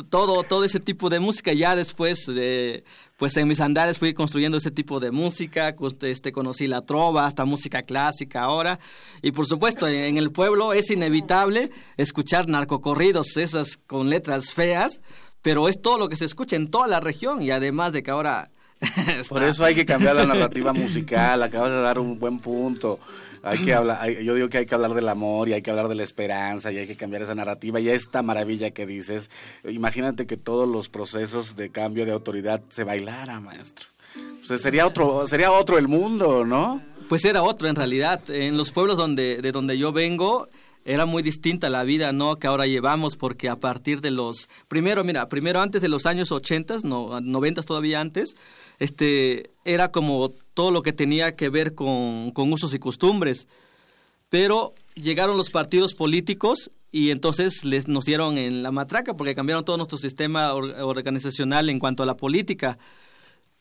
todo 0.04 0.44
todo 0.44 0.64
ese 0.64 0.80
tipo 0.80 1.10
de 1.10 1.20
música 1.20 1.54
ya 1.54 1.76
después 1.76 2.30
eh, 2.34 2.84
pues 3.18 3.36
en 3.38 3.48
mis 3.48 3.62
andares 3.62 3.98
fui 3.98 4.14
construyendo 4.14 4.58
ese 4.58 4.72
tipo 4.72 5.00
de 5.00 5.12
música 5.12 5.76
este 6.02 6.32
conocí 6.32 6.68
la 6.68 6.82
trova 6.82 7.26
hasta 7.26 7.46
música 7.46 7.84
clásica 7.84 8.42
ahora 8.44 8.80
y 9.22 9.32
por 9.32 9.46
supuesto 9.46 9.88
en, 9.88 10.04
en 10.04 10.18
el 10.18 10.32
pueblo 10.32 10.74
es 10.74 10.90
inevitable 10.92 11.72
escuchar 11.98 12.48
narcocorridos 12.48 13.38
esas 13.38 13.78
con 13.78 14.10
letras 14.10 14.54
feas 14.54 15.02
pero 15.42 15.70
es 15.70 15.82
todo 15.82 15.98
lo 15.98 16.10
que 16.10 16.18
se 16.18 16.26
escucha 16.26 16.56
en 16.56 16.70
toda 16.70 16.88
la 16.88 17.00
región 17.00 17.42
y 17.42 17.52
además 17.52 17.94
de 17.94 18.04
que 18.04 18.12
ahora 18.12 18.52
Por 19.30 19.44
eso 19.44 19.64
hay 19.64 19.76
que 19.76 19.86
cambiar 19.86 20.16
la 20.16 20.26
narrativa 20.28 20.74
musical, 20.74 21.42
acabas 21.44 21.72
de 21.72 21.82
dar 21.82 22.00
un 22.00 22.20
buen 22.20 22.40
punto. 22.40 23.00
Hay 23.44 23.60
que 23.60 23.74
hablar, 23.74 24.10
yo 24.10 24.36
digo 24.36 24.50
que 24.50 24.60
hay 24.60 24.66
que 24.66 24.76
hablar 24.76 24.94
del 24.94 25.08
amor 25.10 25.50
y 25.50 25.54
hay 25.54 25.62
que 25.62 25.70
hablar 25.70 25.88
de 25.88 25.96
la 25.96 26.04
esperanza 26.04 26.72
y 26.72 26.78
hay 26.78 26.88
que 26.88 26.96
cambiar 26.96 27.22
esa 27.22 27.36
narrativa 27.36 27.80
y 27.80 27.90
esta 27.90 28.22
maravilla 28.22 28.72
que 28.72 28.86
dices. 28.86 29.30
Imagínate 29.68 30.26
que 30.26 30.38
todos 30.38 30.70
los 30.70 30.90
procesos 30.90 31.56
de 31.56 31.70
cambio 31.70 32.06
de 32.06 32.12
autoridad 32.12 32.62
se 32.70 32.84
bailara, 32.84 33.40
maestro. 33.40 33.88
O 34.44 34.46
sea, 34.46 34.58
sería 34.58 34.88
otro, 34.88 35.28
sería 35.28 35.52
otro 35.52 35.78
el 35.78 35.88
mundo, 35.88 36.46
¿no? 36.46 36.82
Pues 37.10 37.26
era 37.26 37.44
otro 37.44 37.68
en 37.68 37.76
realidad. 37.76 38.22
En 38.30 38.58
los 38.58 38.72
pueblos 38.72 38.98
donde, 38.98 39.42
de 39.42 39.52
donde 39.52 39.78
yo 39.78 39.92
vengo 39.92 40.48
era 40.88 41.06
muy 41.06 41.22
distinta 41.22 41.70
la 41.70 41.84
vida, 41.84 42.14
¿no? 42.14 42.38
Que 42.38 42.48
ahora 42.48 42.66
llevamos 42.66 43.18
porque 43.18 43.50
a 43.50 43.58
partir 43.58 44.00
de 44.00 44.10
los... 44.10 44.48
Primero, 44.70 45.04
mira, 45.04 45.28
primero 45.28 45.60
antes 45.60 45.82
de 45.82 45.90
los 45.90 46.06
años 46.06 46.32
80, 46.32 46.78
no, 46.84 47.20
90 47.22 47.62
todavía 47.64 48.00
antes, 48.00 48.36
este, 48.80 49.52
era 49.66 49.92
como 49.92 50.32
todo 50.58 50.72
lo 50.72 50.82
que 50.82 50.92
tenía 50.92 51.36
que 51.36 51.50
ver 51.50 51.76
con, 51.76 52.34
usos 52.36 52.74
y 52.74 52.80
costumbres. 52.80 53.48
Pero 54.28 54.74
llegaron 54.96 55.38
los 55.38 55.52
partidos 55.52 55.94
políticos 55.94 56.72
y 56.92 57.12
entonces 57.12 57.64
les 57.64 57.88
nos 57.88 58.06
dieron 58.06 58.40
en 58.40 58.64
la 58.64 58.72
matraca 58.72 59.16
porque 59.16 59.36
cambiaron 59.36 59.64
todo 59.66 59.78
nuestro 59.78 60.00
sistema 60.00 60.56
or- 60.56 60.74
organizacional 60.82 61.70
en 61.70 61.78
cuanto 61.78 62.02
a 62.02 62.08
la 62.08 62.18
política. 62.18 62.80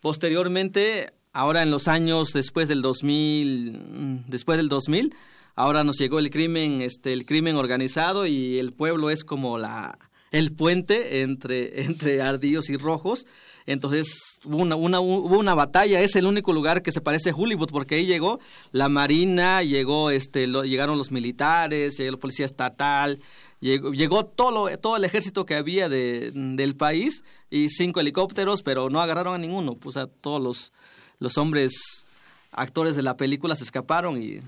Posteriormente, 0.00 1.12
ahora 1.34 1.62
en 1.62 1.70
los 1.70 1.86
años 1.86 2.32
después 2.32 2.66
del 2.66 2.80
2000, 2.80 3.72
mm, 3.72 4.16
después 4.28 4.56
del 4.56 4.70
2000, 4.70 5.14
ahora 5.54 5.84
nos 5.84 5.98
llegó 5.98 6.18
el 6.18 6.30
crimen, 6.30 6.80
este, 6.80 7.12
el 7.12 7.26
crimen 7.26 7.56
organizado 7.56 8.24
y 8.26 8.58
el 8.58 8.72
pueblo 8.72 9.10
es 9.10 9.22
como 9.22 9.58
la 9.58 9.98
el 10.32 10.52
puente 10.52 11.20
entre 11.20 11.82
entre 11.84 12.22
ardillos 12.22 12.70
y 12.70 12.78
rojos. 12.78 13.26
Entonces 13.66 14.38
hubo 14.44 14.58
una, 14.58 14.76
una- 14.76 15.00
hubo 15.00 15.38
una 15.38 15.54
batalla, 15.54 16.00
es 16.00 16.14
el 16.16 16.26
único 16.26 16.52
lugar 16.52 16.82
que 16.82 16.92
se 16.92 17.00
parece 17.00 17.30
a 17.30 17.34
Hollywood 17.34 17.70
porque 17.70 17.96
ahí 17.96 18.06
llegó 18.06 18.38
la 18.72 18.88
marina, 18.88 19.62
llegó 19.62 20.10
este 20.10 20.46
lo- 20.46 20.64
llegaron 20.64 20.96
los 20.98 21.10
militares, 21.10 21.96
llegó 21.98 22.12
la 22.12 22.18
policía 22.18 22.46
estatal, 22.46 23.18
llegó, 23.60 23.92
llegó 23.92 24.24
todo 24.24 24.50
lo- 24.70 24.78
todo 24.78 24.96
el 24.96 25.04
ejército 25.04 25.44
que 25.46 25.56
había 25.56 25.88
de, 25.88 26.30
del 26.32 26.76
país 26.76 27.24
y 27.50 27.68
cinco 27.70 27.98
helicópteros, 28.00 28.62
pero 28.62 28.88
no 28.88 29.00
agarraron 29.00 29.34
a 29.34 29.38
ninguno, 29.38 29.74
pues 29.74 29.96
a 29.96 30.06
todos 30.06 30.40
los 30.42 30.72
los 31.18 31.36
hombres 31.38 31.72
actores 32.52 32.94
de 32.94 33.02
la 33.02 33.16
película 33.16 33.56
se 33.56 33.64
escaparon 33.64 34.22
y 34.22 34.40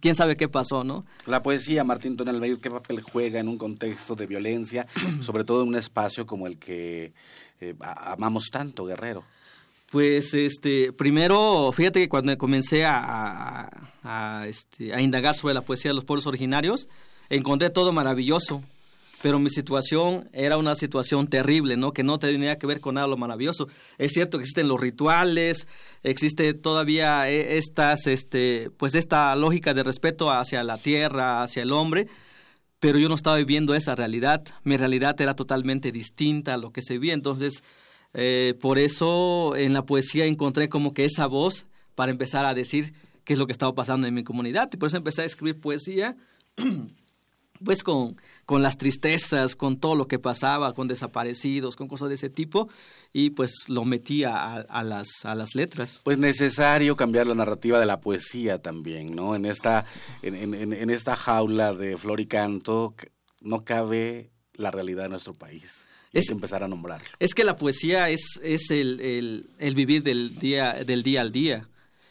quién 0.00 0.14
sabe 0.14 0.36
qué 0.36 0.48
pasó, 0.48 0.84
¿no? 0.84 1.04
La 1.26 1.42
poesía, 1.42 1.84
Martín 1.84 2.16
Tonel 2.16 2.58
¿qué 2.60 2.70
papel 2.70 3.00
juega 3.02 3.40
en 3.40 3.48
un 3.48 3.58
contexto 3.58 4.14
de 4.14 4.26
violencia, 4.26 4.86
sobre 5.20 5.44
todo 5.44 5.62
en 5.62 5.68
un 5.68 5.76
espacio 5.76 6.26
como 6.26 6.46
el 6.46 6.58
que 6.58 7.12
eh, 7.60 7.74
amamos 7.80 8.44
tanto, 8.50 8.84
Guerrero? 8.84 9.24
Pues 9.90 10.34
este, 10.34 10.92
primero, 10.92 11.70
fíjate 11.72 12.00
que 12.00 12.08
cuando 12.10 12.36
comencé 12.36 12.84
a, 12.84 12.98
a- 12.98 14.40
a, 14.40 14.46
este, 14.46 14.92
a 14.92 15.00
indagar 15.00 15.34
sobre 15.34 15.54
la 15.54 15.62
poesía 15.62 15.90
de 15.90 15.94
los 15.94 16.04
pueblos 16.04 16.26
originarios, 16.26 16.88
encontré 17.30 17.70
todo 17.70 17.92
maravilloso, 17.92 18.62
pero 19.22 19.38
mi 19.38 19.50
situación 19.50 20.28
era 20.32 20.56
una 20.56 20.76
situación 20.76 21.26
terrible, 21.26 21.76
¿no? 21.76 21.92
Que 21.92 22.02
no 22.02 22.18
tenía 22.18 22.58
que 22.58 22.66
ver 22.66 22.80
con 22.80 22.94
nada 22.94 23.06
lo 23.06 23.16
maravilloso. 23.16 23.68
Es 23.98 24.12
cierto 24.12 24.38
que 24.38 24.42
existen 24.42 24.68
los 24.68 24.80
rituales, 24.80 25.66
existe 26.02 26.54
todavía 26.54 27.28
eh, 27.30 27.58
estas, 27.58 28.06
este, 28.06 28.70
pues 28.76 28.94
esta 28.94 29.34
lógica 29.36 29.74
de 29.74 29.82
respeto 29.82 30.30
hacia 30.30 30.62
la 30.62 30.78
tierra, 30.78 31.42
hacia 31.42 31.62
el 31.62 31.72
hombre, 31.72 32.06
pero 32.80 32.98
yo 32.98 33.08
no 33.08 33.16
estaba 33.16 33.36
viviendo 33.36 33.74
esa 33.74 33.96
realidad. 33.96 34.44
Mi 34.62 34.76
realidad 34.76 35.20
era 35.20 35.34
totalmente 35.34 35.90
distinta 35.90 36.54
a 36.54 36.58
lo 36.58 36.70
que 36.70 36.82
se 36.82 36.94
vivía. 36.94 37.14
Entonces, 37.14 37.64
eh, 38.14 38.54
por 38.60 38.78
eso 38.78 39.56
en 39.56 39.72
la 39.72 39.84
poesía 39.84 40.26
encontré 40.26 40.68
como 40.68 40.94
que 40.94 41.04
esa 41.04 41.26
voz 41.26 41.66
para 41.94 42.12
empezar 42.12 42.44
a 42.46 42.54
decir 42.54 42.94
qué 43.24 43.32
es 43.32 43.38
lo 43.38 43.46
que 43.46 43.52
estaba 43.52 43.74
pasando 43.74 44.06
en 44.06 44.14
mi 44.14 44.22
comunidad. 44.22 44.70
Y 44.72 44.76
por 44.76 44.86
eso 44.86 44.96
empecé 44.96 45.22
a 45.22 45.24
escribir 45.24 45.60
poesía, 45.60 46.16
pues 47.64 47.82
con, 47.82 48.16
con 48.46 48.62
las 48.62 48.76
tristezas, 48.76 49.56
con 49.56 49.78
todo 49.78 49.94
lo 49.94 50.08
que 50.08 50.18
pasaba, 50.18 50.74
con 50.74 50.88
desaparecidos, 50.88 51.76
con 51.76 51.88
cosas 51.88 52.08
de 52.08 52.14
ese 52.14 52.30
tipo, 52.30 52.68
y 53.12 53.30
pues 53.30 53.52
lo 53.68 53.84
metí 53.84 54.24
a, 54.24 54.54
a, 54.56 54.82
las, 54.82 55.08
a 55.24 55.34
las 55.34 55.54
letras. 55.54 56.00
Pues 56.04 56.18
necesario 56.18 56.96
cambiar 56.96 57.26
la 57.26 57.34
narrativa 57.34 57.78
de 57.80 57.86
la 57.86 58.00
poesía 58.00 58.60
también, 58.60 59.14
¿no? 59.14 59.34
En 59.34 59.44
esta, 59.44 59.86
en, 60.22 60.34
en, 60.34 60.72
en 60.72 60.90
esta 60.90 61.16
jaula 61.16 61.74
de 61.74 61.96
flor 61.96 62.20
y 62.20 62.26
canto 62.26 62.94
no 63.40 63.64
cabe 63.64 64.30
la 64.54 64.70
realidad 64.70 65.04
de 65.04 65.10
nuestro 65.10 65.34
país. 65.34 65.86
Es 66.12 66.30
empezar 66.30 66.62
a 66.62 66.68
nombrarlo. 66.68 67.06
Es 67.18 67.34
que 67.34 67.44
la 67.44 67.56
poesía 67.56 68.08
es, 68.08 68.40
es 68.42 68.70
el, 68.70 69.00
el, 69.00 69.50
el 69.58 69.74
vivir 69.74 70.02
del 70.02 70.38
día, 70.38 70.82
del 70.84 71.02
día 71.02 71.20
al 71.20 71.32
día. 71.32 71.68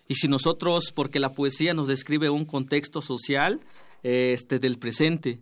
Y 0.07 0.15
si 0.15 0.27
nosotros, 0.27 0.93
porque 0.93 1.19
la 1.19 1.33
poesía 1.33 1.73
nos 1.73 1.87
describe 1.87 2.29
un 2.29 2.45
contexto 2.45 3.01
social 3.01 3.59
este, 4.03 4.59
del 4.59 4.79
presente, 4.79 5.41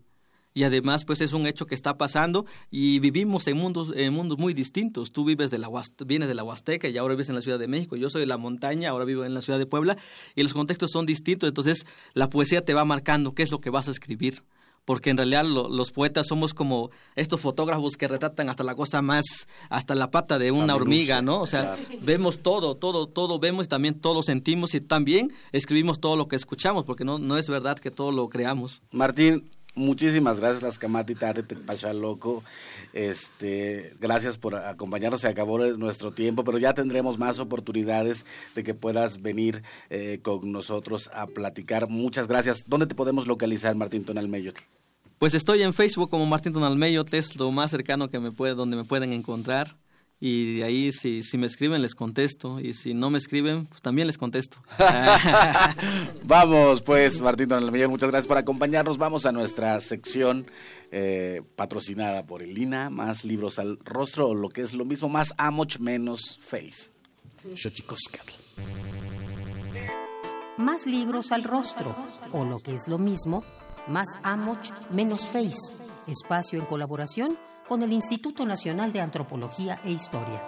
y 0.55 0.63
además 0.63 1.03
pues 1.03 1.19
es 1.19 1.33
un 1.33 1.45
hecho 1.45 1.67
que 1.67 1.75
está 1.75 1.97
pasando 1.97 2.45
y 2.71 2.99
vivimos 2.99 3.45
en 3.47 3.57
mundos 3.57 3.91
en 3.93 4.13
mundos 4.13 4.39
muy 4.39 4.53
distintos. 4.53 5.11
Tú 5.11 5.25
vives 5.25 5.51
de 5.51 5.59
la 5.59 5.69
vienes 6.05 6.29
de 6.29 6.33
la 6.33 6.43
Huasteca 6.43 6.87
y 6.87 6.97
ahora 6.97 7.13
vives 7.13 7.27
en 7.27 7.35
la 7.35 7.41
Ciudad 7.41 7.59
de 7.59 7.67
México. 7.67 7.97
Yo 7.97 8.09
soy 8.09 8.21
de 8.21 8.27
la 8.27 8.37
montaña, 8.37 8.89
ahora 8.89 9.03
vivo 9.03 9.25
en 9.25 9.33
la 9.33 9.41
Ciudad 9.41 9.59
de 9.59 9.65
Puebla 9.65 9.97
y 10.33 10.43
los 10.43 10.53
contextos 10.53 10.91
son 10.91 11.05
distintos. 11.05 11.49
Entonces 11.49 11.85
la 12.13 12.29
poesía 12.29 12.63
te 12.63 12.73
va 12.73 12.85
marcando 12.85 13.33
qué 13.33 13.43
es 13.43 13.51
lo 13.51 13.59
que 13.59 13.69
vas 13.69 13.89
a 13.89 13.91
escribir 13.91 14.43
porque 14.85 15.09
en 15.09 15.17
realidad 15.17 15.45
lo, 15.45 15.67
los 15.67 15.91
poetas 15.91 16.27
somos 16.27 16.53
como 16.53 16.91
estos 17.15 17.41
fotógrafos 17.41 17.97
que 17.97 18.07
retratan 18.07 18.49
hasta 18.49 18.63
la 18.63 18.75
cosa 18.75 19.01
más, 19.01 19.47
hasta 19.69 19.95
la 19.95 20.11
pata 20.11 20.39
de 20.39 20.51
una 20.51 20.75
hormiga, 20.75 21.21
¿no? 21.21 21.41
O 21.41 21.47
sea, 21.47 21.75
vemos 22.01 22.39
todo, 22.39 22.75
todo, 22.75 23.07
todo 23.07 23.39
vemos 23.39 23.65
y 23.65 23.69
también 23.69 23.99
todo 23.99 24.23
sentimos 24.23 24.73
y 24.75 24.81
también 24.81 25.33
escribimos 25.51 25.99
todo 25.99 26.15
lo 26.15 26.27
que 26.27 26.35
escuchamos, 26.35 26.85
porque 26.85 27.03
no, 27.03 27.19
no 27.19 27.37
es 27.37 27.49
verdad 27.49 27.79
que 27.79 27.91
todo 27.91 28.11
lo 28.11 28.29
creamos. 28.29 28.81
Martín, 28.91 29.49
muchísimas 29.75 30.39
gracias, 30.39 30.63
las 30.63 30.79
Camati 30.79 31.15
Tarde, 31.15 31.43
te 31.43 31.55
pacha 31.55 31.93
loco. 31.93 32.43
Este, 32.93 33.93
gracias 33.99 34.37
por 34.37 34.55
acompañarnos. 34.55 35.21
Se 35.21 35.27
acabó 35.27 35.57
nuestro 35.57 36.11
tiempo, 36.11 36.43
pero 36.43 36.57
ya 36.57 36.73
tendremos 36.73 37.17
más 37.17 37.39
oportunidades 37.39 38.25
de 38.55 38.63
que 38.63 38.73
puedas 38.73 39.21
venir 39.21 39.63
eh, 39.89 40.19
con 40.21 40.51
nosotros 40.51 41.09
a 41.13 41.27
platicar. 41.27 41.89
Muchas 41.89 42.27
gracias. 42.27 42.67
¿Dónde 42.67 42.87
te 42.87 42.95
podemos 42.95 43.27
localizar, 43.27 43.75
Martín 43.75 44.05
Tonalmeyot? 44.05 44.57
Pues 45.17 45.33
estoy 45.33 45.61
en 45.61 45.73
Facebook 45.73 46.09
como 46.09 46.25
Martín 46.25 46.53
Tonalmeyot, 46.53 47.13
es 47.13 47.35
lo 47.37 47.51
más 47.51 47.71
cercano 47.71 48.09
que 48.09 48.19
me 48.19 48.31
puede, 48.31 48.53
donde 48.53 48.75
me 48.75 48.83
pueden 48.83 49.13
encontrar 49.13 49.75
y 50.19 50.57
de 50.57 50.63
ahí 50.63 50.91
si, 50.91 51.23
si 51.23 51.37
me 51.37 51.45
escriben 51.45 51.81
les 51.81 51.93
contesto 51.93 52.59
y 52.59 52.73
si 52.73 52.93
no 52.93 53.09
me 53.09 53.17
escriben 53.17 53.65
pues 53.65 53.81
también 53.81 54.07
les 54.07 54.17
contesto. 54.17 54.57
Vamos 56.23 56.81
pues 56.81 57.21
Martín 57.21 57.49
Tonalmeyot, 57.49 57.89
muchas 57.89 58.09
gracias 58.09 58.27
por 58.27 58.37
acompañarnos. 58.37 58.97
Vamos 58.97 59.25
a 59.25 59.31
nuestra 59.31 59.79
sección 59.81 60.47
eh, 60.91 61.41
patrocinada 61.55 62.25
por 62.25 62.41
el 62.41 62.57
INA, 62.57 62.89
más 62.89 63.25
libros 63.25 63.59
al 63.59 63.77
rostro, 63.83 64.29
o 64.29 64.35
lo 64.35 64.49
que 64.49 64.61
es 64.61 64.73
lo 64.73 64.85
mismo, 64.85 65.09
más 65.09 65.33
Amoch 65.37 65.79
menos 65.79 66.39
Face. 66.41 66.91
Más 70.57 70.85
libros 70.85 71.31
al 71.31 71.43
rostro, 71.43 71.95
o 72.31 72.45
lo 72.45 72.59
que 72.59 72.73
es 72.73 72.87
lo 72.87 72.97
mismo, 72.97 73.43
más 73.87 74.07
Amoch 74.23 74.71
menos 74.91 75.27
Face. 75.27 75.73
Espacio 76.07 76.59
en 76.59 76.65
colaboración 76.65 77.37
con 77.67 77.83
el 77.83 77.93
Instituto 77.93 78.45
Nacional 78.45 78.93
de 78.93 79.01
Antropología 79.01 79.79
e 79.83 79.91
Historia. 79.91 80.41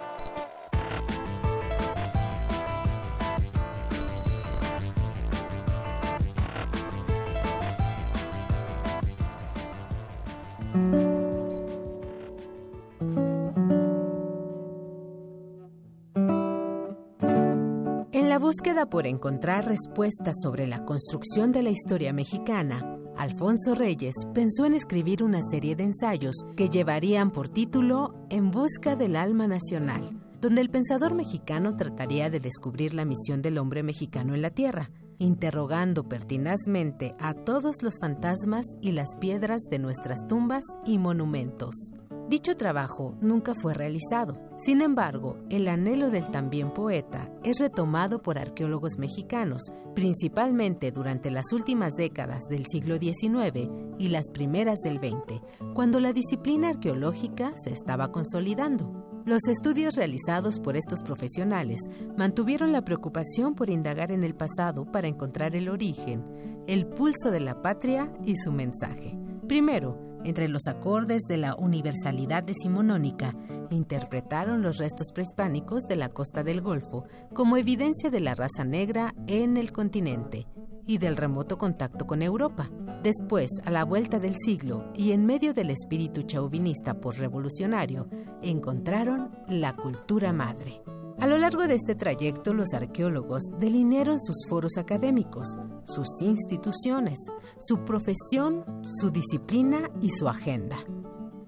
En 18.12 18.28
la 18.28 18.38
búsqueda 18.38 18.86
por 18.86 19.06
encontrar 19.06 19.66
respuestas 19.66 20.36
sobre 20.42 20.66
la 20.66 20.84
construcción 20.84 21.52
de 21.52 21.62
la 21.62 21.70
historia 21.70 22.12
mexicana, 22.12 22.97
Alfonso 23.18 23.74
Reyes 23.74 24.14
pensó 24.32 24.64
en 24.64 24.74
escribir 24.74 25.24
una 25.24 25.42
serie 25.42 25.74
de 25.74 25.82
ensayos 25.82 26.36
que 26.56 26.68
llevarían 26.68 27.32
por 27.32 27.48
título 27.48 28.14
En 28.30 28.52
busca 28.52 28.94
del 28.94 29.16
alma 29.16 29.48
nacional, 29.48 30.02
donde 30.40 30.60
el 30.60 30.70
pensador 30.70 31.14
mexicano 31.14 31.74
trataría 31.74 32.30
de 32.30 32.38
descubrir 32.38 32.94
la 32.94 33.04
misión 33.04 33.42
del 33.42 33.58
hombre 33.58 33.82
mexicano 33.82 34.36
en 34.36 34.42
la 34.42 34.50
Tierra, 34.50 34.92
interrogando 35.18 36.08
pertinazmente 36.08 37.16
a 37.18 37.34
todos 37.34 37.82
los 37.82 37.98
fantasmas 37.98 38.64
y 38.80 38.92
las 38.92 39.16
piedras 39.16 39.62
de 39.68 39.80
nuestras 39.80 40.28
tumbas 40.28 40.62
y 40.86 40.98
monumentos. 40.98 41.92
Dicho 42.28 42.58
trabajo 42.58 43.14
nunca 43.22 43.54
fue 43.54 43.72
realizado. 43.72 44.38
Sin 44.58 44.82
embargo, 44.82 45.38
el 45.48 45.66
anhelo 45.66 46.10
del 46.10 46.28
también 46.30 46.74
poeta 46.74 47.30
es 47.42 47.58
retomado 47.58 48.20
por 48.20 48.38
arqueólogos 48.38 48.98
mexicanos, 48.98 49.72
principalmente 49.94 50.92
durante 50.92 51.30
las 51.30 51.54
últimas 51.54 51.94
décadas 51.94 52.44
del 52.50 52.66
siglo 52.66 52.98
XIX 52.98 53.70
y 53.98 54.08
las 54.08 54.30
primeras 54.30 54.80
del 54.80 54.98
XX, 54.98 55.40
cuando 55.72 56.00
la 56.00 56.12
disciplina 56.12 56.68
arqueológica 56.68 57.54
se 57.56 57.72
estaba 57.72 58.12
consolidando. 58.12 59.22
Los 59.24 59.48
estudios 59.48 59.96
realizados 59.96 60.60
por 60.60 60.76
estos 60.76 61.02
profesionales 61.02 61.80
mantuvieron 62.18 62.72
la 62.72 62.84
preocupación 62.84 63.54
por 63.54 63.70
indagar 63.70 64.12
en 64.12 64.22
el 64.22 64.34
pasado 64.34 64.84
para 64.84 65.08
encontrar 65.08 65.56
el 65.56 65.70
origen, 65.70 66.24
el 66.66 66.86
pulso 66.86 67.30
de 67.30 67.40
la 67.40 67.62
patria 67.62 68.12
y 68.26 68.36
su 68.36 68.52
mensaje. 68.52 69.18
Primero, 69.46 70.07
entre 70.24 70.48
los 70.48 70.66
acordes 70.66 71.22
de 71.28 71.36
la 71.36 71.54
universalidad 71.54 72.42
decimonónica, 72.42 73.34
interpretaron 73.70 74.62
los 74.62 74.78
restos 74.78 75.12
prehispánicos 75.14 75.84
de 75.84 75.96
la 75.96 76.08
costa 76.08 76.42
del 76.42 76.60
Golfo 76.60 77.04
como 77.34 77.56
evidencia 77.56 78.10
de 78.10 78.20
la 78.20 78.34
raza 78.34 78.64
negra 78.64 79.14
en 79.26 79.56
el 79.56 79.72
continente 79.72 80.46
y 80.86 80.98
del 80.98 81.16
remoto 81.16 81.58
contacto 81.58 82.06
con 82.06 82.22
Europa. 82.22 82.70
Después, 83.02 83.50
a 83.64 83.70
la 83.70 83.84
vuelta 83.84 84.18
del 84.18 84.34
siglo 84.36 84.90
y 84.96 85.12
en 85.12 85.24
medio 85.24 85.54
del 85.54 85.70
espíritu 85.70 86.22
chauvinista 86.22 86.94
postrevolucionario, 86.94 88.08
encontraron 88.42 89.30
la 89.46 89.76
cultura 89.76 90.32
madre. 90.32 90.82
A 91.20 91.26
lo 91.26 91.36
largo 91.36 91.66
de 91.66 91.74
este 91.74 91.96
trayecto, 91.96 92.54
los 92.54 92.74
arqueólogos 92.74 93.42
delinearon 93.58 94.20
sus 94.20 94.46
foros 94.48 94.78
académicos, 94.78 95.58
sus 95.82 96.22
instituciones, 96.22 97.18
su 97.58 97.84
profesión, 97.84 98.64
su 98.84 99.10
disciplina 99.10 99.90
y 100.00 100.10
su 100.10 100.28
agenda. 100.28 100.76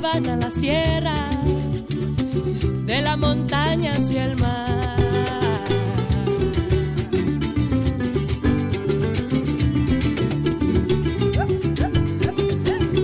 Sabana 0.00 0.34
a 0.34 0.36
la 0.36 0.50
sierra, 0.50 1.14
de 2.86 3.02
la 3.02 3.16
montaña 3.16 3.90
hacia 3.92 4.26
el 4.26 4.36
mar. 4.40 4.96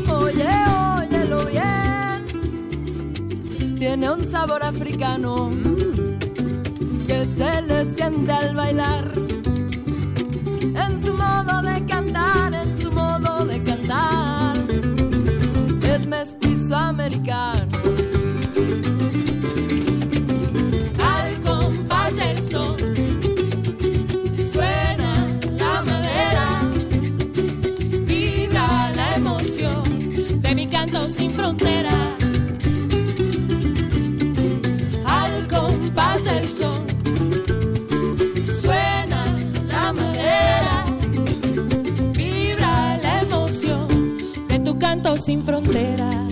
Oye, 0.08 0.48
óyelo 1.00 1.46
bien. 1.46 2.26
Tiene 3.76 4.10
un 4.10 4.30
sabor 4.30 4.62
africano 4.62 5.50
que 7.08 7.26
se 7.36 7.62
le 7.62 7.84
siente 7.96 8.32
al 8.32 8.54
bailar. 8.54 9.23
Sin 45.34 45.42
frontera. 45.42 46.23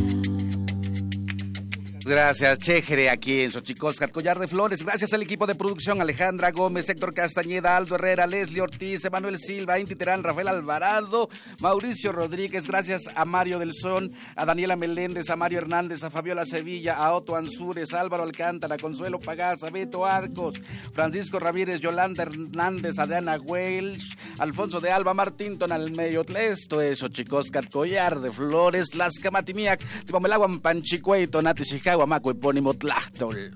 Gracias, 2.13 2.59
Chejere, 2.59 3.09
aquí 3.09 3.41
en 3.41 3.53
Xochicosca, 3.53 4.07
Collar 4.07 4.39
de 4.39 4.47
Flores. 4.47 4.85
Gracias 4.85 5.15
al 5.15 5.23
equipo 5.23 5.47
de 5.47 5.55
producción, 5.55 6.03
Alejandra 6.03 6.51
Gómez, 6.51 6.87
Héctor 6.91 7.15
Castañeda, 7.15 7.75
Aldo 7.75 7.95
Herrera, 7.95 8.27
Leslie 8.27 8.61
Ortiz, 8.61 9.03
Emanuel 9.07 9.39
Silva, 9.39 9.79
Inti 9.79 9.95
Terán, 9.95 10.23
Rafael 10.23 10.49
Alvarado, 10.49 11.31
Mauricio 11.61 12.13
Rodríguez. 12.13 12.67
Gracias 12.67 13.05
a 13.15 13.25
Mario 13.25 13.59
del 13.59 13.73
Son, 13.73 14.13
a 14.37 14.45
Daniela 14.45 14.77
Meléndez, 14.77 15.31
a 15.31 15.37
Mario 15.37 15.61
Hernández, 15.61 16.05
a 16.05 16.11
Fabiola 16.11 16.45
Sevilla, 16.45 16.97
a 16.97 17.15
Otto 17.15 17.35
Ansúrez, 17.35 17.95
Álvaro 17.95 18.25
Alcántara, 18.25 18.77
Consuelo 18.77 19.19
Pagaza, 19.19 19.71
Beto 19.71 20.05
Arcos, 20.05 20.61
Francisco 20.93 21.41
Ramírez, 21.41 21.81
Yolanda 21.81 22.25
Hernández, 22.25 22.99
Adriana 22.99 23.39
Welch, 23.39 24.19
Alfonso 24.39 24.81
de 24.81 24.91
Alba, 24.91 25.15
Martín 25.15 25.57
Tonalmeyo. 25.57 26.21
Esto 26.37 26.83
es 26.83 26.99
Xochicosca, 26.99 27.63
Collar 27.63 28.21
de 28.21 28.31
Flores, 28.31 28.95
Las 28.95 29.15
Camatimiac, 29.19 29.81
Timomelaguan, 30.05 30.61
Panchicuey, 30.61 31.27
Tonati, 31.27 31.65
Chicago, 31.65 32.01
Maco, 32.07 32.30
Epónimo, 32.30 32.74
Tlachtol. 32.74 33.55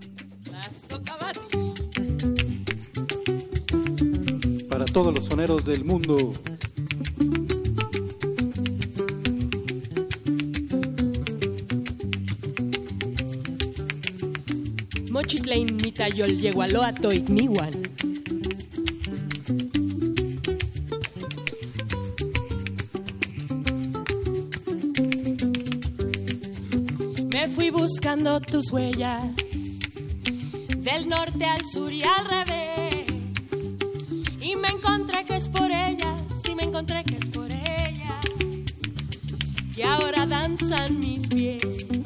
Para 4.69 4.85
todos 4.85 5.15
los 5.15 5.25
soneros 5.25 5.65
del 5.65 5.85
mundo. 5.85 6.33
Mochitlein 15.11 15.77
mitayol 15.77 16.37
yegualoa 16.37 16.93
toikmiwan. 16.93 17.73
Tus 28.35 28.73
huellas 28.73 29.25
del 30.79 31.09
norte 31.09 31.45
al 31.45 31.65
sur 31.65 31.93
y 31.93 32.03
al 32.03 32.25
revés. 32.25 33.05
Y 34.41 34.57
me 34.57 34.69
encontré 34.69 35.25
que 35.25 35.37
es 35.37 35.49
por 35.49 35.71
ellas, 35.71 36.23
y 36.49 36.55
me 36.57 36.65
encontré 36.65 37.05
que 37.05 37.17
es 37.17 37.29
por 37.29 37.51
ellas, 37.53 38.21
que 39.75 39.85
ahora 39.85 40.27
danzan 40.27 40.99
mis 40.99 41.29
pies. 41.29 42.06